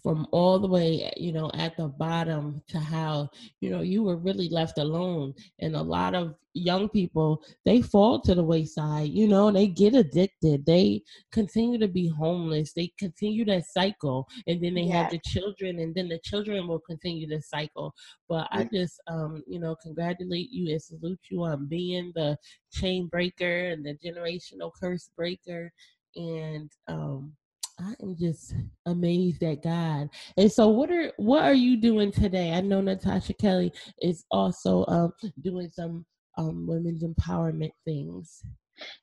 from 0.03 0.26
all 0.32 0.59
the 0.59 0.68
way, 0.68 1.12
you 1.16 1.32
know, 1.32 1.51
at 1.55 1.76
the 1.76 1.88
bottom 1.88 2.62
to 2.68 2.78
how, 2.78 3.28
you 3.61 3.70
know, 3.70 3.80
you 3.82 4.03
were 4.03 4.16
really 4.16 4.49
left 4.49 4.78
alone. 4.78 5.34
And 5.61 5.76
a 5.76 5.82
lot 5.82 6.14
of 6.14 6.34
young 6.55 6.88
people, 6.88 7.43
they 7.64 7.80
fall 7.82 8.20
to 8.20 8.34
the 8.34 8.43
wayside, 8.43 9.09
you 9.09 9.26
know, 9.26 9.51
they 9.51 9.66
get 9.66 9.95
addicted. 9.95 10.66
They 10.66 11.03
continue 11.30 11.78
to 11.78 11.88
be 11.88 12.09
homeless. 12.09 12.72
They 12.72 12.93
continue 12.99 13.45
that 13.47 13.64
cycle. 13.66 14.28
And 14.47 14.62
then 14.62 14.74
they 14.74 14.86
have 14.88 15.11
the 15.11 15.20
children, 15.24 15.78
and 15.78 15.95
then 15.95 16.09
the 16.09 16.20
children 16.24 16.66
will 16.66 16.80
continue 16.80 17.26
the 17.26 17.40
cycle. 17.43 17.95
But 18.28 18.49
I 18.51 18.64
just, 18.64 19.01
um, 19.09 19.43
you 19.47 19.61
know, 19.61 19.76
congratulate 19.76 20.51
you 20.51 20.70
and 20.70 20.82
salute 20.82 21.20
you 21.30 21.43
on 21.43 21.66
being 21.66 22.12
the 22.14 22.36
chain 22.72 23.07
breaker 23.07 23.68
and 23.68 23.84
the 23.84 23.95
generational 24.05 24.70
curse 24.80 25.11
breaker. 25.16 25.72
And 26.16 26.70
um, 26.88 27.32
I 27.83 27.95
am 28.03 28.16
just 28.16 28.55
amazed 28.87 29.43
at 29.43 29.62
God. 29.62 30.09
And 30.37 30.51
so, 30.51 30.68
what 30.68 30.91
are 30.91 31.12
what 31.16 31.43
are 31.45 31.55
you 31.55 31.76
doing 31.80 32.12
today? 32.12 32.53
I 32.53 32.61
know 32.61 32.80
Natasha 32.80 33.35
Kelly 33.35 33.72
is 34.01 34.24
also 34.30 34.85
um, 34.89 35.12
doing 35.43 35.68
some 35.68 36.05
um, 36.39 36.66
women's 36.66 37.03
empowerment 37.03 37.72
things. 37.85 38.43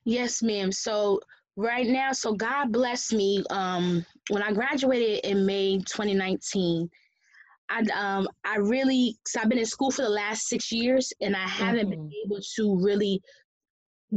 Yes, 0.04 0.42
ma'am. 0.42 0.72
So 0.72 1.20
right 1.56 1.86
now, 1.86 2.12
so 2.12 2.32
God 2.34 2.72
bless 2.72 3.12
me. 3.12 3.44
Um, 3.50 4.04
when 4.30 4.42
I 4.42 4.52
graduated 4.52 5.24
in 5.24 5.44
May 5.44 5.78
2019, 5.78 6.88
I 7.68 7.80
um 7.94 8.28
I 8.44 8.56
really 8.56 9.16
so 9.26 9.40
I've 9.40 9.48
been 9.48 9.58
in 9.58 9.66
school 9.66 9.90
for 9.90 10.02
the 10.02 10.08
last 10.08 10.48
six 10.48 10.72
years, 10.72 11.12
and 11.20 11.36
I 11.36 11.46
haven't 11.46 11.90
been 11.90 11.98
Mhm. 11.98 12.12
able 12.24 12.40
to 12.56 12.80
really 12.82 13.20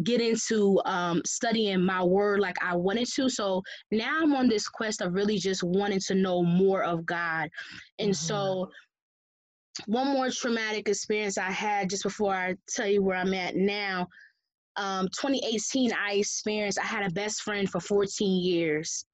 get 0.03 0.21
into 0.21 0.81
um 0.85 1.21
studying 1.25 1.83
my 1.83 2.03
word 2.03 2.39
like 2.39 2.55
I 2.63 2.75
wanted 2.75 3.07
to. 3.13 3.29
So 3.29 3.61
now 3.91 4.19
I'm 4.21 4.33
on 4.33 4.49
this 4.49 4.67
quest 4.67 5.01
of 5.01 5.13
really 5.13 5.37
just 5.37 5.63
wanting 5.63 5.99
to 6.07 6.15
know 6.15 6.43
more 6.43 6.83
of 6.83 7.05
God, 7.05 7.49
and 7.99 8.11
Mhm. 8.11 8.15
so. 8.15 8.69
One 9.87 10.09
more 10.09 10.29
traumatic 10.29 10.87
experience 10.87 11.35
I 11.39 11.49
had 11.49 11.89
just 11.89 12.03
before 12.03 12.31
I 12.31 12.55
tell 12.69 12.85
you 12.87 13.01
where 13.01 13.17
I'm 13.17 13.33
at 13.33 13.55
now 13.55 14.07
um, 14.75 15.07
2018, 15.09 15.91
I 15.93 16.13
experienced, 16.13 16.79
I 16.79 16.83
had 16.85 17.05
a 17.05 17.13
best 17.13 17.41
friend 17.41 17.69
for 17.69 17.79
14 17.79 18.43
years. 18.43 19.05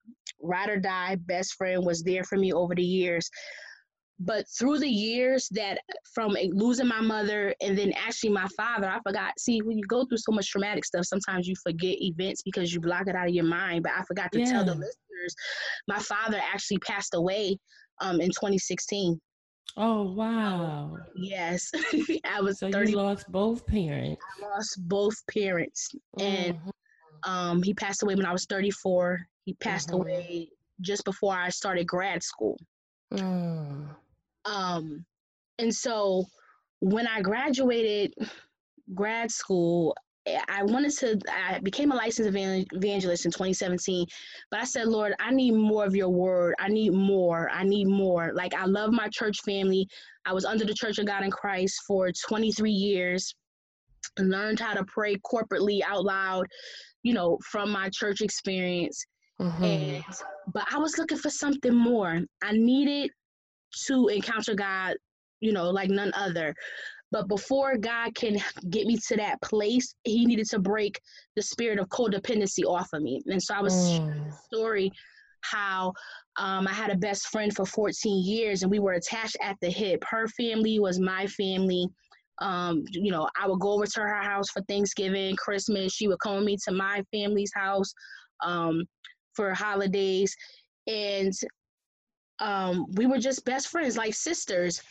Ride 0.41 0.69
or 0.69 0.79
die, 0.79 1.15
best 1.15 1.55
friend 1.55 1.85
was 1.85 2.01
there 2.03 2.23
for 2.23 2.37
me 2.37 2.53
over 2.53 2.73
the 2.75 2.83
years. 2.83 3.29
But 4.19 4.45
through 4.57 4.79
the 4.79 4.89
years 4.89 5.47
that 5.51 5.79
from 6.13 6.35
losing 6.51 6.87
my 6.87 6.99
mother 6.99 7.55
and 7.61 7.77
then 7.77 7.93
actually 7.93 8.31
my 8.31 8.47
father, 8.57 8.89
I 8.89 8.99
forgot. 9.01 9.39
See, 9.39 9.61
when 9.61 9.77
you 9.77 9.85
go 9.87 10.05
through 10.05 10.17
so 10.17 10.33
much 10.33 10.49
traumatic 10.49 10.83
stuff, 10.83 11.05
sometimes 11.05 11.47
you 11.47 11.55
forget 11.63 11.95
events 12.01 12.41
because 12.43 12.73
you 12.73 12.81
block 12.81 13.07
it 13.07 13.15
out 13.15 13.27
of 13.29 13.33
your 13.33 13.45
mind. 13.45 13.83
But 13.83 13.93
I 13.97 14.03
forgot 14.03 14.31
to 14.33 14.39
tell 14.45 14.65
the 14.65 14.73
listeners, 14.73 15.35
my 15.87 15.99
father 15.99 16.39
actually 16.53 16.79
passed 16.79 17.13
away 17.15 17.57
um, 18.01 18.19
in 18.19 18.27
2016. 18.29 19.19
Oh 19.77 20.11
wow! 20.13 20.97
Yes, 21.15 21.71
I 22.25 22.41
was 22.41 22.59
So 22.59 22.69
30. 22.71 22.91
you 22.91 22.97
lost 22.97 23.31
both 23.31 23.65
parents. 23.67 24.21
I 24.41 24.45
lost 24.47 24.77
both 24.87 25.15
parents. 25.27 25.89
And 26.19 26.55
Mhm. 26.55 26.71
Um, 27.25 27.61
he 27.63 27.73
passed 27.73 28.01
away 28.01 28.15
when 28.15 28.25
I 28.25 28.31
was 28.31 28.45
34. 28.45 29.19
He 29.45 29.53
passed 29.55 29.89
Mhm. 29.89 29.93
away 29.95 30.49
just 30.81 31.03
before 31.05 31.35
I 31.35 31.49
started 31.49 31.85
grad 31.85 32.23
school. 32.23 32.57
Mm. 33.13 33.95
Um, 34.45 35.05
and 35.57 35.73
so 35.73 36.25
when 36.79 37.07
I 37.07 37.21
graduated 37.21 38.13
grad 38.93 39.31
school, 39.31 39.95
eh, 40.25 40.39
I 40.47 40.63
wanted 40.63 40.91
to, 40.97 41.19
I 41.29 41.59
became 41.59 41.91
a 41.91 41.95
licensed 41.95 42.35
evangelist 42.35 43.25
in 43.25 43.31
2017. 43.31 44.05
But 44.51 44.61
I 44.61 44.63
said, 44.63 44.87
Lord, 44.87 45.13
I 45.19 45.31
need 45.31 45.51
more 45.51 45.85
of 45.85 45.95
your 45.95 46.09
word. 46.09 46.55
I 46.59 46.69
need 46.69 46.93
more. 46.93 47.49
I 47.51 47.63
need 47.63 47.87
more. 47.87 48.31
Like, 48.33 48.53
I 48.53 48.65
love 48.65 48.91
my 48.91 49.09
church 49.09 49.41
family. 49.41 49.87
I 50.25 50.33
was 50.33 50.45
under 50.45 50.65
the 50.65 50.73
Church 50.73 50.97
of 50.99 51.05
God 51.05 51.23
in 51.23 51.31
Christ 51.31 51.81
for 51.87 52.11
23 52.11 52.71
years. 52.71 53.33
And 54.17 54.29
learned 54.29 54.59
how 54.59 54.73
to 54.73 54.83
pray 54.85 55.17
corporately 55.17 55.81
out 55.85 56.03
loud, 56.03 56.45
you 57.03 57.13
know, 57.13 57.37
from 57.51 57.69
my 57.69 57.89
church 57.93 58.21
experience. 58.21 59.05
Mhm. 59.39 59.63
And 59.63 60.03
but 60.53 60.65
I 60.73 60.77
was 60.77 60.97
looking 60.97 61.17
for 61.17 61.29
something 61.29 61.73
more. 61.73 62.21
I 62.41 62.51
needed 62.53 63.11
to 63.87 64.07
encounter 64.07 64.55
God, 64.55 64.95
you 65.41 65.51
know, 65.53 65.69
like 65.69 65.89
none 65.89 66.11
other. 66.15 66.55
But 67.11 67.27
before 67.27 67.77
God 67.77 68.13
can 68.15 68.37
get 68.69 68.85
me 68.85 68.97
to 69.07 69.15
that 69.17 69.41
place, 69.41 69.93
He 70.03 70.25
needed 70.25 70.47
to 70.49 70.59
break 70.59 70.99
the 71.35 71.41
spirit 71.41 71.79
of 71.79 71.89
codependency 71.89 72.63
off 72.65 72.89
of 72.93 73.01
me. 73.01 73.21
And 73.27 73.41
so 73.41 73.55
I 73.55 73.61
was 73.61 73.75
Mm. 73.75 74.33
story 74.45 74.91
how 75.41 75.93
um, 76.37 76.67
I 76.67 76.73
had 76.73 76.91
a 76.91 76.97
best 76.97 77.27
friend 77.27 77.53
for 77.55 77.65
14 77.65 78.23
years 78.25 78.61
and 78.61 78.71
we 78.71 78.79
were 78.79 78.93
attached 78.93 79.37
at 79.41 79.57
the 79.61 79.69
hip. 79.69 80.03
Her 80.07 80.27
family 80.27 80.79
was 80.79 80.99
my 80.99 81.27
family. 81.27 81.87
Um, 82.39 82.83
you 82.91 83.11
know, 83.11 83.27
I 83.39 83.47
would 83.47 83.59
go 83.59 83.73
over 83.73 83.85
to 83.85 84.01
her 84.01 84.21
house 84.21 84.49
for 84.49 84.61
Thanksgiving, 84.63 85.35
Christmas. 85.35 85.93
She 85.93 86.07
would 86.07 86.19
come 86.19 86.35
with 86.35 86.45
me 86.45 86.57
to 86.67 86.73
my 86.73 87.03
family's 87.11 87.51
house 87.53 87.93
um, 88.43 88.83
for 89.33 89.53
holidays. 89.53 90.35
And 90.87 91.33
um, 92.39 92.85
we 92.93 93.05
were 93.05 93.19
just 93.19 93.45
best 93.45 93.67
friends, 93.69 93.97
like 93.97 94.13
sisters. 94.13 94.81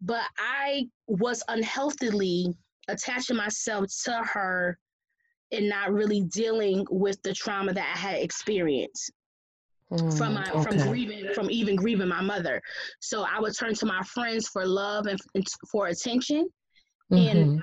But 0.00 0.24
I 0.38 0.88
was 1.06 1.42
unhealthily 1.48 2.46
attaching 2.88 3.36
myself 3.36 3.86
to 4.04 4.22
her 4.24 4.78
and 5.52 5.68
not 5.68 5.92
really 5.92 6.22
dealing 6.22 6.86
with 6.90 7.20
the 7.22 7.34
trauma 7.34 7.72
that 7.72 7.94
I 7.94 7.98
had 7.98 8.22
experienced 8.22 9.12
from 10.16 10.34
Mm, 10.34 10.34
my 10.34 10.62
from 10.62 10.76
grieving 10.76 11.28
from 11.34 11.50
even 11.50 11.76
grieving 11.76 12.08
my 12.08 12.20
mother. 12.20 12.60
So 13.00 13.24
I 13.24 13.40
would 13.40 13.56
turn 13.56 13.74
to 13.74 13.86
my 13.86 14.02
friends 14.02 14.48
for 14.48 14.66
love 14.66 15.06
and, 15.06 15.18
and 15.34 15.46
for 15.70 15.88
attention, 15.88 16.48
and 17.10 17.38
Mhm. 17.38 17.62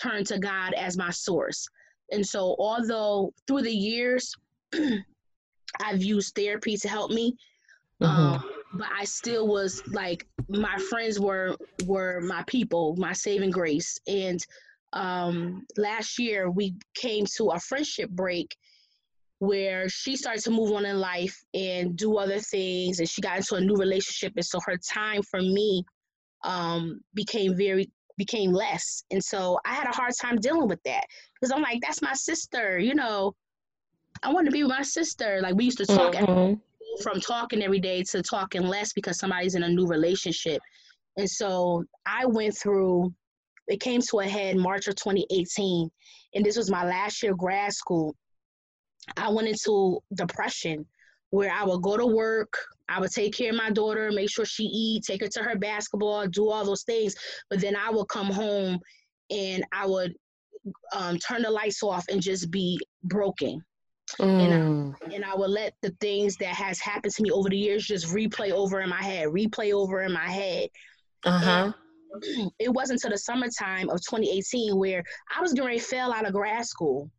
turn 0.00 0.24
to 0.24 0.38
God 0.38 0.74
as 0.74 0.96
my 0.96 1.10
source. 1.10 1.66
And 2.12 2.26
so, 2.26 2.56
although 2.58 3.32
through 3.46 3.62
the 3.62 3.74
years 3.74 4.34
I've 5.80 6.02
used 6.02 6.34
therapy 6.34 6.76
to 6.76 6.88
help 6.88 7.10
me, 7.10 7.36
Mhm. 8.00 8.08
um, 8.08 8.44
but 8.74 8.88
I 8.96 9.04
still 9.04 9.46
was 9.48 9.82
like 9.88 10.26
my 10.48 10.76
friends 10.88 11.18
were 11.18 11.56
were 11.84 12.20
my 12.20 12.42
people, 12.46 12.96
my 12.96 13.12
saving 13.12 13.50
grace. 13.50 13.98
And 14.06 14.44
um, 14.92 15.66
last 15.76 16.18
year 16.18 16.50
we 16.50 16.74
came 16.94 17.26
to 17.36 17.50
a 17.50 17.60
friendship 17.60 18.10
break 18.10 18.56
where 19.38 19.88
she 19.88 20.16
started 20.16 20.42
to 20.44 20.50
move 20.50 20.72
on 20.72 20.84
in 20.84 20.98
life 20.98 21.36
and 21.54 21.96
do 21.96 22.16
other 22.18 22.38
things, 22.38 22.98
and 23.00 23.08
she 23.08 23.20
got 23.22 23.38
into 23.38 23.54
a 23.54 23.60
new 23.60 23.74
relationship, 23.74 24.34
and 24.36 24.44
so 24.44 24.58
her 24.66 24.76
time 24.76 25.22
for 25.22 25.40
me 25.40 25.84
um, 26.44 27.00
became 27.14 27.56
very 27.56 27.90
became 28.16 28.52
less. 28.52 29.02
And 29.10 29.22
so 29.24 29.58
I 29.64 29.72
had 29.72 29.86
a 29.86 29.96
hard 29.96 30.12
time 30.20 30.36
dealing 30.36 30.68
with 30.68 30.82
that 30.84 31.04
because 31.34 31.52
I'm 31.52 31.62
like, 31.62 31.80
that's 31.80 32.02
my 32.02 32.12
sister, 32.12 32.78
you 32.78 32.94
know. 32.94 33.34
I 34.22 34.32
want 34.32 34.44
to 34.46 34.50
be 34.52 34.62
with 34.62 34.70
my 34.70 34.82
sister. 34.82 35.40
Like 35.40 35.54
we 35.54 35.64
used 35.64 35.78
to 35.78 35.86
talk 35.86 36.14
Mhm. 36.14 36.60
From 37.02 37.20
talking 37.20 37.62
every 37.62 37.80
day 37.80 38.02
to 38.02 38.22
talking 38.22 38.62
less 38.62 38.92
because 38.92 39.18
somebody's 39.18 39.54
in 39.54 39.62
a 39.62 39.68
new 39.68 39.86
relationship. 39.86 40.60
And 41.16 41.28
so 41.28 41.84
I 42.06 42.26
went 42.26 42.56
through, 42.56 43.12
it 43.68 43.80
came 43.80 44.00
to 44.10 44.20
a 44.20 44.28
head 44.28 44.56
March 44.56 44.88
of 44.88 44.96
2018. 44.96 45.90
And 46.34 46.44
this 46.44 46.56
was 46.56 46.70
my 46.70 46.84
last 46.84 47.22
year 47.22 47.32
of 47.32 47.38
grad 47.38 47.72
school. 47.72 48.14
I 49.16 49.30
went 49.30 49.48
into 49.48 50.00
depression 50.14 50.86
where 51.30 51.52
I 51.52 51.64
would 51.64 51.82
go 51.82 51.96
to 51.96 52.06
work, 52.06 52.52
I 52.88 53.00
would 53.00 53.12
take 53.12 53.36
care 53.36 53.50
of 53.50 53.56
my 53.56 53.70
daughter, 53.70 54.10
make 54.12 54.30
sure 54.30 54.44
she 54.44 54.64
eat, 54.64 55.04
take 55.04 55.22
her 55.22 55.28
to 55.28 55.42
her 55.42 55.56
basketball, 55.56 56.26
do 56.26 56.50
all 56.50 56.64
those 56.64 56.82
things. 56.82 57.14
But 57.48 57.60
then 57.60 57.76
I 57.76 57.90
would 57.90 58.08
come 58.08 58.26
home 58.26 58.80
and 59.30 59.64
I 59.72 59.86
would 59.86 60.12
um, 60.92 61.18
turn 61.18 61.42
the 61.42 61.50
lights 61.50 61.82
off 61.82 62.04
and 62.08 62.20
just 62.20 62.50
be 62.50 62.80
broken 63.04 63.62
And 64.18 64.54
I- 64.54 64.58
Mm. 64.58 65.14
and 65.14 65.24
I 65.24 65.34
would 65.34 65.50
let 65.50 65.74
the 65.82 65.90
things 66.00 66.36
that 66.38 66.54
has 66.54 66.80
happened 66.80 67.12
to 67.14 67.22
me 67.22 67.30
over 67.30 67.48
the 67.48 67.56
years 67.56 67.86
just 67.86 68.06
replay 68.06 68.50
over 68.50 68.80
in 68.80 68.88
my 68.88 69.02
head, 69.02 69.28
replay 69.28 69.72
over 69.72 70.02
in 70.02 70.12
my 70.12 70.28
head. 70.28 70.68
Uh-huh. 71.24 71.72
It 72.58 72.72
wasn't 72.72 72.96
until 72.96 73.10
the 73.10 73.18
summertime 73.18 73.88
of 73.88 74.00
2018 74.00 74.76
where 74.76 75.04
I 75.34 75.40
was 75.40 75.52
getting 75.52 75.66
ready 75.66 75.78
to 75.78 75.84
fail 75.84 76.12
out 76.12 76.26
of 76.26 76.32
grad 76.32 76.66
school. 76.66 77.10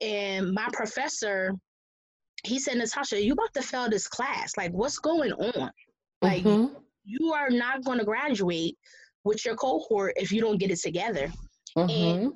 And 0.00 0.52
my 0.52 0.68
professor, 0.72 1.52
he 2.44 2.58
said, 2.58 2.76
Natasha, 2.78 3.22
you 3.22 3.32
about 3.32 3.52
to 3.54 3.62
fail 3.62 3.90
this 3.90 4.06
class. 4.06 4.56
Like, 4.56 4.72
what's 4.72 4.98
going 4.98 5.32
on? 5.32 5.70
Like, 6.22 6.44
Mhm. 6.44 6.76
you 7.04 7.32
are 7.32 7.50
not 7.50 7.84
going 7.84 7.98
to 7.98 8.04
graduate 8.04 8.78
with 9.24 9.44
your 9.44 9.56
cohort 9.56 10.14
if 10.16 10.30
you 10.30 10.40
don't 10.40 10.58
get 10.58 10.70
it 10.70 10.80
together. 10.80 11.32
Mhm. 11.76 12.32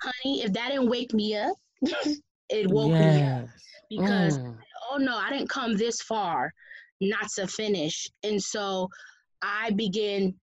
Honey, 0.00 0.42
if 0.42 0.52
that 0.54 0.70
didn't 0.70 0.88
wake 0.88 1.12
me 1.12 1.36
up, 1.36 1.56
it 2.48 2.68
woke 2.70 2.98
me 2.98 3.22
up 3.22 3.48
because 3.90 4.38
Mm. 4.38 4.58
oh 4.90 4.96
no, 4.98 5.16
I 5.16 5.30
didn't 5.30 5.48
come 5.48 5.76
this 5.76 6.00
far 6.02 6.52
not 7.00 7.28
to 7.36 7.46
finish. 7.46 8.08
And 8.22 8.42
so 8.42 8.88
I 9.42 9.70
began 9.72 10.34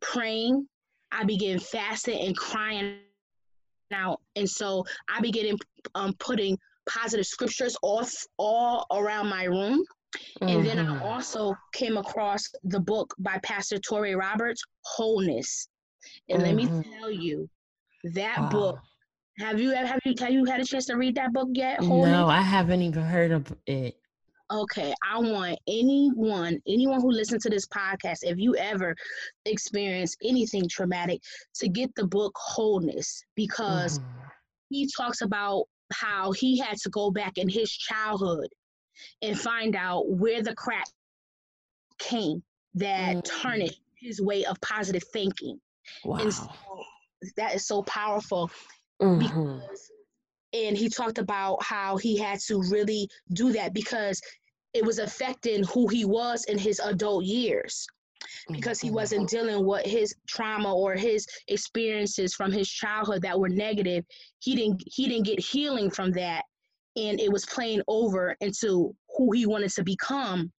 praying, 0.00 0.66
I 1.12 1.24
began 1.24 1.58
fasting 1.58 2.20
and 2.26 2.36
crying 2.36 2.98
out. 3.92 4.20
And 4.36 4.48
so 4.48 4.84
I 5.08 5.20
began 5.20 5.56
um, 5.94 6.14
putting 6.18 6.58
positive 6.88 7.26
scriptures 7.26 7.76
off 7.82 8.12
all 8.38 8.86
around 8.92 9.28
my 9.28 9.44
room. 9.44 9.84
And 10.48 10.64
then 10.64 10.78
I 10.78 10.84
Mhm. 10.84 11.02
also 11.02 11.54
came 11.72 11.96
across 11.96 12.48
the 12.64 12.80
book 12.80 13.14
by 13.18 13.38
Pastor 13.42 13.76
Touré 13.78 14.16
Roberts, 14.16 14.62
Wholeness. 14.82 15.68
And 16.28 16.42
let 16.42 16.54
me 16.54 16.68
Mhm. 16.68 16.84
tell 16.84 17.10
you, 17.10 17.48
that 18.14 18.38
Wow. 18.40 18.48
book. 18.50 18.78
Have 19.38 19.60
you 19.60 19.72
ever 19.72 19.86
have 19.86 20.00
you 20.04 20.14
have 20.18 20.30
you 20.32 20.44
had 20.44 20.60
a 20.60 20.64
chance 20.64 20.86
to 20.86 20.96
read 20.96 21.14
that 21.14 21.32
book 21.32 21.48
yet? 21.52 21.80
Wholeness. 21.80 22.10
No, 22.12 22.28
I 22.28 22.40
haven't 22.40 22.82
even 22.82 23.02
heard 23.02 23.30
of 23.30 23.54
it. 23.66 23.96
Okay, 24.50 24.94
I 25.08 25.18
want 25.18 25.58
anyone, 25.68 26.58
anyone 26.66 27.00
who 27.02 27.10
listens 27.10 27.42
to 27.42 27.50
this 27.50 27.66
podcast, 27.68 28.20
if 28.22 28.38
you 28.38 28.56
ever 28.56 28.96
experience 29.44 30.16
anything 30.24 30.66
traumatic, 30.68 31.20
to 31.56 31.68
get 31.68 31.94
the 31.94 32.06
book 32.06 32.32
Wholeness 32.36 33.22
because 33.36 33.98
Mhm. 33.98 34.30
he 34.70 34.88
talks 34.96 35.20
about 35.20 35.66
how 35.92 36.32
he 36.32 36.58
had 36.58 36.78
to 36.78 36.90
go 36.90 37.10
back 37.10 37.36
in 37.38 37.48
his 37.48 37.70
childhood 37.70 38.48
and 39.22 39.38
find 39.38 39.76
out 39.76 40.08
where 40.08 40.42
the 40.42 40.54
crack 40.54 40.86
came 41.98 42.42
that 42.74 43.16
Mm. 43.16 43.42
tarnished 43.42 43.80
his 44.00 44.20
way 44.20 44.44
of 44.46 44.60
positive 44.62 45.04
thinking. 45.12 45.60
And 46.06 46.20
Wow. 46.24 46.30
so 46.32 46.84
that 47.36 47.54
is 47.54 47.66
so 47.66 47.82
powerful 47.82 48.50
Mhm. 49.00 49.18
because 49.20 49.90
and 50.54 50.76
he 50.78 50.88
talked 50.88 51.18
about 51.18 51.62
how 51.62 51.98
he 51.98 52.16
had 52.16 52.40
to 52.40 52.62
really 52.70 53.08
do 53.34 53.52
that 53.52 53.74
because 53.74 54.20
it 54.72 54.84
was 54.84 54.98
affecting 54.98 55.62
who 55.64 55.88
he 55.88 56.04
was 56.04 56.44
in 56.44 56.56
his 56.58 56.80
adult 56.80 57.24
years 57.24 57.86
because 58.50 58.80
he 58.80 58.88
Mhm. 58.88 58.94
wasn't 58.94 59.28
dealing 59.28 59.64
with 59.66 59.84
his 59.84 60.14
trauma 60.26 60.74
or 60.74 60.94
his 60.94 61.26
experiences 61.48 62.34
from 62.34 62.50
his 62.50 62.68
childhood 62.68 63.22
that 63.22 63.38
were 63.38 63.48
negative 63.48 64.04
he 64.40 64.56
didn't 64.56 64.82
he 64.86 65.06
didn't 65.08 65.26
get 65.26 65.38
healing 65.38 65.90
from 65.90 66.10
that 66.12 66.44
and 66.96 67.20
it 67.20 67.30
was 67.30 67.46
playing 67.46 67.82
over 67.86 68.36
into 68.40 68.94
who 69.16 69.30
he 69.32 69.46
wanted 69.46 69.70
to 69.70 69.84
become 69.84 70.50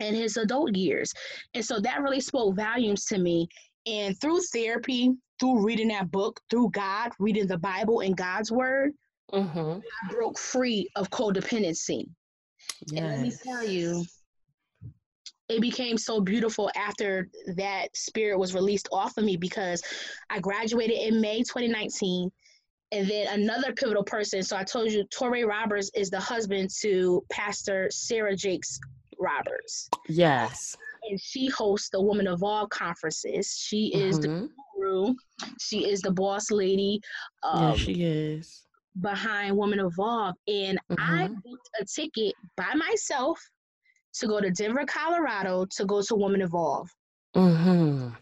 in 0.00 0.14
his 0.14 0.36
adult 0.36 0.76
years 0.76 1.12
and 1.54 1.64
so 1.64 1.80
that 1.80 2.02
really 2.02 2.20
spoke 2.20 2.54
volumes 2.56 3.04
to 3.06 3.18
me 3.18 3.48
and 3.86 4.20
through 4.20 4.40
therapy 4.52 5.12
through 5.40 5.64
reading 5.64 5.88
that 5.88 6.10
book 6.10 6.40
through 6.50 6.70
god 6.70 7.12
reading 7.18 7.46
the 7.46 7.58
bible 7.58 8.00
and 8.00 8.16
god's 8.16 8.50
word 8.52 8.92
Mhm. 9.32 9.82
I 9.82 10.12
broke 10.12 10.38
free 10.38 10.88
of 10.96 11.10
codependency. 11.10 12.08
And 12.96 13.06
let 13.08 13.20
me 13.20 13.32
tell 13.42 13.64
you, 13.64 14.04
it 15.48 15.60
became 15.60 15.98
so 15.98 16.20
beautiful 16.20 16.70
after 16.76 17.28
that 17.56 17.94
spirit 17.96 18.38
was 18.38 18.54
released 18.54 18.88
off 18.92 19.16
of 19.16 19.24
me 19.24 19.36
because 19.36 19.82
I 20.30 20.38
graduated 20.38 20.98
in 20.98 21.20
May 21.20 21.38
2019. 21.42 22.30
And 22.92 23.08
then 23.08 23.40
another 23.40 23.72
pivotal 23.72 24.04
person. 24.04 24.42
So 24.42 24.56
I 24.56 24.62
told 24.62 24.92
you, 24.92 25.04
Touré 25.06 25.46
Roberts 25.46 25.90
is 25.94 26.10
the 26.10 26.20
husband 26.20 26.70
to 26.80 27.24
Pastor 27.30 27.88
Sarah 27.90 28.36
Jakes 28.36 28.78
Roberts. 29.18 29.88
Yes. 30.08 30.76
And 31.10 31.20
she 31.20 31.48
hosts 31.48 31.88
the 31.88 32.00
Woman 32.00 32.28
Evolve 32.28 32.70
conferences. 32.70 33.58
She 33.58 33.92
is 33.94 34.20
the 34.20 34.28
Mhm. 34.28 34.50
Guru. 34.84 35.14
She 35.60 35.88
is 35.88 36.00
the 36.00 36.10
boss 36.12 36.50
lady. 36.50 37.00
Yeah, 37.42 37.70
Um, 37.70 37.76
she 37.76 38.02
is. 38.04 38.62
behind 39.00 39.56
Woman 39.56 39.80
Evolve, 39.80 40.36
and 40.46 40.78
I 40.98 41.26
Mhm. 41.28 41.42
booked 41.42 41.68
a 41.80 41.84
ticket 41.84 42.34
by 42.56 42.74
myself 42.74 43.40
to 44.14 44.28
go 44.28 44.40
to 44.40 44.50
Denver, 44.50 44.84
Colorado, 44.86 45.64
to 45.76 45.84
go 45.84 46.00
to 46.02 46.14
Woman 46.14 46.42
Evolve. 46.42 46.88
Mhm. 47.34 48.16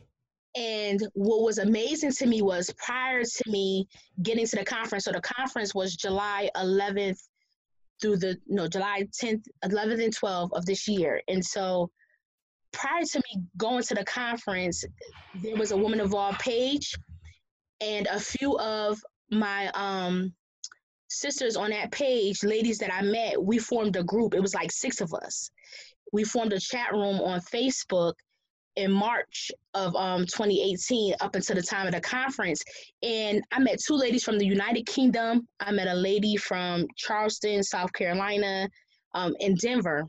And 0.54 1.00
what 1.14 1.42
was 1.42 1.58
amazing 1.58 2.12
to 2.12 2.26
me 2.26 2.40
was 2.42 2.70
prior 2.78 3.22
to 3.22 3.50
me 3.50 3.86
getting 4.22 4.46
to 4.46 4.56
the 4.56 4.64
conference, 4.64 5.04
so 5.04 5.12
the 5.12 5.20
conference 5.20 5.74
was 5.74 5.94
July 5.94 6.50
11th 6.56 7.20
through 8.00 8.16
the 8.16 8.38
no 8.46 8.66
July 8.66 9.06
10th, 9.12 9.44
11th, 9.62 10.00
and 10.02 10.14
12th 10.14 10.52
of 10.54 10.64
this 10.64 10.88
year, 10.88 11.22
and 11.28 11.44
so 11.44 11.90
prior 12.72 13.02
to 13.04 13.18
me 13.18 13.42
going 13.56 13.82
to 13.84 13.94
the 13.94 14.04
conference, 14.04 14.84
there 15.34 15.56
was 15.56 15.72
a 15.72 15.76
Woman 15.78 16.00
Evolve 16.00 16.38
page. 16.38 16.94
and 17.80 18.08
a 18.08 18.20
few 18.20 18.58
of 18.60 19.00
my 19.30 19.70
um 19.74 20.34
sisters 21.10 21.56
on 21.56 21.70
that 21.70 21.92
page, 21.92 22.44
ladies 22.44 22.78
that 22.80 22.92
I 22.94 23.02
met, 23.02 23.42
we 23.42 23.58
formed 23.58 23.96
a 23.96 24.04
group. 24.04 24.34
It 24.34 24.40
was 24.40 24.54
like 24.54 24.72
six 24.72 25.00
of 25.00 25.14
us. 25.14 25.50
We 26.12 26.24
formed 26.24 26.52
a 26.54 26.60
chat 26.60 26.92
room 26.92 27.20
on 27.20 27.40
Facebook 27.40 28.14
in 28.76 28.90
March 28.92 29.50
of 29.74 29.94
um, 29.96 30.22
2018 30.26 31.14
up 31.20 31.36
until 31.36 31.56
the 31.56 31.62
time 31.62 31.86
of 31.86 31.94
the 31.94 32.00
conference. 32.00 32.62
And 33.02 33.42
I 33.52 33.60
met 33.60 33.80
two 33.86 33.94
ladies 33.94 34.24
from 34.24 34.38
the 34.38 34.46
United 34.46 34.86
Kingdom. 34.86 35.48
I 35.60 35.72
met 35.72 35.88
a 35.88 35.94
lady 35.94 36.36
from 36.36 36.86
Charleston, 36.96 37.62
South 37.62 37.92
Carolina, 37.92 38.68
um, 39.14 39.34
in 39.40 39.56
Denver. 39.56 40.06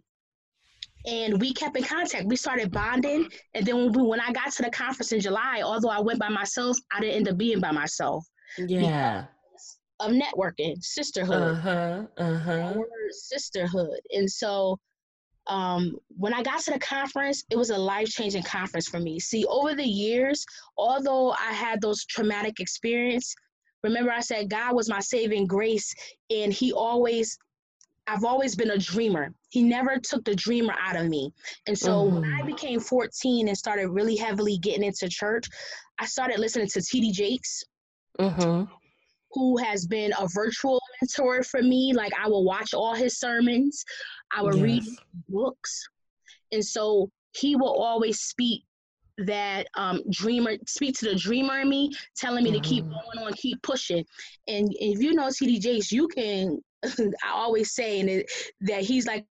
And 1.05 1.39
we 1.39 1.53
kept 1.53 1.75
in 1.77 1.83
contact. 1.83 2.27
We 2.27 2.35
started 2.35 2.71
bonding. 2.71 3.29
And 3.53 3.65
then 3.65 3.75
when, 3.75 3.91
we, 3.91 4.03
when 4.03 4.19
I 4.19 4.31
got 4.31 4.51
to 4.53 4.63
the 4.63 4.69
conference 4.69 5.11
in 5.11 5.19
July, 5.19 5.61
although 5.63 5.89
I 5.89 5.99
went 5.99 6.19
by 6.19 6.29
myself, 6.29 6.77
I 6.91 7.01
didn't 7.01 7.15
end 7.15 7.29
up 7.29 7.37
being 7.37 7.59
by 7.59 7.71
myself. 7.71 8.25
Yeah. 8.57 9.25
Of 9.99 10.11
networking, 10.11 10.81
sisterhood. 10.83 11.57
Uh-huh. 11.57 12.03
Uh-huh. 12.17 12.73
Sisterhood. 13.11 13.99
And 14.11 14.29
so 14.29 14.79
um, 15.47 15.97
when 16.17 16.33
I 16.33 16.41
got 16.41 16.61
to 16.61 16.71
the 16.71 16.79
conference, 16.79 17.43
it 17.49 17.57
was 17.57 17.69
a 17.69 17.77
life 17.77 18.07
changing 18.07 18.43
conference 18.43 18.87
for 18.87 18.99
me. 18.99 19.19
See, 19.19 19.45
over 19.45 19.75
the 19.75 19.83
years, 19.87 20.45
although 20.77 21.31
I 21.31 21.51
had 21.53 21.81
those 21.81 22.05
traumatic 22.05 22.59
experience, 22.59 23.35
remember 23.83 24.11
I 24.11 24.21
said 24.21 24.49
God 24.49 24.75
was 24.75 24.89
my 24.89 24.99
saving 24.99 25.47
grace, 25.47 25.93
and 26.29 26.53
He 26.53 26.71
always, 26.71 27.37
I've 28.07 28.23
always 28.23 28.55
been 28.55 28.71
a 28.71 28.77
dreamer. 28.77 29.33
He 29.49 29.63
never 29.63 29.97
took 29.97 30.25
the 30.25 30.35
dreamer 30.35 30.75
out 30.79 30.95
of 30.95 31.07
me. 31.07 31.31
And 31.67 31.77
so 31.77 32.03
mm-hmm. 32.03 32.15
when 32.15 32.25
I 32.25 32.39
mm-hmm. 32.39 32.47
became 32.47 32.79
14 32.79 33.47
and 33.47 33.57
started 33.57 33.89
really 33.89 34.15
heavily 34.15 34.57
getting 34.57 34.83
into 34.83 35.07
church, 35.07 35.47
I 35.99 36.05
started 36.05 36.39
listening 36.39 36.67
to 36.67 36.81
T.D. 36.81 37.11
Jakes. 37.11 37.63
Mm-hmm 38.19 38.71
who 39.33 39.57
has 39.57 39.85
been 39.85 40.13
a 40.19 40.27
virtual 40.33 40.81
mentor 41.01 41.43
for 41.43 41.61
me. 41.61 41.93
Like 41.93 42.13
I 42.21 42.27
will 42.27 42.43
watch 42.43 42.73
all 42.73 42.93
his 42.93 43.19
sermons. 43.19 43.83
I 44.31 44.41
will 44.41 44.55
yes. 44.55 44.63
read 44.63 44.83
books. 45.29 45.87
And 46.51 46.63
so 46.63 47.09
he 47.31 47.55
will 47.55 47.81
always 47.81 48.19
speak 48.19 48.63
that 49.19 49.67
um, 49.75 50.01
dreamer, 50.09 50.53
speak 50.67 50.97
to 50.99 51.05
the 51.05 51.15
dreamer 51.15 51.59
in 51.59 51.69
me, 51.69 51.91
telling 52.15 52.43
me 52.43 52.51
mm-hmm. 52.51 52.61
to 52.61 52.67
keep 52.69 52.85
mm-hmm. 52.85 52.93
going 52.93 53.27
on, 53.27 53.33
keep 53.33 53.61
pushing. 53.61 54.05
And 54.47 54.69
if 54.79 54.99
you 54.99 55.13
know 55.13 55.27
TD 55.27 55.59
Jakes, 55.59 55.91
you 55.91 56.07
can, 56.07 56.59
I 57.23 57.31
always 57.31 57.73
say 57.73 57.99
and 57.99 58.23
that 58.61 58.81
he's 58.81 59.07
like 59.07 59.25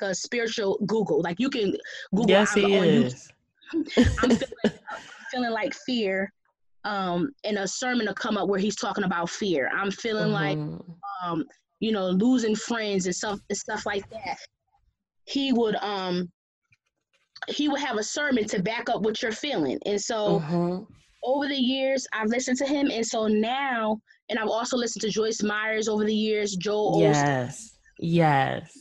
a 0.00 0.14
spiritual 0.14 0.78
Google. 0.86 1.22
Like 1.22 1.38
you 1.38 1.50
can 1.50 1.76
Google. 2.14 2.30
Yes, 2.30 2.54
he 2.54 2.74
is. 2.74 3.30
I'm 3.72 3.84
feeling, 3.84 4.40
feeling 5.30 5.50
like 5.50 5.74
fear 5.86 6.32
um 6.84 7.30
in 7.44 7.58
a 7.58 7.66
sermon 7.66 8.06
to 8.06 8.14
come 8.14 8.36
up 8.36 8.48
where 8.48 8.58
he's 8.58 8.74
talking 8.74 9.04
about 9.04 9.30
fear 9.30 9.70
i'm 9.72 9.88
feeling 9.88 10.32
mm-hmm. 10.32 10.72
like 10.72 10.80
um 11.22 11.44
you 11.82 11.90
know, 11.90 12.10
losing 12.10 12.54
friends 12.54 13.06
and 13.06 13.14
stuff 13.14 13.40
and 13.50 13.58
stuff 13.58 13.84
like 13.84 14.08
that, 14.10 14.38
he 15.24 15.52
would 15.52 15.74
um 15.76 16.30
he 17.48 17.68
would 17.68 17.80
have 17.80 17.96
a 17.96 18.04
sermon 18.04 18.44
to 18.46 18.62
back 18.62 18.88
up 18.88 19.02
what 19.02 19.20
you're 19.20 19.32
feeling. 19.32 19.80
And 19.84 20.00
so 20.00 20.38
mm-hmm. 20.38 20.84
over 21.24 21.48
the 21.48 21.56
years 21.56 22.06
I've 22.12 22.28
listened 22.28 22.56
to 22.58 22.66
him 22.66 22.88
and 22.92 23.04
so 23.04 23.26
now 23.26 24.00
and 24.32 24.38
I've 24.38 24.48
also 24.48 24.78
listened 24.78 25.02
to 25.02 25.10
Joyce 25.10 25.42
Myers 25.42 25.88
over 25.88 26.04
the 26.04 26.14
years, 26.14 26.56
Joel 26.56 27.00
Yes. 27.00 27.76
Yes. 27.98 28.72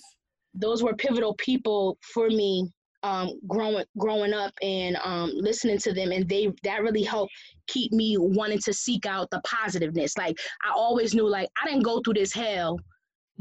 Those 0.53 0.81
were 0.81 0.95
pivotal 0.95 1.35
people 1.35 1.97
for 2.13 2.29
me 2.29 2.71
um, 3.03 3.31
growing 3.47 3.83
growing 3.97 4.33
up 4.33 4.53
and 4.61 4.95
um, 5.03 5.31
listening 5.35 5.77
to 5.79 5.93
them, 5.93 6.11
and 6.13 6.27
they 6.29 6.53
that 6.63 6.83
really 6.83 7.03
helped 7.03 7.33
keep 7.67 7.91
me 7.91 8.15
wanting 8.17 8.59
to 8.59 8.71
seek 8.71 9.05
out 9.05 9.29
the 9.29 9.41
positiveness. 9.43 10.17
Like 10.17 10.37
I 10.63 10.71
always 10.73 11.13
knew, 11.13 11.27
like 11.27 11.49
I 11.61 11.67
didn't 11.67 11.83
go 11.83 11.99
through 11.99 12.13
this 12.13 12.33
hell 12.33 12.79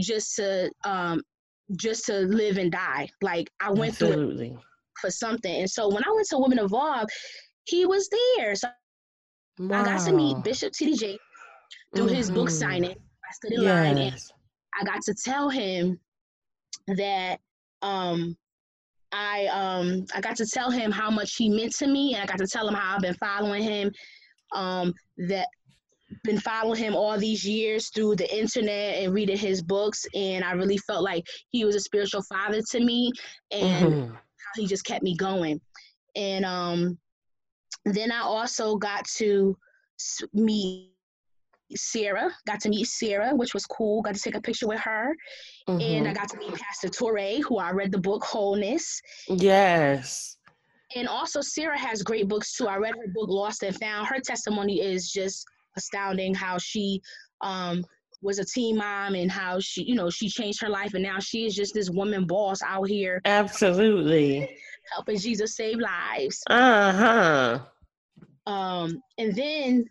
just 0.01 0.35
to 0.37 0.71
um, 0.85 1.23
just 1.77 2.07
to 2.07 2.21
live 2.21 2.59
and 2.59 2.73
die. 2.73 3.09
Like 3.23 3.49
I 3.61 3.71
went 3.71 3.93
Absolutely. 3.93 4.49
through 4.49 4.57
it 4.57 4.63
for 5.01 5.11
something. 5.11 5.61
And 5.61 5.71
so 5.71 5.89
when 5.89 6.03
I 6.05 6.11
went 6.13 6.27
to 6.31 6.39
Women 6.39 6.59
Evolve, 6.59 7.09
he 7.65 7.87
was 7.87 8.09
there. 8.37 8.57
So 8.57 8.69
wow. 9.61 9.83
I 9.83 9.85
got 9.85 10.07
to 10.07 10.13
meet 10.13 10.43
Bishop 10.43 10.73
TDJ 10.73 11.17
through 11.95 12.07
mm-hmm. 12.07 12.15
his 12.15 12.31
book 12.31 12.49
mm-hmm. 12.49 12.57
signing. 12.57 12.91
I 12.91 13.33
stood 13.33 13.53
in 13.53 13.63
yes. 13.63 13.71
line 13.71 13.99
and 13.99 14.21
I 14.81 14.85
got 14.85 15.03
to 15.03 15.15
tell 15.15 15.49
him 15.49 15.99
that 16.97 17.39
um 17.83 18.37
I 19.13 19.47
um 19.47 20.07
I 20.15 20.21
got 20.21 20.37
to 20.37 20.47
tell 20.47 20.71
him 20.71 20.91
how 20.93 21.11
much 21.11 21.37
he 21.37 21.49
meant 21.49 21.75
to 21.77 21.87
me, 21.87 22.15
and 22.15 22.23
I 22.23 22.27
got 22.27 22.39
to 22.39 22.47
tell 22.47 22.69
him 22.69 22.75
how 22.75 22.97
I've 22.97 23.03
been 23.03 23.15
following 23.15 23.63
him. 23.63 23.93
Um, 24.53 24.93
that 25.29 25.47
been 26.25 26.41
following 26.41 26.79
him 26.79 26.97
all 26.97 27.17
these 27.17 27.47
years 27.47 27.89
through 27.91 28.17
the 28.17 28.37
internet 28.37 28.97
and 28.97 29.15
reading 29.15 29.37
his 29.37 29.63
books, 29.63 30.05
and 30.15 30.45
I 30.45 30.53
really 30.53 30.79
felt 30.79 31.03
like 31.03 31.25
he 31.51 31.65
was 31.65 31.77
a 31.77 31.81
spiritual 31.81 32.23
father 32.23 32.61
to 32.71 32.81
me, 32.81 33.13
and 33.51 33.93
mm-hmm. 33.93 34.15
he 34.57 34.67
just 34.67 34.85
kept 34.85 35.03
me 35.03 35.17
going. 35.17 35.61
And 36.17 36.45
um, 36.45 36.99
then 37.85 38.11
I 38.11 38.21
also 38.21 38.77
got 38.77 39.05
to 39.17 39.57
meet 40.33 40.90
Sarah, 41.77 42.31
got 42.47 42.61
to 42.61 42.69
meet 42.69 42.87
Sarah, 42.87 43.35
which 43.35 43.55
was 43.55 43.67
cool. 43.67 44.03
Got 44.03 44.15
to 44.15 44.21
take 44.21 44.35
a 44.35 44.41
picture 44.41 44.67
with 44.67 44.81
her. 44.81 45.15
Mm-hmm. 45.69 45.81
And 45.81 46.07
I 46.07 46.11
mm-hmm. 46.11 46.21
got 46.21 46.29
to 46.31 46.39
meet 46.39 46.55
Pastor 46.55 46.89
Touré, 46.89 47.43
who 47.43 47.59
I 47.59 47.71
read 47.71 47.93
the 47.93 47.99
book 47.99 48.25
Wholeness. 48.25 49.01
Yes. 49.29 50.37
And 50.97 51.07
also, 51.07 51.41
Sarah 51.41 51.79
has 51.79 52.03
great 52.03 52.29
books 52.29 52.55
too. 52.57 52.67
I 52.67 52.77
read 52.77 52.95
her 52.97 53.13
book 53.15 53.29
Lost 53.29 53.63
and 53.63 53.79
Found. 53.79 54.09
Her 54.09 54.21
testimony 54.21 54.81
is 54.81 55.11
just 55.11 55.45
astounding 55.77 56.35
how 56.35 56.59
she 56.59 57.01
um, 57.43 57.85
was 58.23 58.39
a 58.39 58.45
teen 58.45 58.77
mom 58.77 59.15
and 59.15 59.31
how 59.31 59.61
she, 59.61 59.85
you 59.85 59.95
know, 59.95 60.11
she 60.11 60.29
changed 60.29 60.61
her 60.61 60.69
life 60.69 60.95
and 60.95 61.03
now 61.03 61.19
she 61.19 61.47
is 61.47 61.55
just 61.55 61.75
this 61.75 61.91
woman 61.91 62.27
boss 62.27 62.61
out 62.67 62.89
here. 62.89 63.21
Absolutely. 63.25 64.57
Helping 64.93 65.19
Jesus 65.19 65.57
save 65.57 65.79
lives. 65.79 66.43
Uh 66.49 66.93
huh. 66.93 67.59
Um, 68.51 69.01
and 69.19 69.35
then 69.35 69.85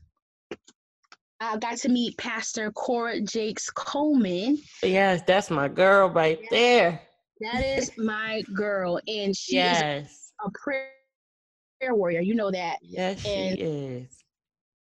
I 1.39 1.57
got 1.57 1.77
to 1.77 1.89
meet 1.89 2.17
Pastor 2.17 2.71
Cora 2.71 3.21
Jakes 3.21 3.69
Coleman. 3.69 4.57
Yes, 4.83 5.21
that's 5.25 5.49
my 5.49 5.67
girl 5.67 6.09
right 6.09 6.37
yes, 6.41 6.49
there. 6.51 7.01
That 7.39 7.63
is 7.63 7.91
my 7.97 8.43
girl, 8.53 8.99
and 9.07 9.35
she 9.35 9.55
yes. 9.55 10.05
is 10.05 10.33
a 10.45 10.51
prayer 10.51 11.95
warrior. 11.95 12.19
You 12.19 12.35
know 12.35 12.51
that. 12.51 12.79
Yes, 12.81 13.25
and, 13.25 13.57
she 13.57 13.63
is. 13.63 14.17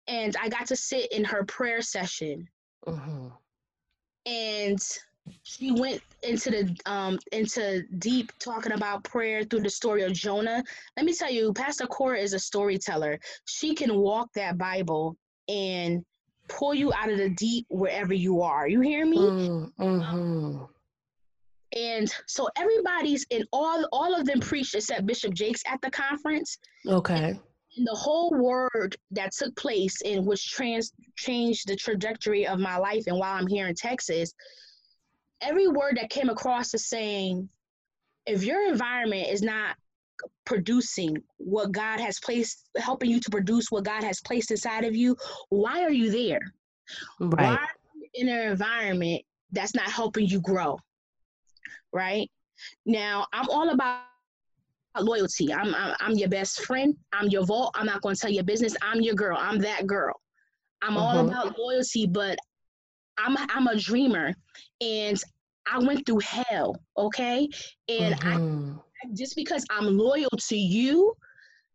And 0.08 0.36
I 0.42 0.50
got 0.50 0.68
to 0.68 0.76
sit 0.76 1.12
in 1.14 1.24
her 1.24 1.46
prayer 1.46 1.82
session, 1.82 2.48
mm-hmm. 2.86 3.28
and 4.26 4.80
she 5.44 5.72
went 5.72 6.02
into 6.24 6.50
the 6.50 6.76
um 6.86 7.18
into 7.32 7.84
deep 8.00 8.32
talking 8.40 8.74
about 8.74 9.06
prayer 9.06 9.44
through 9.44 9.62
the 9.62 9.70
story 9.70 10.04
of 10.04 10.12
Jonah. 10.12 10.64
Let 10.98 11.06
me 11.06 11.14
tell 11.14 11.32
you, 11.32 11.54
Pastor 11.54 11.88
Cora 11.88 12.20
is 12.20 12.34
a 12.34 12.40
storyteller. 12.40 13.20
She 13.46 13.74
can 13.74 13.96
walk 13.96 14.30
that 14.36 14.58
Bible 14.58 15.16
and 15.48 16.04
pull 16.52 16.74
you 16.74 16.94
out 16.94 17.10
of 17.10 17.18
the 17.18 17.30
deep 17.30 17.66
wherever 17.70 18.14
you 18.14 18.42
are. 18.42 18.68
You 18.68 18.82
hear 18.82 19.06
me? 19.06 19.18
Mm, 19.18 19.72
mm-hmm. 19.80 20.64
And 21.78 22.14
so 22.28 22.50
everybody's 22.58 23.26
in 23.30 23.46
all 23.54 23.88
all 23.94 24.14
of 24.14 24.26
them 24.26 24.42
preached 24.42 24.76
except 24.76 25.06
Bishop 25.06 25.34
Jakes 25.34 25.64
at 25.66 25.82
the 25.82 25.90
conference. 25.90 26.58
Okay. 26.86 27.30
And, 27.30 27.40
and 27.78 27.88
the 27.88 27.96
whole 27.96 28.32
word 28.32 28.98
that 29.12 29.32
took 29.32 29.56
place 29.56 30.02
and 30.02 30.26
which 30.26 30.52
trans 30.52 30.92
changed 31.16 31.68
the 31.68 31.78
trajectory 31.78 32.46
of 32.46 32.60
my 32.60 32.78
life 32.78 33.04
and 33.08 33.18
while 33.18 33.38
I'm 33.38 33.48
here 33.48 33.68
in 33.68 33.76
Texas, 33.76 34.34
every 35.40 35.70
word 35.70 35.98
that 35.98 36.10
came 36.10 36.30
across 36.30 36.74
is 36.74 36.88
saying, 36.88 37.48
if 38.26 38.44
your 38.44 38.70
environment 38.70 39.30
is 39.30 39.42
not 39.42 39.78
producing 40.46 41.18
what 41.38 41.72
God 41.72 42.00
has 42.00 42.20
placed, 42.20 42.70
helping 42.78 43.10
you 43.10 43.20
to 43.20 43.30
produce 43.30 43.72
what 43.72 43.84
God 43.84 44.04
has 44.04 44.22
placed 44.22 44.52
inside 44.52 44.84
of 44.84 44.96
you, 44.96 45.16
why 45.50 45.84
are 45.84 45.92
you 45.92 46.12
there? 46.12 46.54
Right. 47.20 47.60
Why 47.60 47.68
in 48.14 48.28
an 48.28 48.52
environment 48.52 49.24
that's 49.52 49.76
not 49.76 49.90
helping 49.90 50.28
you 50.28 50.42
grow? 50.42 50.80
Right? 51.94 52.30
Now, 52.86 53.28
I'm 53.34 53.50
all 53.50 53.70
about 53.70 54.04
loyalty. 55.00 55.54
I'm, 55.54 55.74
I'm, 55.74 55.96
I'm 56.00 56.16
your 56.16 56.30
best 56.30 56.66
friend. 56.66 56.96
I'm 57.14 57.30
your 57.30 57.46
vault. 57.46 57.72
I'm 57.76 57.86
not 57.86 58.02
going 58.02 58.16
to 58.16 58.22
tell 58.22 58.32
your 58.32 58.44
business. 58.44 58.76
I'm 58.82 59.02
your 59.02 59.16
girl. 59.16 59.38
I'm 59.40 59.60
that 59.60 59.88
girl. 59.88 60.20
I'm 60.82 60.98
all 60.98 61.16
mm-hmm. 61.16 61.30
about 61.30 61.58
loyalty, 61.60 62.08
but 62.08 62.38
I'm 63.18 63.38
I'm 63.38 63.68
a 63.68 63.78
dreamer, 63.78 64.34
and 64.82 65.22
I 65.72 65.80
went 65.80 66.06
through 66.06 66.20
hell. 66.20 66.76
Okay, 66.98 67.48
and 67.88 68.16
mm-hmm. 68.16 68.78
I 68.78 68.82
just 69.14 69.36
because 69.36 69.66
I'm 69.70 69.98
loyal 69.98 70.30
to 70.30 70.56
you, 70.56 71.14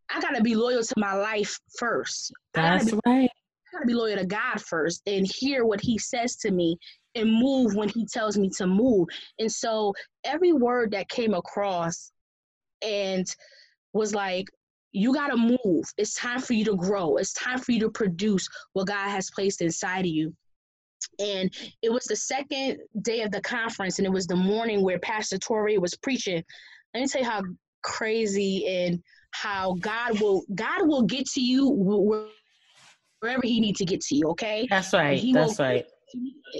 I 0.09 0.19
gotta 0.19 0.41
be 0.41 0.55
loyal 0.55 0.83
to 0.83 0.93
my 0.97 1.13
life 1.13 1.59
first. 1.77 2.31
That's 2.53 2.93
I 2.93 2.99
right. 3.05 3.29
I 3.29 3.73
gotta 3.73 3.85
be 3.85 3.93
loyal 3.93 4.17
to 4.17 4.25
God 4.25 4.61
first 4.61 5.01
and 5.07 5.27
hear 5.27 5.65
what 5.65 5.81
He 5.81 5.97
says 5.97 6.35
to 6.37 6.51
me 6.51 6.77
and 7.15 7.31
move 7.31 7.75
when 7.75 7.89
He 7.89 8.05
tells 8.05 8.37
me 8.37 8.49
to 8.57 8.67
move. 8.67 9.07
And 9.39 9.51
so 9.51 9.93
every 10.23 10.53
word 10.53 10.91
that 10.91 11.09
came 11.09 11.33
across 11.33 12.11
and 12.81 13.27
was 13.93 14.13
like, 14.13 14.47
you 14.91 15.13
got 15.13 15.27
to 15.27 15.37
move. 15.37 15.85
It's 15.97 16.15
time 16.15 16.39
for 16.39 16.53
you 16.53 16.65
to 16.65 16.75
grow. 16.75 17.17
It's 17.17 17.33
time 17.33 17.59
for 17.59 17.71
you 17.71 17.79
to 17.81 17.89
produce 17.89 18.47
what 18.73 18.87
God 18.87 19.09
has 19.09 19.29
placed 19.29 19.61
inside 19.61 20.01
of 20.01 20.07
you. 20.07 20.33
And 21.19 21.53
it 21.81 21.91
was 21.91 22.05
the 22.05 22.15
second 22.15 22.79
day 23.01 23.21
of 23.21 23.31
the 23.31 23.41
conference, 23.41 23.99
and 23.99 24.05
it 24.05 24.11
was 24.11 24.27
the 24.27 24.35
morning 24.35 24.81
where 24.81 24.99
Pastor 24.99 25.37
Touré 25.37 25.79
was 25.79 25.95
preaching. 25.95 26.43
Let 26.93 27.01
me 27.01 27.07
tell 27.07 27.21
you 27.21 27.29
how 27.29 27.43
crazy 27.83 28.67
and 28.67 29.01
how 29.31 29.75
God 29.79 30.19
will 30.19 30.43
God 30.55 30.87
will 30.87 31.03
get 31.03 31.25
to 31.27 31.41
you 31.41 31.69
wherever 33.21 33.41
He 33.43 33.59
needs 33.59 33.79
to 33.79 33.85
get 33.85 34.01
to 34.01 34.15
you. 34.15 34.29
Okay, 34.29 34.67
that's 34.69 34.93
right. 34.93 35.23
That's 35.33 35.59
right. 35.59 35.85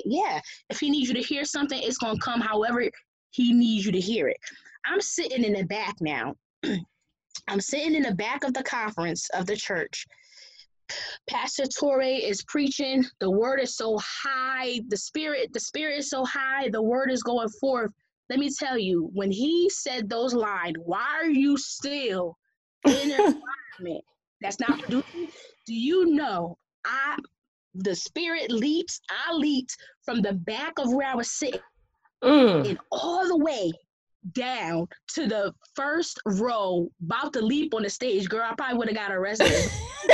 Yeah, 0.06 0.40
if 0.70 0.80
He 0.80 0.90
needs 0.90 1.10
you 1.10 1.16
to 1.16 1.22
hear 1.22 1.46
something, 1.46 1.80
it's 1.82 1.98
gonna 1.98 2.20
come. 2.20 2.42
However, 2.42 2.84
He 3.32 3.54
needs 3.54 3.86
you 3.86 3.92
to 3.92 4.00
hear 4.00 4.28
it. 4.28 4.38
I'm 4.86 5.02
sitting 5.02 5.44
in 5.44 5.54
the 5.54 5.66
back 5.66 5.96
now. 6.02 6.36
I'm 7.48 7.62
sitting 7.62 7.96
in 7.96 8.04
the 8.04 8.16
back 8.16 8.44
of 8.44 8.54
the 8.54 8.64
conference 8.64 9.30
of 9.34 9.46
the 9.46 9.56
church. 9.56 10.06
Pastor 11.30 11.64
Touré 11.64 12.22
is 12.22 12.44
preaching. 12.44 13.06
The 13.20 13.30
word 13.30 13.60
is 13.60 13.76
so 13.76 14.00
high. 14.02 14.80
The 14.88 14.98
spirit, 14.98 15.52
the 15.54 15.60
spirit 15.60 16.00
is 16.00 16.10
so 16.10 16.26
high. 16.26 16.70
The 16.70 16.82
word 16.82 17.12
is 17.12 17.24
going 17.24 17.50
forth. 17.60 17.92
Let 18.30 18.40
me 18.40 18.50
tell 18.52 18.78
you, 18.78 19.10
when 19.14 19.32
he 19.32 19.70
said 19.70 20.10
those 20.10 20.34
lines, 20.34 20.76
why 20.84 21.06
are 21.22 21.30
you 21.30 21.58
still 21.58 22.38
in 22.86 22.94
an 22.94 23.12
environment 23.12 24.04
that's 24.42 24.60
not 24.60 24.80
producing? 24.80 25.30
Do 25.66 25.74
you 25.74 26.14
know 26.14 26.58
I 26.86 27.18
the 27.76 27.96
spirit 27.96 28.52
leaps, 28.52 29.00
I 29.10 29.34
leaped 29.34 29.76
from 30.04 30.22
the 30.22 30.34
back 30.34 30.74
of 30.80 30.92
where 30.94 31.08
I 31.08 31.16
was 31.16 31.32
sitting 31.32 31.60
mm. 32.24 32.68
and 32.68 32.80
all 32.92 33.28
the 33.28 33.38
way 33.38 33.72
down 34.34 34.88
to 35.14 35.28
the 35.28 35.54
first 35.76 36.20
row, 36.26 36.90
about 37.04 37.34
to 37.34 37.42
leap 37.42 37.74
on 37.74 37.84
the 37.84 37.90
stage, 37.90 38.28
girl, 38.28 38.48
I 38.50 38.56
probably 38.56 38.78
would 38.78 38.88
have 38.90 38.98
got 38.98 39.12
arrested. 39.12 39.48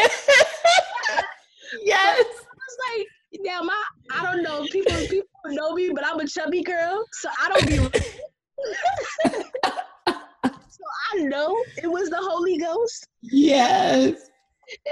yes. 1.84 2.26
I 2.26 2.26
was 2.26 2.78
like, 2.90 3.08
now 3.42 3.62
my 3.62 3.84
I 4.12 4.24
don't 4.24 4.44
know 4.44 4.66
people 4.72 4.96
people 5.08 5.28
know 5.52 5.74
me, 5.74 5.92
but 5.94 6.06
I'm 6.06 6.20
a 6.20 6.28
chubby 6.28 6.62
girl, 6.62 7.04
so 7.12 7.30
I 7.40 7.50
don't 7.50 7.68
be. 7.68 7.78
so 10.06 10.84
I 11.14 11.18
know 11.18 11.64
it 11.82 11.88
was 11.90 12.10
the 12.10 12.20
Holy 12.20 12.58
Ghost. 12.58 13.08
Yes. 13.22 14.30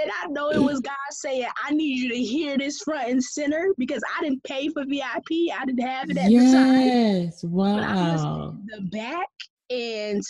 And 0.00 0.10
I 0.22 0.28
know 0.28 0.50
it 0.50 0.62
was 0.62 0.80
God 0.80 0.94
saying, 1.10 1.46
I 1.64 1.72
need 1.72 1.98
you 1.98 2.10
to 2.10 2.18
hear 2.18 2.58
this 2.58 2.80
front 2.80 3.08
and 3.08 3.22
center 3.22 3.68
because 3.78 4.02
I 4.16 4.22
didn't 4.22 4.44
pay 4.44 4.68
for 4.68 4.84
VIP. 4.84 5.50
I 5.58 5.64
didn't 5.64 5.86
have 5.86 6.10
it 6.10 6.18
at 6.18 6.30
yes, 6.30 6.52
the 6.52 6.58
time. 6.58 6.86
Yes, 6.86 7.44
wow. 7.44 8.54
the 8.66 8.82
back 8.82 9.28
and 9.70 10.22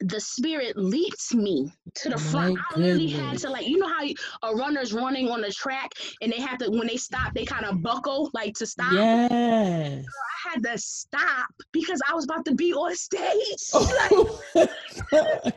the 0.00 0.20
spirit 0.20 0.76
leaps 0.76 1.34
me 1.34 1.72
to 1.94 2.08
the 2.08 2.18
front. 2.18 2.58
I 2.74 2.78
really 2.78 3.08
had 3.08 3.38
to 3.38 3.50
like, 3.50 3.66
you 3.66 3.78
know 3.78 3.88
how 3.88 4.02
you, 4.02 4.14
a 4.42 4.54
runner's 4.54 4.92
running 4.92 5.30
on 5.30 5.40
the 5.40 5.50
track 5.50 5.90
and 6.20 6.32
they 6.32 6.40
have 6.40 6.58
to 6.58 6.70
when 6.70 6.86
they 6.86 6.96
stop, 6.96 7.34
they 7.34 7.44
kind 7.44 7.64
of 7.64 7.82
buckle 7.82 8.30
like 8.34 8.54
to 8.54 8.66
stop. 8.66 8.92
Yes. 8.92 10.04
I 10.04 10.50
had 10.50 10.62
to 10.64 10.78
stop 10.78 11.48
because 11.72 12.00
I 12.10 12.14
was 12.14 12.24
about 12.24 12.44
to 12.46 12.54
be 12.54 12.72
on 12.72 12.94
stage. 12.96 13.70
Oh. 13.72 14.40
Like, 15.12 15.54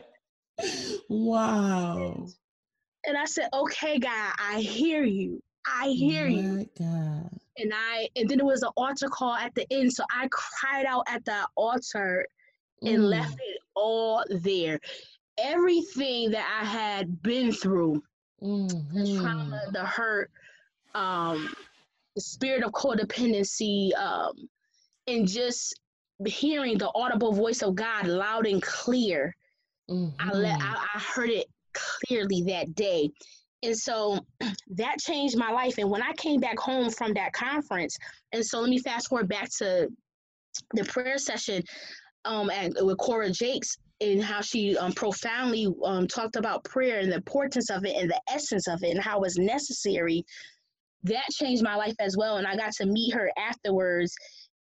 wow. 1.08 2.26
And 3.06 3.16
I 3.16 3.26
said, 3.26 3.48
okay, 3.54 4.00
God, 4.00 4.32
I 4.38 4.60
hear 4.60 5.04
you. 5.04 5.40
I 5.66 5.88
hear 5.88 6.24
oh 6.24 6.28
you. 6.28 6.68
God. 6.78 7.30
And 7.58 7.72
I 7.74 8.08
and 8.16 8.28
then 8.28 8.40
it 8.40 8.44
was 8.44 8.62
an 8.62 8.70
altar 8.76 9.08
call 9.08 9.34
at 9.34 9.54
the 9.54 9.66
end. 9.70 9.92
So 9.92 10.04
I 10.10 10.28
cried 10.30 10.86
out 10.86 11.04
at 11.08 11.24
the 11.24 11.46
altar 11.56 12.26
and 12.82 12.98
mm. 12.98 13.08
left 13.08 13.34
it 13.34 13.60
all 13.74 14.24
there. 14.30 14.80
Everything 15.38 16.30
that 16.30 16.60
I 16.60 16.64
had 16.64 17.22
been 17.22 17.52
through, 17.52 18.02
mm-hmm. 18.42 18.98
the 18.98 19.20
trauma, 19.20 19.62
the 19.72 19.84
hurt, 19.84 20.30
um, 20.94 21.54
the 22.14 22.20
spirit 22.20 22.64
of 22.64 22.72
codependency, 22.72 23.94
um, 23.96 24.32
and 25.06 25.28
just 25.28 25.78
hearing 26.26 26.76
the 26.76 26.90
audible 26.94 27.32
voice 27.32 27.62
of 27.62 27.76
God 27.76 28.06
loud 28.06 28.46
and 28.46 28.60
clear. 28.60 29.34
Mm-hmm. 29.88 30.28
I 30.28 30.32
let 30.32 30.60
I, 30.60 30.86
I 30.94 30.98
heard 30.98 31.30
it 31.30 31.46
clearly 31.72 32.42
that 32.48 32.74
day. 32.74 33.10
And 33.62 33.76
so 33.76 34.24
that 34.70 34.98
changed 34.98 35.36
my 35.36 35.50
life. 35.50 35.78
And 35.78 35.90
when 35.90 36.02
I 36.02 36.12
came 36.14 36.40
back 36.40 36.58
home 36.58 36.90
from 36.90 37.14
that 37.14 37.32
conference, 37.32 37.96
and 38.32 38.44
so 38.44 38.60
let 38.60 38.70
me 38.70 38.78
fast 38.78 39.08
forward 39.08 39.28
back 39.28 39.48
to 39.58 39.88
the 40.74 40.84
prayer 40.84 41.18
session 41.18 41.62
um, 42.24 42.50
and 42.50 42.76
with 42.80 42.98
Cora 42.98 43.30
Jakes 43.30 43.76
and 44.00 44.22
how 44.22 44.40
she 44.40 44.76
um, 44.76 44.92
profoundly 44.92 45.66
um, 45.84 46.06
talked 46.06 46.36
about 46.36 46.64
prayer 46.64 47.00
and 47.00 47.10
the 47.10 47.16
importance 47.16 47.70
of 47.70 47.84
it 47.84 47.96
and 47.96 48.10
the 48.10 48.20
essence 48.32 48.68
of 48.68 48.82
it 48.82 48.90
and 48.90 49.00
how 49.00 49.20
it's 49.22 49.38
necessary. 49.38 50.24
That 51.04 51.24
changed 51.32 51.62
my 51.62 51.74
life 51.74 51.94
as 51.98 52.16
well. 52.16 52.36
And 52.36 52.46
I 52.46 52.56
got 52.56 52.72
to 52.74 52.86
meet 52.86 53.14
her 53.14 53.30
afterwards 53.36 54.14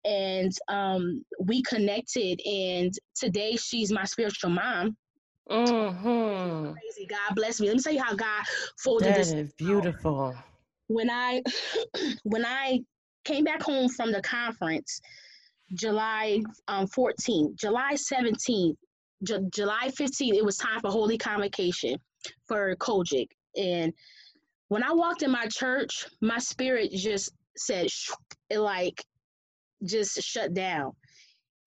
and 0.04 0.52
um, 0.68 1.24
we 1.40 1.62
connected. 1.62 2.40
And 2.46 2.92
today 3.14 3.57
she's 3.57 3.92
my 3.92 4.04
spiritual 4.04 4.50
mom. 4.50 4.96
Mm-hmm. 5.50 6.72
Crazy. 6.72 7.07
God 7.07 7.34
bless 7.34 7.61
me. 7.61 7.68
Let 7.68 7.76
me 7.76 7.82
tell 7.82 7.92
you 7.92 8.02
how 8.02 8.14
God 8.14 8.44
folded 8.78 9.09
that 9.09 9.16
this. 9.16 9.30
That 9.30 9.38
is 9.38 9.52
beautiful. 9.52 10.34
When 10.88 11.11
I 11.11 11.42
when 12.24 12.44
I 12.44 12.80
came 13.24 13.44
back 13.44 13.62
home 13.62 13.88
from 13.88 14.12
the 14.12 14.22
conference, 14.22 15.00
July 15.75 16.43
um, 16.69 16.87
14th, 16.87 17.57
July 17.57 17.95
17th, 17.95 18.77
J- 19.23 19.39
July 19.53 19.89
15th, 19.89 20.35
it 20.35 20.45
was 20.45 20.57
time 20.57 20.81
for 20.81 20.91
Holy 20.91 21.19
Convocation 21.19 21.99
for 22.47 22.75
COGIC. 22.77 23.29
And 23.57 23.93
when 24.69 24.83
I 24.83 24.93
walked 24.93 25.23
in 25.23 25.31
my 25.31 25.47
church, 25.47 26.07
my 26.21 26.39
spirit 26.39 26.93
just 26.93 27.33
said, 27.57 27.89
it 28.51 28.59
like 28.59 29.03
just 29.85 30.21
shut 30.23 30.55
down. 30.55 30.93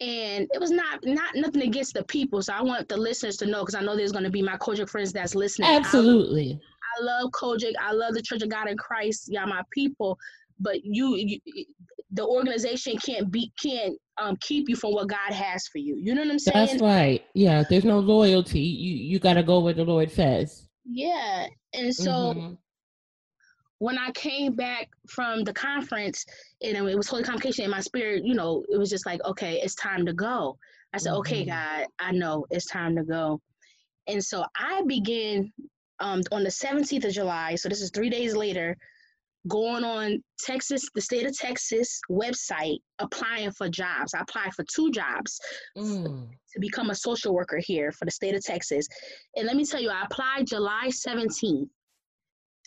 And 0.02 0.48
it 0.54 0.62
was 0.62 0.72
not 0.72 1.00
not 1.04 1.36
nothing 1.36 1.62
against 1.64 1.94
the 1.94 2.06
people 2.06 2.42
so 2.42 2.54
i 2.54 2.62
want 2.62 2.88
the 2.88 2.96
listeners 2.96 3.36
to 3.36 3.46
know 3.46 3.66
because 3.66 3.76
i 3.76 3.82
know 3.82 3.98
there's 3.98 4.14
going 4.14 4.24
to 4.24 4.30
be 4.30 4.42
my 4.42 4.56
COGIC 4.56 4.90
friends 4.90 5.12
that's 5.12 5.36
listening. 5.36 5.70
Absolutely. 5.70 6.58
I, 6.98 7.02
I 7.02 7.04
love 7.04 7.32
COGIC 7.32 7.74
i 7.82 7.92
love 7.92 8.14
the 8.14 8.22
church 8.22 8.42
of 8.42 8.48
god 8.48 8.70
in 8.70 8.78
christ 8.78 9.28
y'all 9.28 9.46
my 9.46 9.62
people 9.74 10.18
but 10.58 10.86
you, 10.86 11.16
you 11.18 11.66
the 12.12 12.26
organization 12.26 12.98
can't 12.98 13.32
be 13.32 13.52
can't 13.62 13.96
um, 14.20 14.36
keep 14.42 14.68
you 14.68 14.76
from 14.76 14.94
what 14.94 15.08
god 15.08 15.32
has 15.32 15.68
for 15.68 15.78
you 15.78 15.96
you 15.98 16.14
know 16.14 16.22
what 16.22 16.32
i'm 16.32 16.40
saying 16.40 16.68
that's 16.68 16.82
right 16.82 17.24
yeah 17.34 17.64
there's 17.70 17.86
no 17.86 18.00
loyalty 18.00 18.60
you 18.60 18.96
you 18.96 19.20
got 19.20 19.34
to 19.34 19.44
go 19.44 19.60
where 19.60 19.74
the 19.74 19.84
lord 19.84 20.12
says 20.12 20.68
yeah 20.86 21.48
and 21.74 21.94
so 21.94 22.12
mm-hmm 22.12 22.54
when 23.80 23.98
I 23.98 24.12
came 24.12 24.56
back 24.56 24.90
from 25.08 25.44
the 25.44 25.54
conference 25.54 26.26
and 26.62 26.78
it 26.78 26.98
was 26.98 27.08
Holy 27.08 27.24
Convocation 27.24 27.66
in 27.66 27.72
my 27.72 27.80
spirit, 27.80 28.24
you 28.26 28.36
know, 28.36 28.64
it 28.70 28.78
was 28.78 28.90
just 28.90 29.06
like, 29.06 29.24
okay, 29.26 29.60
it's 29.64 29.76
time 29.76 30.06
to 30.06 30.14
go. 30.14 30.58
I 30.94 30.98
said, 30.98 31.12
mm-hmm. 31.12 31.20
okay, 31.20 31.46
God, 31.46 31.86
I 31.98 32.12
know 32.12 32.46
it's 32.52 32.66
time 32.66 32.96
to 32.98 33.04
go. 33.04 33.42
And 34.08 34.24
so 34.24 34.44
I 34.56 34.84
began 34.86 35.52
um, 36.00 36.22
on 36.32 36.44
the 36.44 36.50
17th 36.50 37.06
of 37.06 37.14
July, 37.14 37.56
so 37.56 37.70
this 37.70 37.82
is 37.82 37.92
three 37.92 38.10
days 38.10 38.36
later, 38.36 38.76
going 39.50 39.84
on 39.84 40.24
Texas, 40.40 40.88
the 40.96 41.02
state 41.02 41.26
of 41.26 41.38
Texas 41.38 42.00
website, 42.10 42.78
applying 43.00 43.52
for 43.52 43.68
jobs. 43.68 44.14
I 44.14 44.22
applied 44.22 44.54
for 44.54 44.64
two 44.64 44.92
jobs 44.92 45.40
mm. 45.78 46.28
to 46.54 46.60
become 46.60 46.90
a 46.90 46.96
social 46.96 47.34
worker 47.34 47.60
here 47.64 47.92
for 47.92 48.06
the 48.06 48.12
state 48.12 48.36
of 48.36 48.44
Texas. 48.44 48.88
And 49.36 49.46
let 49.46 49.56
me 49.56 49.66
tell 49.66 49.82
you, 49.82 49.90
I 49.90 50.04
applied 50.04 50.48
July 50.48 50.90
17th. 50.90 51.68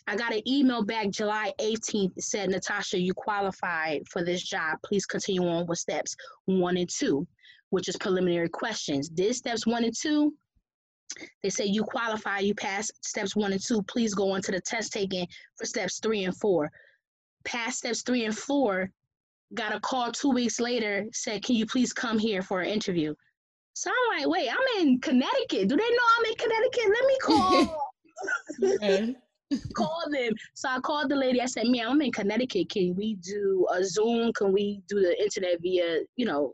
I 0.05 0.17
got 0.17 0.33
an 0.33 0.47
email 0.47 0.83
back 0.83 1.09
July 1.09 1.53
18th 1.61 2.11
said, 2.19 2.49
Natasha, 2.49 2.99
you 2.99 3.13
qualified 3.13 4.03
for 4.11 4.23
this 4.23 4.43
job. 4.43 4.77
Please 4.85 5.05
continue 5.05 5.47
on 5.47 5.65
with 5.65 5.79
steps 5.79 6.15
one 6.45 6.75
and 6.75 6.89
two, 6.89 7.25
which 7.69 7.87
is 7.87 7.95
preliminary 7.95 8.49
questions. 8.49 9.07
Did 9.07 9.33
steps 9.33 9.65
one 9.65 9.85
and 9.85 9.93
two? 9.97 10.33
They 11.41 11.49
say 11.49 11.65
you 11.65 11.83
qualify, 11.83 12.39
you 12.39 12.55
pass 12.55 12.89
steps 13.01 13.35
one 13.35 13.53
and 13.53 13.63
two. 13.63 13.83
Please 13.83 14.13
go 14.13 14.31
on 14.31 14.41
to 14.43 14.51
the 14.51 14.61
test 14.61 14.93
taken 14.93 15.25
for 15.57 15.65
steps 15.65 15.99
three 15.99 16.23
and 16.23 16.35
four. 16.37 16.69
Past 17.45 17.79
steps 17.79 18.01
three 18.01 18.25
and 18.25 18.37
four, 18.37 18.89
got 19.53 19.75
a 19.75 19.79
call 19.79 20.11
two 20.11 20.29
weeks 20.29 20.59
later, 20.59 21.05
said, 21.11 21.43
Can 21.43 21.55
you 21.55 21.65
please 21.65 21.93
come 21.93 22.17
here 22.17 22.41
for 22.41 22.61
an 22.61 22.69
interview? 22.69 23.13
So 23.73 23.89
I'm 23.89 24.19
like, 24.19 24.29
wait, 24.29 24.49
I'm 24.49 24.81
in 24.81 24.99
Connecticut. 24.99 25.67
Do 25.67 25.75
they 25.75 25.89
know 25.89 26.07
I'm 26.17 26.25
in 26.25 26.35
Connecticut? 26.35 26.83
Let 26.89 27.05
me 27.07 27.17
call. 27.21 29.15
call 29.75 30.03
them. 30.09 30.33
So 30.53 30.69
I 30.69 30.79
called 30.79 31.09
the 31.09 31.15
lady. 31.15 31.41
I 31.41 31.45
said, 31.45 31.67
"Man, 31.67 31.87
I'm 31.87 32.01
in 32.01 32.11
Connecticut. 32.11 32.69
Can 32.69 32.95
we 32.95 33.15
do 33.15 33.67
a 33.73 33.83
Zoom? 33.83 34.31
Can 34.33 34.51
we 34.51 34.81
do 34.87 34.99
the 34.99 35.21
internet 35.21 35.61
via, 35.61 35.99
you 36.15 36.25
know, 36.25 36.53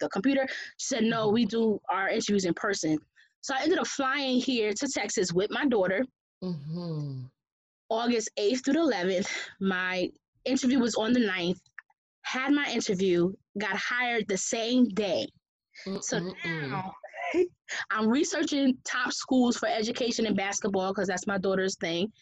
the 0.00 0.08
computer?" 0.08 0.46
She 0.78 0.86
said, 0.94 1.04
"No, 1.04 1.28
we 1.28 1.44
do 1.44 1.80
our 1.90 2.08
interviews 2.08 2.44
in 2.44 2.54
person." 2.54 2.98
So 3.42 3.54
I 3.54 3.62
ended 3.62 3.78
up 3.78 3.86
flying 3.86 4.38
here 4.38 4.72
to 4.72 4.88
Texas 4.88 5.32
with 5.32 5.50
my 5.50 5.66
daughter. 5.66 6.04
Mm-hmm. 6.42 7.22
August 7.88 8.30
8th 8.38 8.64
through 8.64 8.74
the 8.74 8.80
11th. 8.80 9.28
My 9.60 10.08
interview 10.44 10.78
was 10.78 10.94
on 10.94 11.12
the 11.12 11.20
9th. 11.20 11.58
Had 12.22 12.52
my 12.52 12.70
interview, 12.70 13.32
got 13.58 13.76
hired 13.76 14.26
the 14.28 14.36
same 14.36 14.88
day. 14.88 15.26
Mm-mm-mm. 15.86 16.04
So 16.04 16.32
now 16.44 16.92
I'm 17.90 18.08
researching 18.08 18.76
top 18.84 19.12
schools 19.12 19.56
for 19.56 19.68
education 19.68 20.26
and 20.26 20.36
basketball 20.36 20.92
because 20.92 21.08
that's 21.08 21.26
my 21.26 21.38
daughter's 21.38 21.76
thing. 21.76 22.12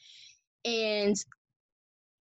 And 0.64 1.16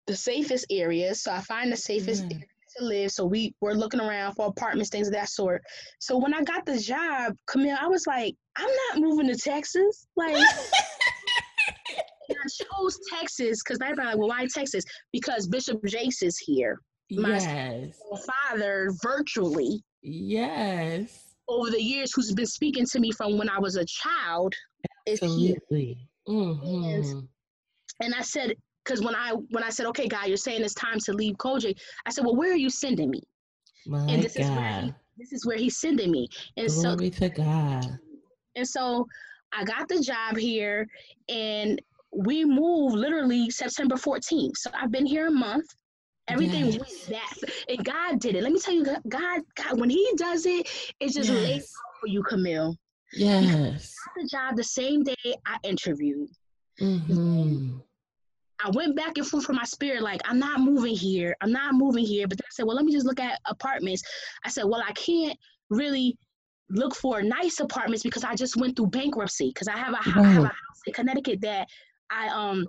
the 0.07 0.15
safest 0.15 0.67
areas. 0.69 1.23
So 1.23 1.31
I 1.31 1.41
find 1.41 1.71
the 1.71 1.77
safest 1.77 2.25
Mm. 2.25 2.43
To 2.77 2.85
live. 2.85 3.11
So 3.11 3.25
we 3.25 3.53
were 3.61 3.73
looking 3.73 3.99
around 4.01 4.33
for 4.35 4.47
apartments, 4.47 4.89
things 4.89 5.07
of 5.07 5.13
that 5.13 5.29
sort. 5.29 5.61
So 5.99 6.17
when 6.17 6.33
I 6.33 6.41
got 6.43 6.65
the 6.65 6.77
job, 6.77 7.33
Camille, 7.47 7.77
I 7.79 7.87
was 7.87 8.05
like, 8.07 8.35
I'm 8.57 8.69
not 8.89 9.01
moving 9.01 9.27
to 9.27 9.35
Texas. 9.35 10.07
Like 10.17 10.35
and 12.29 12.37
I 12.37 12.47
chose 12.47 12.99
Texas 13.13 13.61
because 13.63 13.79
everybody 13.81 14.09
like, 14.09 14.17
well, 14.17 14.29
why 14.29 14.45
Texas? 14.53 14.83
Because 15.13 15.47
Bishop 15.47 15.79
Jakes 15.85 16.21
is 16.21 16.37
here. 16.37 16.79
My- 17.11 17.37
yes. 17.37 17.97
Father 18.49 18.91
virtually 19.03 19.83
Yes. 20.01 21.35
over 21.47 21.69
the 21.71 21.81
years 21.81 22.11
who's 22.13 22.33
been 22.33 22.45
speaking 22.45 22.85
to 22.91 22.99
me 22.99 23.11
from 23.11 23.37
when 23.37 23.49
I 23.49 23.59
was 23.59 23.75
a 23.75 23.85
child 23.85 24.53
is 25.05 25.19
here. 25.19 25.55
Absolutely. 25.55 25.97
hmm 26.27 27.19
And 28.01 28.13
I 28.15 28.21
said, 28.21 28.53
because 28.85 29.01
when 29.01 29.15
I 29.15 29.31
when 29.49 29.63
I 29.63 29.69
said, 29.69 29.85
okay, 29.87 30.07
God, 30.07 30.27
you're 30.27 30.37
saying 30.37 30.61
it's 30.63 30.73
time 30.73 30.99
to 30.99 31.13
leave 31.13 31.35
COGIC, 31.37 31.77
I 32.05 32.11
said, 32.11 32.23
well, 32.23 32.35
where 32.35 32.51
are 32.51 32.57
you 32.57 32.69
sending 32.69 33.09
me? 33.09 33.21
My 33.85 33.99
and 34.07 34.23
this 34.23 34.35
is 34.35 34.49
where 34.51 34.81
he, 34.81 34.93
this 35.17 35.33
is 35.33 35.45
where 35.45 35.57
he's 35.57 35.77
sending 35.77 36.11
me. 36.11 36.27
And 36.57 36.71
so 36.71 36.95
Glory 36.95 37.09
to 37.11 37.29
God. 37.29 37.99
and 38.55 38.67
so 38.67 39.07
I 39.53 39.63
got 39.63 39.87
the 39.87 39.99
job 40.01 40.37
here 40.37 40.87
and 41.29 41.81
we 42.11 42.45
moved 42.45 42.95
literally 42.95 43.49
September 43.49 43.95
14th. 43.95 44.57
So 44.57 44.69
I've 44.73 44.91
been 44.91 45.05
here 45.05 45.27
a 45.27 45.31
month. 45.31 45.65
Everything 46.27 46.65
Yes. 46.65 46.79
went 46.79 47.21
that 47.43 47.51
and 47.69 47.85
God 47.85 48.19
did 48.19 48.35
it. 48.35 48.41
Let 48.43 48.51
me 48.51 48.59
tell 48.59 48.73
you, 48.73 48.83
God, 48.83 49.41
God, 49.55 49.79
when 49.79 49.89
He 49.89 50.11
does 50.17 50.45
it, 50.45 50.67
it 50.99 51.11
just 51.11 51.29
lays 51.29 51.47
Yes. 51.57 51.73
out 51.77 51.99
for 52.01 52.07
you, 52.07 52.23
Camille. 52.23 52.75
Yes. 53.13 53.95
Got 54.05 54.23
the 54.23 54.27
job 54.27 54.55
the 54.55 54.63
same 54.63 55.03
day 55.03 55.35
I 55.45 55.57
interviewed. 55.63 56.29
hmm 56.79 57.77
I 58.63 58.69
went 58.71 58.95
back 58.95 59.17
and 59.17 59.27
forth 59.27 59.45
from 59.45 59.57
my 59.57 59.63
spirit, 59.63 60.01
like, 60.01 60.21
I'm 60.25 60.39
not 60.39 60.59
moving 60.61 60.95
here. 60.95 61.35
I'm 61.41 61.51
not 61.51 61.73
moving 61.75 62.05
here. 62.05 62.27
But 62.27 62.37
then 62.37 62.45
I 62.45 62.53
said, 62.53 62.65
well, 62.65 62.75
let 62.75 62.85
me 62.85 62.91
just 62.93 63.05
look 63.05 63.19
at 63.19 63.39
apartments. 63.45 64.03
I 64.43 64.49
said, 64.49 64.63
well, 64.65 64.81
I 64.85 64.91
can't 64.93 65.37
really 65.69 66.17
look 66.69 66.95
for 66.95 67.21
nice 67.21 67.59
apartments 67.59 68.03
because 68.03 68.23
I 68.23 68.33
just 68.35 68.55
went 68.55 68.75
through 68.75 68.87
bankruptcy. 68.87 69.49
Because 69.49 69.67
I 69.67 69.77
have 69.77 69.93
a, 69.93 69.97
hou- 69.97 70.23
I 70.23 70.29
have 70.33 70.43
a 70.43 70.47
house 70.47 70.81
in 70.87 70.93
Connecticut 70.93 71.41
that 71.41 71.67
I 72.09 72.27
um 72.29 72.67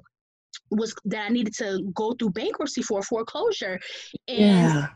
was 0.71 0.95
that 1.05 1.27
I 1.27 1.29
needed 1.29 1.55
to 1.57 1.83
go 1.95 2.13
through 2.15 2.31
bankruptcy 2.31 2.83
for 2.83 3.03
foreclosure. 3.03 3.79
And 4.27 4.39
Yeah. 4.39 4.89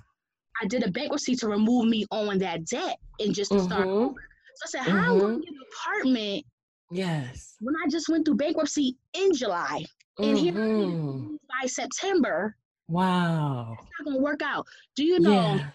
I 0.61 0.67
did 0.67 0.83
a 0.85 0.91
bankruptcy 0.91 1.37
to 1.37 1.49
remove 1.49 1.87
me 1.89 2.05
on 2.11 2.39
that 2.39 2.65
debt 2.67 2.97
and 3.21 3.35
just 3.35 3.53
to 3.53 3.61
start 3.61 3.89
Mhm. 3.89 3.93
over. 4.09 4.15
So 4.57 4.79
I 4.79 4.85
said, 4.85 4.91
how 4.91 4.99
am 4.99 4.99
I 4.99 5.15
Mhm. 5.15 5.21
gonna 5.21 5.39
get 5.39 5.49
an 5.53 5.61
apartment 5.73 6.45
Yes. 6.91 7.57
when 7.61 7.75
I 7.77 7.89
just 7.89 8.09
went 8.09 8.25
through 8.27 8.35
bankruptcy 8.37 8.97
in 9.15 9.33
July? 9.35 9.85
And 10.19 10.39
here 10.39 10.53
Mhm. 10.53 10.83
am 10.85 11.41
by 11.49 11.67
September. 11.67 12.57
Wow. 12.89 13.77
It's 13.81 13.89
not 13.99 14.05
gonna 14.05 14.19
work 14.23 14.43
out. 14.43 14.67
Do 14.97 15.05
you 15.05 15.21
know 15.21 15.55
Yeah. 15.55 15.71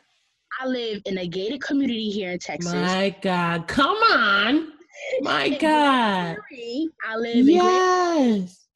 I 0.60 0.68
live 0.68 1.02
in 1.06 1.18
a 1.18 1.28
gated 1.28 1.62
community 1.62 2.10
here 2.10 2.32
in 2.32 2.40
Texas? 2.40 2.74
My 2.74 3.16
God. 3.22 3.68
Come 3.68 3.98
on. 3.98 4.74
My 5.22 5.50
God. 5.50 6.38
Missouri, 6.52 6.88
I 7.06 7.16
live 7.18 7.48
in 7.48 7.58
Grand- 7.60 8.42
Yes. 8.42 8.68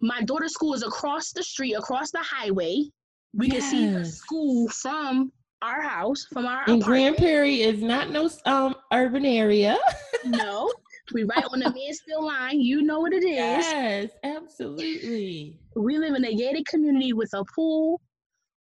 my 0.00 0.20
daughter's 0.22 0.52
school 0.52 0.74
is 0.74 0.82
across 0.82 1.30
the 1.32 1.42
street, 1.42 1.74
across 1.74 2.10
the 2.10 2.18
highway. 2.22 2.84
We 3.34 3.48
can 3.48 3.60
see 3.62 3.86
the 3.86 4.04
school 4.04 4.68
from 4.68 5.32
our 5.62 5.80
house, 5.80 6.24
from 6.32 6.46
our 6.46 6.68
And 6.68 6.82
Grand 6.82 7.14
apartment. 7.14 7.18
Prairie 7.18 7.62
is 7.62 7.80
not 7.82 8.10
no 8.10 8.28
um 8.46 8.74
urban 8.92 9.24
area. 9.24 9.78
No, 10.24 10.72
we 11.12 11.24
right 11.24 11.44
on 11.52 11.60
the 11.60 11.70
Mansfield 11.74 12.24
line. 12.24 12.60
You 12.60 12.82
know 12.82 13.00
what 13.00 13.12
it 13.12 13.24
is. 13.24 13.66
Yes, 13.66 14.10
absolutely. 14.24 15.58
We 15.76 15.98
live 15.98 16.14
in 16.14 16.24
a 16.24 16.34
gated 16.34 16.66
community 16.66 17.12
with 17.12 17.30
a 17.34 17.44
pool, 17.54 18.00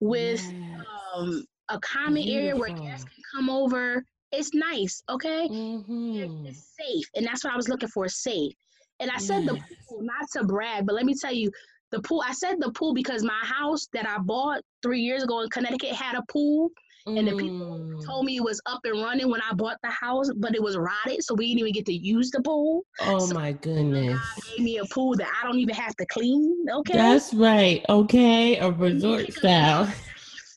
with 0.01 0.43
Yes. 0.43 0.81
um, 1.17 1.45
a 1.71 1.79
common 1.81 2.23
area 2.29 2.55
where 2.57 2.69
Beautiful. 2.69 2.87
guests 2.89 3.05
can 3.05 3.23
come 3.35 3.51
over. 3.51 4.03
It's 4.33 4.53
nice, 4.55 5.03
okay? 5.09 5.49
Mhm. 5.49 6.47
It's 6.47 6.75
safe, 6.79 7.07
and 7.17 7.27
that's 7.27 7.45
what 7.45 7.53
I 7.53 7.57
was 7.57 7.69
looking 7.69 7.89
for. 7.89 8.09
Safe. 8.09 8.53
And 9.01 9.11
I 9.11 9.19
said 9.19 9.47
the 9.47 9.55
pool, 9.89 10.03
not 10.03 10.29
to 10.33 10.45
brag, 10.45 10.85
but 10.87 10.95
let 10.95 11.07
me 11.07 11.15
tell 11.15 11.33
you, 11.33 11.51
the 11.91 12.01
pool. 12.03 12.23
I 12.27 12.33
said 12.33 12.57
the 12.61 12.71
pool 12.73 12.93
because 12.93 13.23
my 13.23 13.41
house 13.43 13.87
that 13.95 14.07
I 14.07 14.19
bought 14.19 14.61
three 14.83 15.01
years 15.01 15.23
ago 15.23 15.41
in 15.41 15.49
Connecticut 15.49 15.93
had 15.93 16.17
a 16.17 16.23
pool, 16.31 16.71
and 17.17 17.29
the 17.29 17.35
people 17.37 17.57
Mm. 17.59 18.05
told 18.07 18.25
me 18.27 18.37
it 18.37 18.43
was 18.43 18.61
up 18.67 18.81
and 18.85 19.03
running 19.03 19.31
when 19.31 19.41
I 19.41 19.53
bought 19.55 19.77
the 19.83 19.91
house, 19.91 20.31
but 20.37 20.55
it 20.55 20.63
was 20.63 20.77
rotted, 20.77 21.23
so 21.25 21.35
we 21.35 21.47
didn't 21.49 21.61
even 21.61 21.73
get 21.73 21.87
to 21.87 21.93
use 21.93 22.31
the 22.31 22.41
pool. 22.43 22.83
Oh 23.01 23.19
so- 23.27 23.35
my 23.35 23.53
goodness. 23.53 24.19
Gave 24.57 24.65
me 24.65 24.79
a 24.79 24.85
pool 24.87 25.15
that 25.17 25.29
I 25.41 25.47
don't 25.47 25.59
even 25.59 25.75
have 25.75 25.95
to 25.97 26.07
clean. 26.07 26.65
Okay. 26.73 26.97
That's 26.97 27.33
right. 27.35 27.85
Okay, 27.89 28.57
a 28.57 28.71
resort 28.71 29.33
style. 29.33 29.93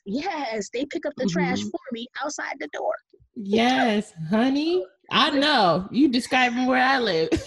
Yes, 0.06 0.70
they 0.74 0.86
pick 0.86 1.06
up 1.06 1.14
the 1.18 1.26
trash 1.28 1.60
Mhm. 1.60 1.72
for 1.72 1.80
me 1.92 2.08
outside 2.24 2.56
the 2.60 2.68
door. 2.74 2.94
Yes, 3.36 4.14
honey. 4.30 4.84
I 5.12 5.30
know. 5.32 5.88
You 5.92 6.08
describing 6.10 6.66
where 6.66 6.82
I 6.84 7.00
live. 7.00 7.30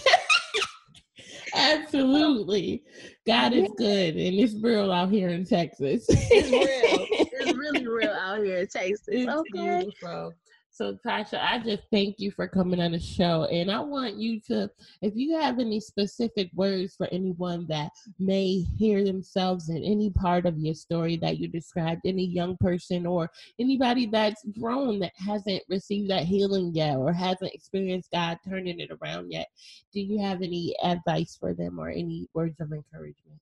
Absolutely. 1.55 2.83
God 3.25 3.53
is 3.53 3.69
good 3.77 4.15
and 4.15 4.35
it's 4.35 4.53
real 4.61 4.91
out 4.91 5.09
here 5.09 5.29
in 5.29 5.45
Texas. 5.45 6.05
It's 6.09 6.51
real. 6.51 7.07
it's 7.31 7.57
really 7.57 7.87
real 7.87 8.11
out 8.11 8.43
here 8.43 8.57
in 8.57 8.67
Texas. 8.67 9.07
It's 9.07 9.31
okay. 9.31 9.49
beautiful. 9.51 10.33
So 10.75 10.99
Tasha, 11.07 11.41
I 11.41 11.59
just 11.59 11.83
thank 11.89 12.19
you 12.19 12.31
for 12.31 12.49
coming 12.49 12.81
on 12.81 12.91
the 12.91 12.99
show. 12.99 13.45
And 13.45 13.71
I 13.71 13.79
want 13.79 14.15
you 14.15 14.41
to, 14.47 14.69
if 15.01 15.13
you 15.15 15.39
have 15.39 15.57
any 15.57 15.79
specific 15.79 16.49
words 16.53 16.97
for 16.97 17.07
anyone 17.13 17.65
that 17.69 17.91
may 18.19 18.65
hear 18.77 19.05
themselves 19.05 19.69
in 19.69 19.81
any 19.85 20.09
part 20.09 20.45
of 20.45 20.59
your 20.59 20.73
story 20.73 21.15
that 21.15 21.37
you 21.37 21.47
described, 21.47 22.01
any 22.03 22.25
young 22.25 22.57
person 22.57 23.05
or 23.05 23.31
anybody 23.57 24.05
that's 24.05 24.43
grown 24.59 24.99
that 24.99 25.13
hasn't 25.15 25.63
received 25.69 26.09
that 26.09 26.25
healing 26.25 26.73
yet 26.73 26.97
or 26.97 27.13
hasn't 27.13 27.53
experienced 27.53 28.11
God 28.11 28.37
turning 28.45 28.81
it 28.81 28.91
around 29.01 29.31
yet, 29.31 29.47
do 29.93 30.01
you 30.01 30.19
have 30.19 30.41
any 30.41 30.75
advice 30.83 31.37
for 31.39 31.53
them 31.53 31.79
or 31.79 31.87
any 31.87 32.27
words 32.33 32.59
of 32.59 32.73
encouragement? 32.73 33.39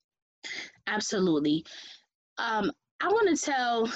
Absolutely. 0.85 1.65
Um, 2.37 2.71
I 3.01 3.07
want 3.07 3.35
to 3.35 3.43
tell 3.43 3.91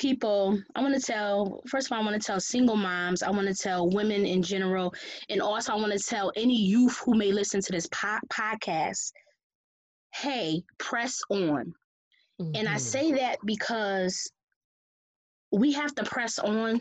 people, 0.00 0.58
I 0.74 0.80
want 0.82 0.94
to 0.94 1.00
tell, 1.00 1.60
first 1.68 1.86
of 1.86 1.92
all, 1.92 2.02
I 2.02 2.04
want 2.04 2.20
to 2.20 2.26
tell 2.26 2.40
single 2.40 2.76
moms, 2.76 3.22
I 3.22 3.30
want 3.30 3.48
to 3.48 3.54
tell 3.54 3.88
women 3.88 4.24
in 4.24 4.42
general, 4.42 4.94
and 5.28 5.40
also 5.42 5.72
I 5.72 5.76
want 5.76 5.92
to 5.92 5.98
tell 5.98 6.32
any 6.36 6.56
youth 6.56 6.96
who 7.04 7.14
may 7.14 7.32
listen 7.32 7.60
to 7.60 7.72
this 7.72 7.86
po- 7.88 8.18
podcast 8.32 9.12
hey, 10.12 10.64
press 10.78 11.20
on. 11.30 11.72
And 12.54 12.68
I 12.68 12.76
Mhm. 12.76 12.80
say 12.80 13.12
that 13.12 13.38
because 13.44 14.32
we 15.52 15.72
have 15.72 15.94
to 15.94 16.04
press 16.04 16.38
on 16.38 16.80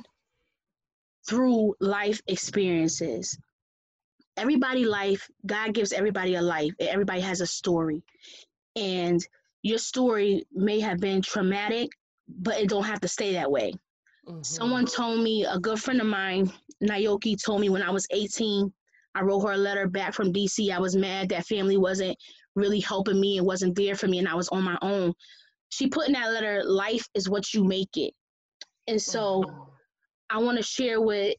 through 1.27 1.75
life 1.79 2.21
experiences. 2.27 3.37
Everybody 4.37 4.85
life, 4.85 5.29
God 5.45 5.73
gives 5.73 5.91
everybody 5.93 6.35
a 6.35 6.41
life. 6.41 6.73
Everybody 6.79 7.21
has 7.21 7.41
a 7.41 7.47
story. 7.47 8.01
And 8.75 9.19
your 9.61 9.77
story 9.77 10.47
may 10.51 10.79
have 10.79 10.99
been 10.99 11.21
traumatic, 11.21 11.89
but 12.29 12.59
it 12.59 12.69
don't 12.69 12.85
have 12.85 13.01
to 13.01 13.07
stay 13.07 13.33
that 13.33 13.51
way. 13.51 13.73
Mhm. 14.27 14.43
Someone 14.43 14.85
told 14.85 15.21
me, 15.21 15.45
a 15.45 15.59
good 15.59 15.81
friend 15.81 16.01
of 16.01 16.07
mine, 16.07 16.51
Naoki, 16.83 17.35
told 17.43 17.61
me 17.61 17.69
when 17.69 17.83
I 17.83 17.91
was 17.91 18.07
18, 18.11 18.73
I 19.15 19.21
wrote 19.21 19.41
her 19.41 19.53
a 19.53 19.57
letter 19.57 19.87
back 19.87 20.13
from 20.13 20.31
DC. 20.31 20.71
I 20.71 20.79
was 20.79 20.95
mad 20.95 21.29
that 21.29 21.45
family 21.47 21.77
wasn't 21.77 22.17
really 22.55 22.79
helping 22.79 23.19
me 23.19 23.37
and 23.37 23.47
wasn't 23.47 23.75
there 23.75 23.95
for 23.95 24.07
me, 24.07 24.19
and 24.19 24.27
I 24.27 24.35
was 24.35 24.49
on 24.49 24.63
my 24.63 24.77
own. 24.81 25.13
She 25.69 25.87
put 25.87 26.07
in 26.07 26.13
that 26.13 26.31
letter, 26.31 26.63
life 26.63 27.05
is 27.15 27.29
what 27.29 27.53
you 27.53 27.63
make 27.63 27.95
it. 27.95 28.13
And 28.87 29.01
so 29.01 29.43
Mhm. 29.43 29.65
I 30.29 30.37
want 30.39 30.57
to 30.57 30.63
share 30.63 31.01
with 31.01 31.35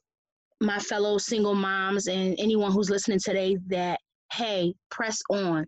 my 0.61 0.79
fellow 0.79 1.19
single 1.19 1.55
moms 1.55 2.07
and 2.07 2.35
anyone 2.39 2.73
who's 2.73 2.91
listening 2.91 3.19
today 3.19 3.57
that, 3.69 4.01
hey, 4.33 4.75
press 4.91 5.21
on. 5.31 5.67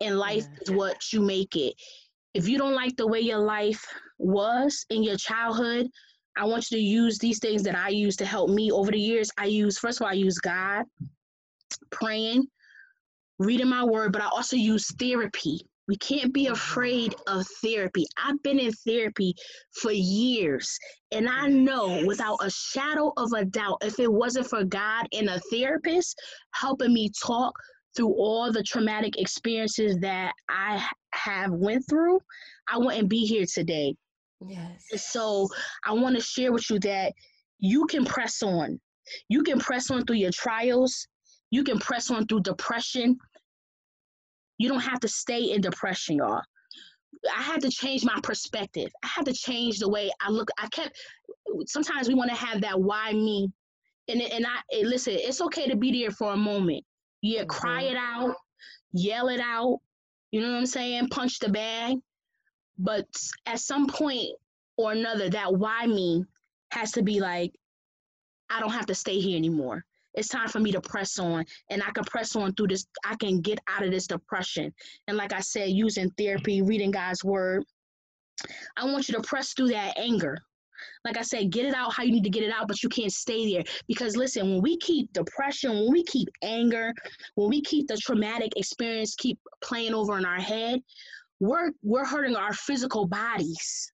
And 0.00 0.18
life 0.18 0.46
Yeah. 0.46 0.58
is 0.62 0.70
what 0.70 1.12
you 1.12 1.20
make 1.20 1.56
it. 1.56 1.74
If 2.34 2.48
you 2.48 2.58
don't 2.58 2.74
like 2.74 2.96
the 2.96 3.06
way 3.06 3.20
your 3.20 3.38
life 3.38 3.86
was 4.18 4.84
in 4.90 5.02
your 5.02 5.16
childhood, 5.16 5.88
I 6.36 6.44
want 6.46 6.70
you 6.70 6.78
to 6.78 6.82
use 6.82 7.18
these 7.18 7.38
things 7.38 7.62
that 7.62 7.76
I 7.76 7.88
use 7.88 8.16
to 8.16 8.26
help 8.26 8.50
me 8.50 8.70
over 8.70 8.90
the 8.90 8.98
years. 8.98 9.30
I 9.38 9.46
use, 9.46 9.78
first 9.78 10.00
of 10.00 10.04
all, 10.04 10.10
I 10.10 10.14
use 10.14 10.38
God, 10.38 10.84
praying, 11.90 12.46
reading 13.38 13.68
my 13.68 13.84
word, 13.84 14.12
but 14.12 14.22
I 14.22 14.26
also 14.26 14.56
use 14.56 14.92
therapy. 14.98 15.60
We 15.86 15.96
can't 15.96 16.32
be 16.32 16.44
mm-hmm. 16.44 16.54
afraid 16.54 17.14
of 17.26 17.46
therapy. 17.62 18.06
I've 18.16 18.42
been 18.42 18.58
in 18.58 18.72
therapy 18.72 19.34
for 19.80 19.92
years, 19.92 20.76
and 21.12 21.28
I 21.28 21.48
mm-hmm. 21.48 21.64
know 21.64 22.04
without 22.06 22.38
a 22.42 22.50
shadow 22.50 23.12
of 23.16 23.32
a 23.32 23.44
doubt, 23.44 23.78
if 23.82 24.00
it 24.00 24.12
wasn't 24.12 24.48
for 24.48 24.64
God 24.64 25.06
and 25.12 25.28
a 25.28 25.40
therapist 25.52 26.20
helping 26.52 26.92
me 26.92 27.10
talk 27.22 27.54
through 27.94 28.14
all 28.14 28.50
the 28.50 28.62
traumatic 28.62 29.20
experiences 29.20 29.98
that 30.00 30.32
I 30.48 30.84
have 31.12 31.52
went 31.52 31.84
through, 31.88 32.18
I 32.68 32.78
wouldn't 32.78 33.08
be 33.08 33.24
here 33.24 33.44
today. 33.46 33.94
Yes. 34.48 34.84
And 34.92 35.00
so 35.00 35.48
I 35.84 35.92
want 35.92 36.16
to 36.16 36.22
share 36.22 36.52
with 36.52 36.68
you 36.70 36.78
that 36.80 37.12
you 37.58 37.86
can 37.86 38.04
press 38.04 38.42
on. 38.42 38.80
You 39.28 39.42
can 39.42 39.58
press 39.58 39.90
on 39.90 40.04
through 40.04 40.16
your 40.16 40.30
trials. 40.32 41.06
You 41.50 41.64
can 41.64 41.78
press 41.78 42.10
on 42.10 42.26
through 42.26 42.40
depression. 42.40 43.18
You 44.58 44.68
don't 44.68 44.80
have 44.80 45.00
to 45.00 45.08
stay 45.08 45.52
in 45.52 45.60
depression, 45.60 46.16
y'all. 46.16 46.42
I 47.34 47.42
had 47.42 47.62
to 47.62 47.70
change 47.70 48.04
my 48.04 48.18
perspective. 48.22 48.90
I 49.02 49.06
had 49.06 49.26
to 49.26 49.32
change 49.32 49.78
the 49.78 49.88
way 49.88 50.10
I 50.20 50.30
look. 50.30 50.50
I 50.58 50.68
kept 50.68 50.96
sometimes 51.66 52.08
we 52.08 52.14
want 52.14 52.30
to 52.30 52.36
have 52.36 52.60
that 52.62 52.80
why 52.80 53.12
me. 53.12 53.50
And 54.08 54.20
and 54.20 54.46
I 54.46 54.60
and 54.76 54.90
listen, 54.90 55.14
it's 55.16 55.40
okay 55.40 55.66
to 55.68 55.76
be 55.76 56.02
there 56.02 56.10
for 56.10 56.32
a 56.32 56.36
moment. 56.36 56.84
Yeah, 57.22 57.40
mm-hmm. 57.40 57.48
cry 57.48 57.82
it 57.82 57.96
out, 57.96 58.34
yell 58.92 59.28
it 59.28 59.40
out. 59.40 59.78
You 60.30 60.40
know 60.40 60.50
what 60.50 60.58
I'm 60.58 60.66
saying? 60.66 61.08
Punch 61.08 61.38
the 61.38 61.48
bag. 61.48 61.96
But 62.78 63.06
at 63.46 63.60
some 63.60 63.86
point 63.86 64.30
or 64.76 64.92
another, 64.92 65.30
that 65.30 65.54
why 65.54 65.86
me 65.86 66.24
has 66.70 66.92
to 66.92 67.02
be 67.02 67.20
like, 67.20 67.52
I 68.50 68.60
don't 68.60 68.72
have 68.72 68.86
to 68.86 68.94
stay 68.94 69.20
here 69.20 69.36
anymore. 69.36 69.84
It's 70.14 70.28
time 70.28 70.48
for 70.48 70.60
me 70.60 70.70
to 70.72 70.80
press 70.80 71.18
on 71.18 71.44
and 71.70 71.82
I 71.82 71.90
can 71.90 72.04
press 72.04 72.36
on 72.36 72.54
through 72.54 72.68
this. 72.68 72.86
I 73.04 73.16
can 73.16 73.40
get 73.40 73.58
out 73.68 73.84
of 73.84 73.90
this 73.90 74.06
depression. 74.06 74.72
And 75.08 75.16
like 75.16 75.32
I 75.32 75.40
said, 75.40 75.70
using 75.70 76.10
therapy, 76.10 76.62
reading 76.62 76.92
God's 76.92 77.24
word, 77.24 77.64
I 78.76 78.84
want 78.84 79.08
you 79.08 79.14
to 79.14 79.22
press 79.22 79.52
through 79.52 79.68
that 79.68 79.98
anger. 79.98 80.38
Like 81.04 81.16
I 81.16 81.22
said, 81.22 81.50
get 81.50 81.66
it 81.66 81.74
out 81.74 81.92
how 81.92 82.02
you 82.02 82.12
need 82.12 82.24
to 82.24 82.30
get 82.30 82.42
it 82.42 82.52
out, 82.52 82.68
but 82.68 82.82
you 82.82 82.88
can't 82.88 83.12
stay 83.12 83.52
there. 83.52 83.64
Because 83.86 84.16
listen, 84.16 84.50
when 84.50 84.62
we 84.62 84.76
keep 84.78 85.12
depression, 85.12 85.72
when 85.72 85.92
we 85.92 86.04
keep 86.04 86.28
anger, 86.42 86.92
when 87.36 87.48
we 87.48 87.60
keep 87.62 87.88
the 87.88 87.96
traumatic 87.96 88.52
experience 88.56 89.14
keep 89.14 89.38
playing 89.62 89.94
over 89.94 90.18
in 90.18 90.24
our 90.24 90.40
head, 90.40 90.80
we're 91.40 91.72
we're 91.82 92.04
hurting 92.04 92.36
our 92.36 92.52
physical 92.52 93.06
bodies 93.06 93.92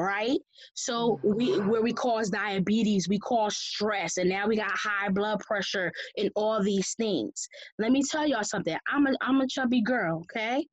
right? 0.00 0.38
So 0.74 1.20
we 1.22 1.58
where 1.58 1.82
we 1.82 1.92
cause 1.92 2.30
diabetes, 2.30 3.08
we 3.08 3.18
cause 3.18 3.56
stress, 3.56 4.16
and 4.16 4.28
now 4.28 4.46
we 4.46 4.56
got 4.56 4.70
high 4.70 5.08
blood 5.10 5.40
pressure 5.40 5.92
and 6.16 6.30
all 6.34 6.62
these 6.62 6.94
things. 6.94 7.48
Let 7.78 7.92
me 7.92 8.02
tell 8.02 8.26
y'all 8.26 8.44
something. 8.44 8.76
I'm 8.90 9.06
a 9.06 9.12
I'm 9.20 9.40
a 9.40 9.46
chubby 9.46 9.82
girl, 9.82 10.20
okay? 10.20 10.66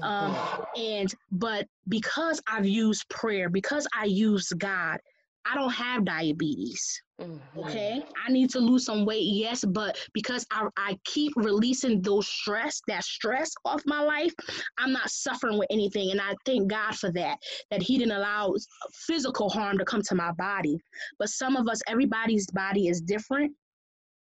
Um, 0.00 0.36
and 0.76 1.14
but 1.30 1.66
because 1.88 2.40
I've 2.46 2.66
used 2.66 3.08
prayer, 3.08 3.50
because 3.50 3.86
I 3.96 4.06
use 4.06 4.48
God, 4.56 4.98
I 5.44 5.54
don't 5.54 5.72
have 5.72 6.04
diabetes. 6.04 7.02
Mm-hmm. 7.20 7.58
Okay. 7.60 8.02
I 8.26 8.32
need 8.32 8.50
to 8.50 8.58
lose 8.58 8.84
some 8.84 9.04
weight, 9.04 9.24
yes, 9.24 9.64
but 9.64 9.98
because 10.12 10.46
I, 10.50 10.66
I 10.76 10.98
keep 11.04 11.32
releasing 11.36 12.02
those 12.02 12.26
stress, 12.26 12.80
that 12.88 13.04
stress 13.04 13.52
off 13.64 13.82
my 13.86 14.00
life, 14.00 14.32
I'm 14.78 14.92
not 14.92 15.10
suffering 15.10 15.58
with 15.58 15.68
anything. 15.70 16.10
And 16.10 16.20
I 16.20 16.34
thank 16.46 16.68
God 16.68 16.96
for 16.96 17.12
that, 17.12 17.38
that 17.70 17.82
He 17.82 17.98
didn't 17.98 18.16
allow 18.16 18.54
physical 19.06 19.48
harm 19.48 19.78
to 19.78 19.84
come 19.84 20.02
to 20.02 20.14
my 20.14 20.32
body. 20.32 20.76
But 21.18 21.28
some 21.28 21.56
of 21.56 21.68
us, 21.68 21.80
everybody's 21.86 22.46
body 22.52 22.88
is 22.88 23.00
different. 23.00 23.52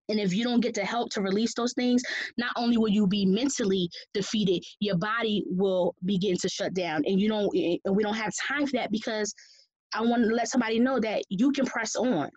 And 0.09 0.19
if 0.19 0.33
you 0.33 0.43
don't 0.43 0.59
get 0.59 0.73
the 0.73 0.83
help 0.83 1.09
to 1.11 1.21
release 1.21 1.53
those 1.55 1.73
things, 1.73 2.03
not 2.37 2.51
only 2.57 2.77
will 2.77 2.89
you 2.89 3.07
be 3.07 3.25
mentally 3.25 3.89
defeated, 4.13 4.63
your 4.79 4.97
body 4.97 5.45
will 5.47 5.95
begin 6.05 6.35
to 6.41 6.49
shut 6.49 6.73
down. 6.73 7.03
And 7.05 7.19
you 7.19 7.29
don't 7.29 7.49
and 7.55 7.95
we 7.95 8.03
don't 8.03 8.13
have 8.13 8.33
time 8.47 8.65
for 8.65 8.73
that 8.73 8.91
because 8.91 9.33
I 9.93 10.01
want 10.01 10.23
to 10.23 10.33
let 10.33 10.49
somebody 10.49 10.79
know 10.79 10.99
that 10.99 11.23
you 11.29 11.51
can 11.51 11.65
press 11.65 11.95
on. 11.95 12.29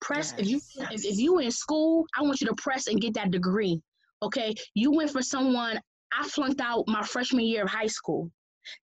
Press 0.00 0.34
yes, 0.36 0.40
if 0.40 0.48
you 0.48 0.60
if, 0.90 1.04
if 1.04 1.18
you 1.18 1.38
in 1.38 1.50
school, 1.50 2.06
I 2.16 2.22
want 2.22 2.40
you 2.40 2.46
to 2.48 2.54
press 2.54 2.86
and 2.86 3.00
get 3.00 3.14
that 3.14 3.30
degree. 3.30 3.80
Okay, 4.22 4.54
you 4.74 4.92
went 4.92 5.10
for 5.10 5.22
someone. 5.22 5.80
I 6.12 6.28
flunked 6.28 6.60
out 6.60 6.84
my 6.88 7.02
freshman 7.02 7.46
year 7.46 7.62
of 7.62 7.70
high 7.70 7.86
school. 7.86 8.30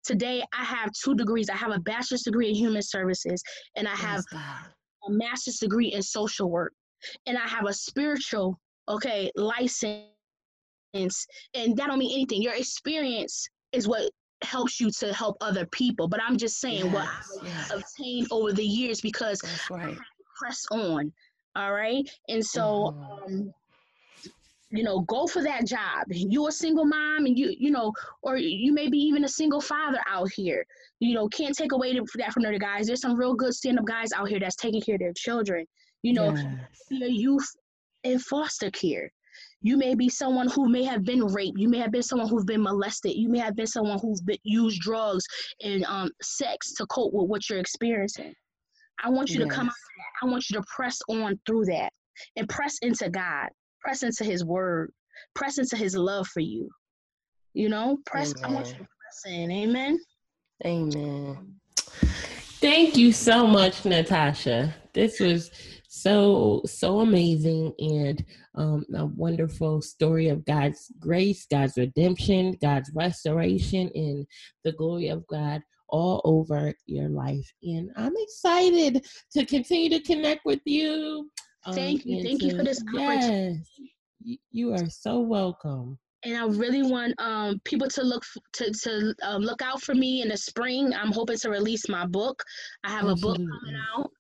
Today, 0.04 0.44
I 0.54 0.64
have 0.64 0.92
two 0.92 1.14
degrees. 1.14 1.50
I 1.50 1.56
have 1.56 1.72
a 1.72 1.80
bachelor's 1.80 2.24
degree 2.24 2.50
in 2.50 2.56
human 2.56 2.82
services, 2.82 3.42
and 3.76 3.88
I 3.88 3.96
have 3.96 4.24
a 4.34 5.12
master's 5.12 5.58
degree 5.58 5.94
in 5.94 6.02
social 6.02 6.50
work, 6.50 6.74
and 7.28 7.38
I 7.38 7.48
have 7.48 7.66
a 7.68 7.74
spiritual 7.74 8.60
okay 8.90 9.30
license. 9.36 10.08
And 10.94 11.78
that 11.78 11.88
don't 11.88 12.00
mean 12.00 12.14
anything. 12.14 12.42
Your 12.42 12.56
experience 12.56 13.48
is 13.72 13.88
what 13.88 14.10
helps 14.44 14.80
you 14.80 14.92
to 14.92 15.14
help 15.14 15.38
other 15.42 15.66
people. 15.68 16.08
But 16.08 16.22
I'm 16.22 16.38
just 16.38 16.60
saying 16.60 16.86
yes, 16.86 16.94
what 16.94 17.08
I've 17.08 17.48
yes. 17.48 17.72
obtained 17.72 18.28
over 18.32 18.54
the 18.54 18.66
years 18.66 19.02
because 19.02 19.42
right. 19.70 19.98
I 19.98 19.98
press 20.38 20.66
on. 20.72 21.12
All 21.56 21.74
right. 21.74 22.08
And 22.30 22.46
so 22.46 22.96
mm-hmm. 22.96 23.34
um, 23.34 23.54
you 24.70 24.84
know, 24.84 25.02
go 25.02 25.28
for 25.28 25.42
that 25.44 25.66
job. 25.66 26.06
You're 26.10 26.50
a 26.50 26.52
single 26.52 26.86
mom 26.86 27.26
and 27.26 27.40
you, 27.40 27.56
you 27.58 27.72
know, 27.72 27.94
or 28.22 28.38
you 28.38 28.74
may 28.74 28.90
be 28.90 28.98
even 28.98 29.24
a 29.24 29.30
single 29.30 29.62
father 29.62 30.00
out 30.08 30.30
here. 30.34 30.66
You 31.00 31.14
know, 31.14 31.28
can't 31.30 31.56
take 31.56 31.72
away 31.72 31.94
that 31.94 32.34
from 32.34 32.44
the 32.44 32.50
other 32.50 32.60
guys. 32.60 32.88
There's 32.88 33.02
some 33.02 33.16
real 33.16 33.34
good 33.34 33.54
stand-up 33.54 33.86
guys 33.86 34.12
out 34.14 34.28
here 34.28 34.40
that's 34.40 34.56
taking 34.58 34.82
care 34.82 34.96
of 34.96 35.00
their 35.00 35.14
children. 35.14 35.66
You 36.04 36.14
know, 36.14 36.36
yes. 36.36 36.50
youth 36.90 37.48
in 38.04 38.20
foster 38.20 38.70
care. 38.70 39.12
You 39.68 39.76
may 39.76 39.96
be 39.96 40.08
someone 40.08 40.48
who 40.48 40.70
may 40.70 40.86
have 40.86 41.04
been 41.04 41.26
raped. 41.26 41.60
You 41.60 41.68
may 41.68 41.80
have 41.80 41.92
been 41.92 42.02
someone 42.02 42.30
who's 42.30 42.46
been 42.46 42.64
molested. 42.64 43.18
You 43.18 43.28
may 43.28 43.40
have 43.40 43.58
been 43.58 43.68
someone 43.68 44.00
who's 44.00 44.22
been, 44.22 44.38
used 44.44 44.80
drugs 44.80 45.26
and 45.62 45.84
um, 45.84 46.10
sex 46.22 46.72
to 46.76 46.86
cope 46.86 47.12
with 47.12 47.28
what 47.28 47.50
you're 47.50 47.60
experiencing. 47.60 48.34
I 49.04 49.10
want 49.10 49.30
you 49.30 49.42
yes. 49.42 49.50
to 49.50 49.54
come 49.54 49.68
out 49.68 49.74
I 50.24 50.28
want 50.28 50.50
you 50.50 50.56
to 50.56 50.64
press 50.74 51.00
on 51.10 51.38
through 51.46 51.66
that 51.66 51.92
and 52.38 52.48
press 52.48 52.78
into 52.82 53.10
God, 53.10 53.50
press 53.82 54.04
into 54.04 54.24
His 54.24 54.46
Word, 54.46 54.94
press 55.36 55.58
into 55.58 55.76
His 55.76 55.98
love 55.98 56.30
for 56.30 56.40
you. 56.40 56.70
You 57.54 57.68
know, 57.68 57.98
press. 58.06 58.34
Amen. 58.38 58.50
I 58.50 58.54
want 58.54 58.68
you 58.68 58.74
to 58.76 58.80
press 58.80 59.34
in. 59.34 59.52
Amen. 59.52 60.00
Amen. 60.66 61.56
Thank 62.62 62.96
you 62.96 63.12
so 63.12 63.46
much, 63.46 63.84
Natasha. 63.84 64.74
This 64.98 65.20
was 65.20 65.52
so 65.88 66.64
so 66.66 67.02
amazing 67.02 67.72
and 67.78 68.26
um, 68.56 68.84
a 68.96 69.06
wonderful 69.06 69.80
story 69.80 70.30
of 70.30 70.44
God's 70.44 70.92
grace, 71.00 71.46
God's 71.46 71.78
redemption, 71.78 72.58
God's 72.64 72.90
restoration, 72.96 73.92
and 73.94 74.26
the 74.64 74.72
glory 74.72 75.10
of 75.10 75.28
God 75.28 75.62
all 75.88 76.20
over 76.24 76.74
your 76.88 77.10
life. 77.10 77.48
And 77.62 77.92
I'm 77.96 78.16
excited 78.18 79.06
to 79.34 79.46
continue 79.46 79.92
to 79.92 80.00
connect 80.00 80.44
with 80.46 80.62
you. 80.66 81.30
Um, 81.68 81.76
Thank 81.76 82.04
you. 82.04 82.24
Thank 82.24 82.40
to, 82.40 82.48
you 82.48 82.58
for 82.58 82.64
this 82.64 82.82
opportunity. 82.82 83.62
Yes, 84.26 84.40
you 84.50 84.74
are 84.74 84.90
so 84.90 85.20
welcome 85.20 86.00
and 86.24 86.36
I 86.36 86.46
really 86.48 86.82
want 86.82 87.14
um, 87.20 87.62
people 87.64 87.88
to 87.90 88.02
look 88.02 88.24
f- 88.24 88.44
to 88.54 88.72
to 88.72 89.16
um, 89.22 89.44
look 89.44 89.62
out 89.62 89.84
for 89.84 89.94
me 89.94 90.24
in 90.24 90.30
the 90.30 90.38
spring. 90.38 90.92
I'm 90.94 91.12
hoping 91.12 91.38
to 91.38 91.50
release 91.52 91.88
my 91.88 92.08
book. 92.08 92.44
I 92.84 92.90
have 92.90 93.08
Absolutely. 93.08 93.44
a 93.46 93.48
book 93.48 93.62
coming 93.62 93.82
out. 93.96 94.12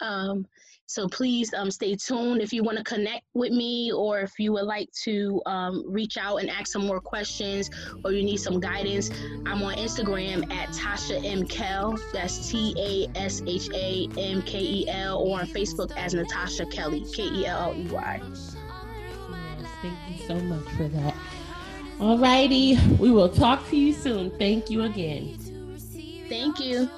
Um, 0.00 0.46
so 0.88 1.08
please 1.08 1.52
um, 1.52 1.70
stay 1.70 1.96
tuned 1.96 2.40
if 2.40 2.52
you 2.52 2.62
want 2.62 2.78
to 2.78 2.84
connect 2.84 3.24
with 3.34 3.50
me 3.50 3.92
or 3.92 4.20
if 4.20 4.38
you 4.38 4.52
would 4.52 4.64
like 4.66 4.88
to 5.02 5.42
um, 5.44 5.82
reach 5.86 6.16
out 6.16 6.36
and 6.36 6.48
ask 6.48 6.68
some 6.68 6.86
more 6.86 7.00
questions 7.00 7.70
or 8.04 8.12
you 8.12 8.22
need 8.22 8.36
some 8.36 8.60
guidance. 8.60 9.10
I'm 9.46 9.62
on 9.62 9.74
Instagram 9.74 10.50
at 10.52 10.68
Tasha 10.68 11.24
M. 11.24 11.44
Kell. 11.46 11.98
That's 12.12 12.48
T 12.48 12.74
A 12.78 13.18
S 13.18 13.42
H 13.46 13.68
A 13.74 14.08
M 14.16 14.42
K 14.42 14.60
E 14.60 14.88
L 14.88 15.18
or 15.18 15.40
on 15.40 15.46
Facebook 15.48 15.90
as 15.96 16.14
Natasha 16.14 16.66
Kelley, 16.66 17.04
K 17.12 17.24
E 17.24 17.46
L 17.46 17.72
L 17.72 17.74
E 17.74 17.88
Y. 17.88 18.22
Yes, 18.22 19.70
thank 19.82 19.98
you 20.08 20.26
so 20.28 20.36
much 20.36 20.68
for 20.76 20.86
that. 20.88 21.14
All 21.98 22.18
righty, 22.18 22.78
we 23.00 23.10
will 23.10 23.28
talk 23.28 23.68
to 23.70 23.76
you 23.76 23.92
soon. 23.92 24.30
Thank 24.38 24.70
you 24.70 24.82
again. 24.82 25.36
Thank 26.28 26.60
you. 26.60 26.88